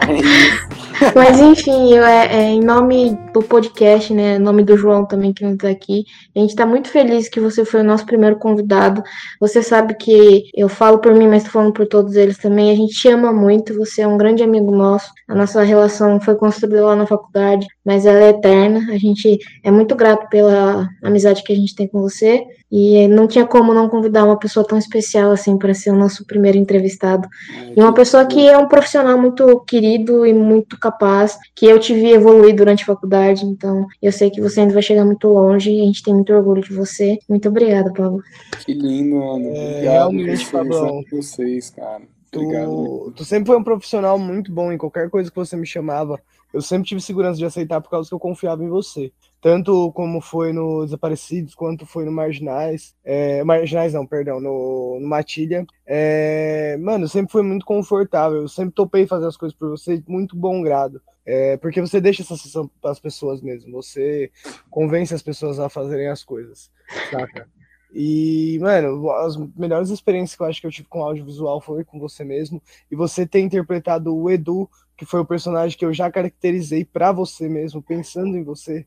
É 0.09 0.15
isso. 0.15 0.59
Mas 1.15 1.41
enfim, 1.41 1.95
eu, 1.95 2.05
é, 2.05 2.27
é, 2.27 2.43
em 2.51 2.61
nome 2.61 3.17
do 3.33 3.43
podcast, 3.43 4.13
né? 4.13 4.37
Em 4.37 4.39
nome 4.39 4.63
do 4.63 4.77
João 4.77 5.07
também 5.07 5.33
que 5.33 5.45
não 5.45 5.57
tá 5.57 5.69
aqui. 5.69 6.05
A 6.35 6.41
gente 6.41 6.55
tá 6.55 6.67
muito 6.67 6.89
feliz 6.89 7.29
que 7.29 7.41
você 7.41 7.65
foi 7.65 7.81
o 7.81 7.85
nosso 7.85 8.05
primeiro 8.07 8.37
convidado. 8.37 9.03
Você 9.41 9.63
sabe 9.63 9.95
que 9.95 10.51
eu 10.55 10.69
falo 10.69 10.99
por 10.99 11.15
mim, 11.15 11.29
mas 11.29 11.45
tô 11.45 11.51
falando 11.51 11.73
por 11.73 11.87
todos 11.87 12.17
eles 12.17 12.39
também. 12.39 12.71
A 12.71 12.75
gente 12.75 12.95
te 12.95 13.09
ama 13.09 13.33
muito, 13.33 13.77
você 13.77 14.03
é 14.03 14.07
um 14.07 14.19
grande 14.19 14.43
amigo 14.43 14.71
nosso. 14.71 15.11
A 15.29 15.35
nossa 15.35 15.63
relação 15.63 16.21
foi 16.21 16.35
construída 16.35 16.85
lá 16.85 16.97
na 16.97 17.07
faculdade, 17.07 17.67
mas 17.85 18.07
ela 18.07 18.21
é 18.21 18.31
eterna. 18.31 18.93
A 18.93 18.99
gente 18.99 19.39
é 19.63 19.71
muito 19.71 19.95
grato 19.95 20.29
pela 20.29 20.89
amizade 21.03 21.43
que 21.43 21.53
a 21.53 21.57
gente 21.57 21.75
tem 21.75 21.87
com 21.87 22.01
você. 22.01 22.45
E 22.71 23.09
não 23.09 23.27
tinha 23.27 23.47
como 23.47 23.73
não 23.73 23.89
convidar 23.89 24.25
uma 24.25 24.39
pessoa 24.39 24.67
tão 24.67 24.77
especial 24.77 25.31
assim 25.31 25.57
para 25.57 25.73
ser 25.73 25.91
o 25.91 25.97
nosso 25.97 26.27
primeiro 26.27 26.59
entrevistado. 26.59 27.27
E 27.75 27.81
uma 27.81 27.95
pessoa 27.95 28.27
que 28.27 28.47
é 28.47 28.59
um 28.59 28.69
profissional 28.69 29.19
muito 29.19 29.61
querido 29.61 30.27
e 30.27 30.35
muito 30.35 30.79
capaz, 30.79 31.39
que 31.55 31.67
eu 31.67 31.79
te 31.79 31.95
vi 31.95 32.13
evoluir 32.13 32.55
durante 32.55 32.83
a 32.83 32.87
faculdade, 32.87 33.45
então 33.47 33.87
eu 34.03 34.13
sei 34.13 34.31
que 34.31 34.41
você 34.41 34.61
ainda 34.61 34.75
vai 34.75 34.83
chegar 34.83 35.05
muito 35.05 35.29
longe 35.29 35.71
e 35.71 35.81
a 35.81 35.85
gente 35.85 36.03
tem 36.03 36.15
muito 36.15 36.33
orgulho 36.33 36.63
de 36.63 36.75
você. 36.75 37.19
Muito 37.29 37.49
obrigada, 37.49 37.93
Pablo. 37.93 38.23
Que 38.65 38.75
lindo, 38.75 39.17
mano. 39.17 39.47
É, 39.49 40.05
Obrigado 40.05 40.11
realmente, 40.11 40.51
com 40.51 41.03
vocês, 41.11 41.71
cara. 41.71 42.03
Tu, 42.31 43.13
tu 43.17 43.25
sempre 43.25 43.47
foi 43.47 43.57
um 43.57 43.65
profissional 43.65 44.19
muito 44.19 44.53
bom 44.53 44.71
em 44.71 44.77
qualquer 44.77 45.09
coisa 45.09 45.31
que 45.31 45.37
você 45.37 45.57
me 45.57 45.67
chamava. 45.67 46.21
Eu 46.53 46.61
sempre 46.61 46.89
tive 46.89 47.01
segurança 47.01 47.39
de 47.39 47.45
aceitar 47.45 47.81
por 47.81 47.91
causa 47.91 48.09
que 48.09 48.15
eu 48.15 48.19
confiava 48.19 48.63
em 48.63 48.69
você. 48.69 49.13
Tanto 49.41 49.93
como 49.93 50.21
foi 50.21 50.53
no 50.53 50.85
Desaparecidos, 50.85 51.55
quanto 51.55 51.87
foi 51.87 52.05
no 52.05 52.11
Marginais. 52.11 52.95
É, 53.05 53.45
Marginais 53.45 53.93
não, 53.93 54.05
perdão, 54.05 54.41
no, 54.41 54.99
no 55.01 55.07
Matilha. 55.07 55.65
É, 55.87 56.77
mano, 56.79 57.09
sempre 57.09 57.31
foi 57.31 57.43
muito 57.43 57.65
confortável. 57.65 58.43
Eu 58.43 58.49
sempre 58.49 58.75
topei 58.75 59.07
fazer 59.07 59.27
as 59.27 59.37
coisas 59.37 59.57
por 59.57 59.71
você, 59.71 60.03
muito 60.09 60.37
bom 60.37 60.61
grado. 60.63 61.01
É, 61.25 61.57
porque 61.59 61.81
você 61.81 62.01
deixa 62.01 62.23
essa 62.23 62.37
sensação 62.37 62.71
para 62.81 62.91
as 62.91 62.99
pessoas 62.99 63.41
mesmo. 63.41 63.71
Você 63.73 64.31
convence 64.71 65.15
as 65.15 65.23
pessoas 65.23 65.61
a 65.61 65.69
fazerem 65.69 66.09
as 66.09 66.25
coisas, 66.25 66.71
saca? 67.11 67.47
E, 67.95 68.59
mano, 68.61 69.11
as 69.11 69.37
melhores 69.57 69.91
experiências 69.91 70.37
que 70.37 70.43
eu 70.43 70.47
acho 70.47 70.61
que 70.61 70.67
eu 70.67 70.71
tive 70.71 70.89
com 70.89 71.03
audiovisual 71.03 71.61
foi 71.61 71.85
com 71.85 71.99
você 71.99 72.25
mesmo. 72.25 72.63
E 72.91 72.97
você 72.97 73.27
ter 73.27 73.41
interpretado 73.41 74.15
o 74.15 74.31
Edu, 74.31 74.69
que 74.97 75.07
foi 75.07 75.21
o 75.21 75.25
personagem 75.25 75.79
que 75.79 75.85
eu 75.85 75.93
já 75.93 76.11
caracterizei 76.11 76.85
pra 76.85 77.13
você 77.13 77.49
mesmo, 77.49 77.83
pensando 77.83 78.37
em 78.37 78.43
você, 78.43 78.87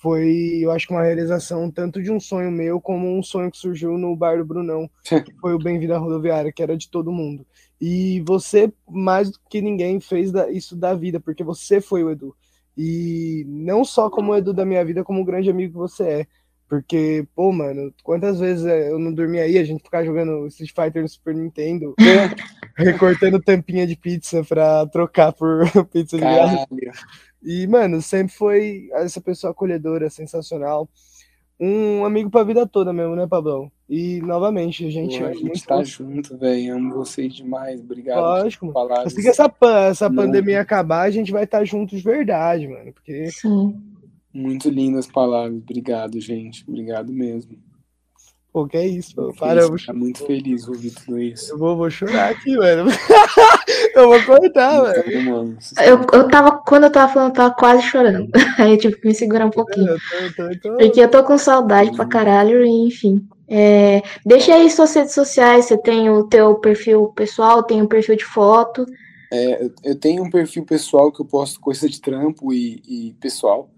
foi, 0.00 0.60
eu 0.62 0.70
acho 0.70 0.86
que 0.86 0.94
uma 0.94 1.02
realização 1.02 1.70
tanto 1.70 2.02
de 2.02 2.10
um 2.10 2.18
sonho 2.18 2.50
meu 2.50 2.80
como 2.80 3.18
um 3.18 3.22
sonho 3.22 3.50
que 3.50 3.58
surgiu 3.58 3.98
no 3.98 4.16
bar 4.16 4.38
do 4.38 4.46
Brunão, 4.46 4.90
que 5.04 5.34
foi 5.38 5.52
o 5.52 5.58
Bem-vindo 5.58 5.92
à 5.92 5.98
Rodoviária, 5.98 6.50
que 6.50 6.62
era 6.62 6.74
de 6.74 6.88
todo 6.88 7.12
mundo. 7.12 7.46
E 7.78 8.22
você, 8.26 8.72
mais 8.88 9.30
do 9.30 9.38
que 9.50 9.60
ninguém, 9.60 10.00
fez 10.00 10.32
isso 10.52 10.74
da 10.74 10.94
vida, 10.94 11.20
porque 11.20 11.44
você 11.44 11.82
foi 11.82 12.02
o 12.02 12.10
Edu. 12.10 12.34
E 12.74 13.44
não 13.46 13.84
só 13.84 14.08
como 14.08 14.32
o 14.32 14.36
Edu 14.36 14.54
da 14.54 14.64
minha 14.64 14.82
vida, 14.82 15.04
como 15.04 15.20
o 15.20 15.24
grande 15.24 15.50
amigo 15.50 15.72
que 15.72 15.78
você 15.78 16.02
é. 16.02 16.26
Porque, 16.66 17.26
pô, 17.34 17.52
mano, 17.52 17.92
quantas 18.02 18.40
vezes 18.40 18.64
é, 18.64 18.90
eu 18.90 18.98
não 18.98 19.12
dormia 19.12 19.42
aí, 19.42 19.58
a 19.58 19.64
gente 19.64 19.82
ficava 19.82 20.04
jogando 20.04 20.46
Street 20.46 20.72
Fighter 20.74 21.02
no 21.02 21.08
Super 21.08 21.34
Nintendo, 21.34 21.94
recortando 22.78 23.42
tampinha 23.42 23.86
de 23.86 23.96
pizza 23.96 24.44
pra 24.44 24.86
trocar 24.86 25.32
por 25.32 25.64
pizza 25.92 26.16
de 26.16 26.22
graça. 26.22 26.66
E, 27.42 27.66
mano, 27.66 28.02
sempre 28.02 28.32
foi 28.34 28.88
essa 28.92 29.20
pessoa 29.20 29.50
acolhedora, 29.52 30.10
sensacional. 30.10 30.88
Um 31.58 32.04
amigo 32.04 32.30
pra 32.30 32.42
vida 32.42 32.66
toda 32.66 32.92
mesmo, 32.92 33.14
né, 33.14 33.26
Pablão? 33.26 33.70
E, 33.88 34.20
novamente, 34.22 34.86
a 34.86 34.90
gente 34.90 35.18
Pô, 35.18 35.26
a 35.26 35.32
gente 35.32 35.66
tá 35.66 35.82
junto, 35.84 36.38
velho. 36.38 36.74
Amo 36.76 36.94
vocês 36.94 37.34
demais. 37.34 37.80
Obrigado. 37.80 38.20
Lógico, 38.20 38.66
mano. 38.66 38.74
Palavras. 38.74 39.12
Assim 39.12 39.20
que 39.22 39.28
essa, 39.28 39.48
pan- 39.48 39.86
essa 39.88 40.08
Não. 40.08 40.16
pandemia 40.16 40.60
acabar, 40.60 41.02
a 41.02 41.10
gente 41.10 41.32
vai 41.32 41.44
estar 41.44 41.64
junto 41.64 41.94
de 41.96 42.02
verdade, 42.02 42.66
mano. 42.66 42.92
Porque, 42.92 43.30
Sim. 43.30 43.78
Muito 44.32 44.70
lindas 44.70 45.06
palavras. 45.06 45.58
Obrigado, 45.58 46.20
gente. 46.20 46.64
Obrigado 46.68 47.12
mesmo. 47.12 47.58
Pô, 48.52 48.66
que 48.66 48.76
é 48.76 48.86
isso, 48.86 49.14
pô. 49.14 49.32
Fiquei 49.32 49.38
Para, 49.48 49.60
eu 49.62 49.68
vou, 49.68 49.78
tá 49.84 49.92
muito 49.92 50.24
feliz 50.26 50.66
ouvir 50.68 50.90
tudo 50.90 51.18
isso. 51.18 51.52
eu 51.52 51.58
vou, 51.58 51.76
vou 51.76 51.90
chorar 51.90 52.30
aqui, 52.30 52.56
mano. 52.56 52.90
eu 53.94 54.08
vou 54.08 54.22
cortar, 54.24 54.82
velho. 54.92 55.24
Mano, 55.30 55.58
Eu, 55.78 55.98
eu 56.12 56.28
tava, 56.28 56.58
quando 56.66 56.84
eu 56.84 56.90
tava 56.92 57.12
falando, 57.12 57.28
eu 57.30 57.34
tava 57.34 57.54
quase 57.54 57.82
chorando. 57.82 58.28
Aí 58.58 58.72
eu 58.72 58.78
tive 58.78 58.96
que 58.96 59.08
me 59.08 59.14
segurar 59.14 59.46
um 59.46 59.50
pouquinho. 59.50 59.88
Eu 59.88 59.98
tô, 59.98 60.16
eu 60.16 60.34
tô, 60.34 60.42
eu 60.42 60.60
tô- 60.60 60.76
Porque 60.78 61.00
eu 61.00 61.10
tô 61.10 61.24
com 61.24 61.38
saudade 61.38 61.92
pra 61.94 62.06
caralho, 62.06 62.64
e 62.64 62.86
enfim. 62.86 63.26
É, 63.52 64.02
deixa 64.24 64.54
aí 64.54 64.70
suas 64.70 64.94
redes 64.94 65.12
sociais, 65.12 65.64
você 65.64 65.76
tem 65.76 66.08
o 66.08 66.22
teu 66.28 66.54
perfil 66.56 67.08
pessoal, 67.08 67.64
tem 67.64 67.82
um 67.82 67.86
perfil 67.88 68.14
de 68.16 68.24
foto. 68.24 68.86
É, 69.32 69.68
eu- 69.84 69.98
tenho 69.98 70.22
um 70.22 70.30
perfil 70.30 70.64
pessoal 70.64 71.10
que 71.10 71.20
eu 71.20 71.26
posto 71.26 71.58
coisa 71.60 71.88
de 71.88 72.00
trampo 72.00 72.52
e, 72.52 72.80
e 72.86 73.12
pessoal, 73.20 73.68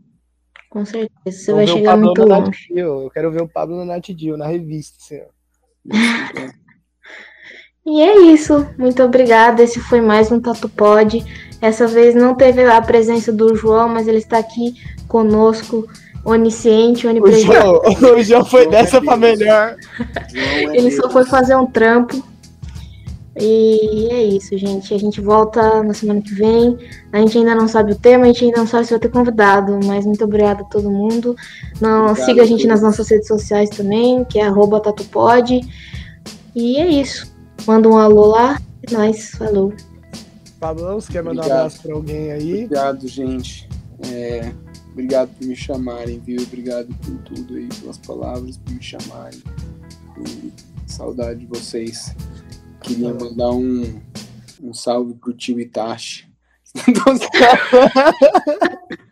Com 0.71 0.85
certeza, 0.85 1.11
você 1.25 1.53
vai 1.53 1.65
o 1.65 1.69
chegar 1.69 1.97
muito 1.97 2.23
longe. 2.25 2.67
Eu 2.71 3.11
quero 3.13 3.31
ver 3.33 3.43
o 3.43 3.49
Pablo 3.49 3.77
na 3.79 3.95
Nath 3.95 4.11
Dio, 4.11 4.37
na 4.37 4.47
revista, 4.47 4.97
assim. 4.99 5.23
E 7.91 8.03
é 8.03 8.19
isso. 8.19 8.67
Muito 8.77 9.03
obrigada. 9.03 9.63
Esse 9.63 9.81
foi 9.81 10.03
mais 10.03 10.31
um 10.31 10.39
Tatu 10.39 10.69
Pod. 10.69 11.25
Essa 11.59 11.87
vez 11.87 12.15
não 12.15 12.35
teve 12.35 12.63
a 12.65 12.83
presença 12.83 13.33
do 13.33 13.57
João, 13.57 13.89
mas 13.89 14.07
ele 14.07 14.19
está 14.19 14.37
aqui 14.37 14.75
conosco, 15.09 15.89
onisciente, 16.23 17.07
O 17.07 17.11
onipresente. 17.11 17.47
João, 17.47 17.81
o 18.19 18.23
João 18.23 18.45
foi 18.45 18.65
João 18.65 18.71
dessa 18.71 18.99
é 18.99 19.01
pra 19.01 19.17
Deus. 19.17 19.39
melhor. 19.39 19.75
É 20.35 20.65
Ele 20.77 20.91
só 20.91 21.09
foi 21.09 21.25
fazer 21.25 21.57
um 21.57 21.65
trampo. 21.65 22.23
E 23.41 24.09
é 24.11 24.23
isso, 24.25 24.57
gente. 24.59 24.93
A 24.93 24.99
gente 24.99 25.21
volta 25.21 25.83
na 25.83 25.95
semana 25.95 26.21
que 26.21 26.35
vem. 26.35 26.77
A 27.13 27.19
gente 27.19 27.39
ainda 27.39 27.55
não 27.55 27.69
sabe 27.69 27.93
o 27.93 27.97
tema, 27.97 28.25
a 28.25 28.27
gente 28.29 28.45
ainda 28.45 28.59
não 28.59 28.67
sabe 28.67 28.85
se 28.85 28.91
vai 28.91 29.01
ter 29.01 29.11
convidado, 29.11 29.79
mas 29.85 30.05
muito 30.05 30.25
obrigada 30.25 30.63
a 30.63 30.65
todo 30.65 30.91
mundo. 30.91 31.37
Não, 31.81 32.07
Obrigado 32.07 32.27
siga 32.27 32.43
a 32.43 32.47
gente 32.47 32.63
todos. 32.63 32.73
nas 32.73 32.83
nossas 32.83 33.09
redes 33.09 33.29
sociais 33.29 33.71
também, 33.71 34.25
que 34.25 34.39
é 34.39 34.47
arroba 34.47 34.81
tatupod. 34.81 35.61
E 36.55 36.77
é 36.77 36.87
isso. 36.89 37.33
Manda 37.67 37.89
um 37.89 37.97
alô 37.97 38.27
lá. 38.27 38.61
É 38.89 38.93
nóis. 38.93 39.31
Falou. 39.31 39.73
Pablão, 40.59 41.01
você 41.01 41.13
quer 41.13 41.23
mandar 41.23 41.43
um 41.43 41.45
Obrigado. 41.45 41.59
abraço 41.59 41.83
pra 41.83 41.95
alguém 41.95 42.33
aí? 42.33 42.65
Obrigado, 42.65 43.07
gente. 43.07 43.69
É, 44.11 44.53
Obrigado 44.99 45.31
por 45.39 45.47
me 45.47 45.55
chamarem, 45.55 46.19
viu? 46.19 46.43
Obrigado 46.43 46.89
por 46.89 47.17
tudo 47.19 47.55
aí, 47.55 47.69
pelas 47.81 47.99
palavras, 47.99 48.57
por 48.57 48.75
me 48.75 48.83
chamarem. 48.83 49.41
E 50.27 50.53
saudade 50.87 51.39
de 51.39 51.47
vocês. 51.47 52.13
Queria 52.83 53.13
mandar 53.13 53.51
um, 53.51 54.01
um 54.63 54.73
salve 54.73 55.15
pro 55.15 55.33
tio 55.33 55.61
Itachi. 55.61 56.29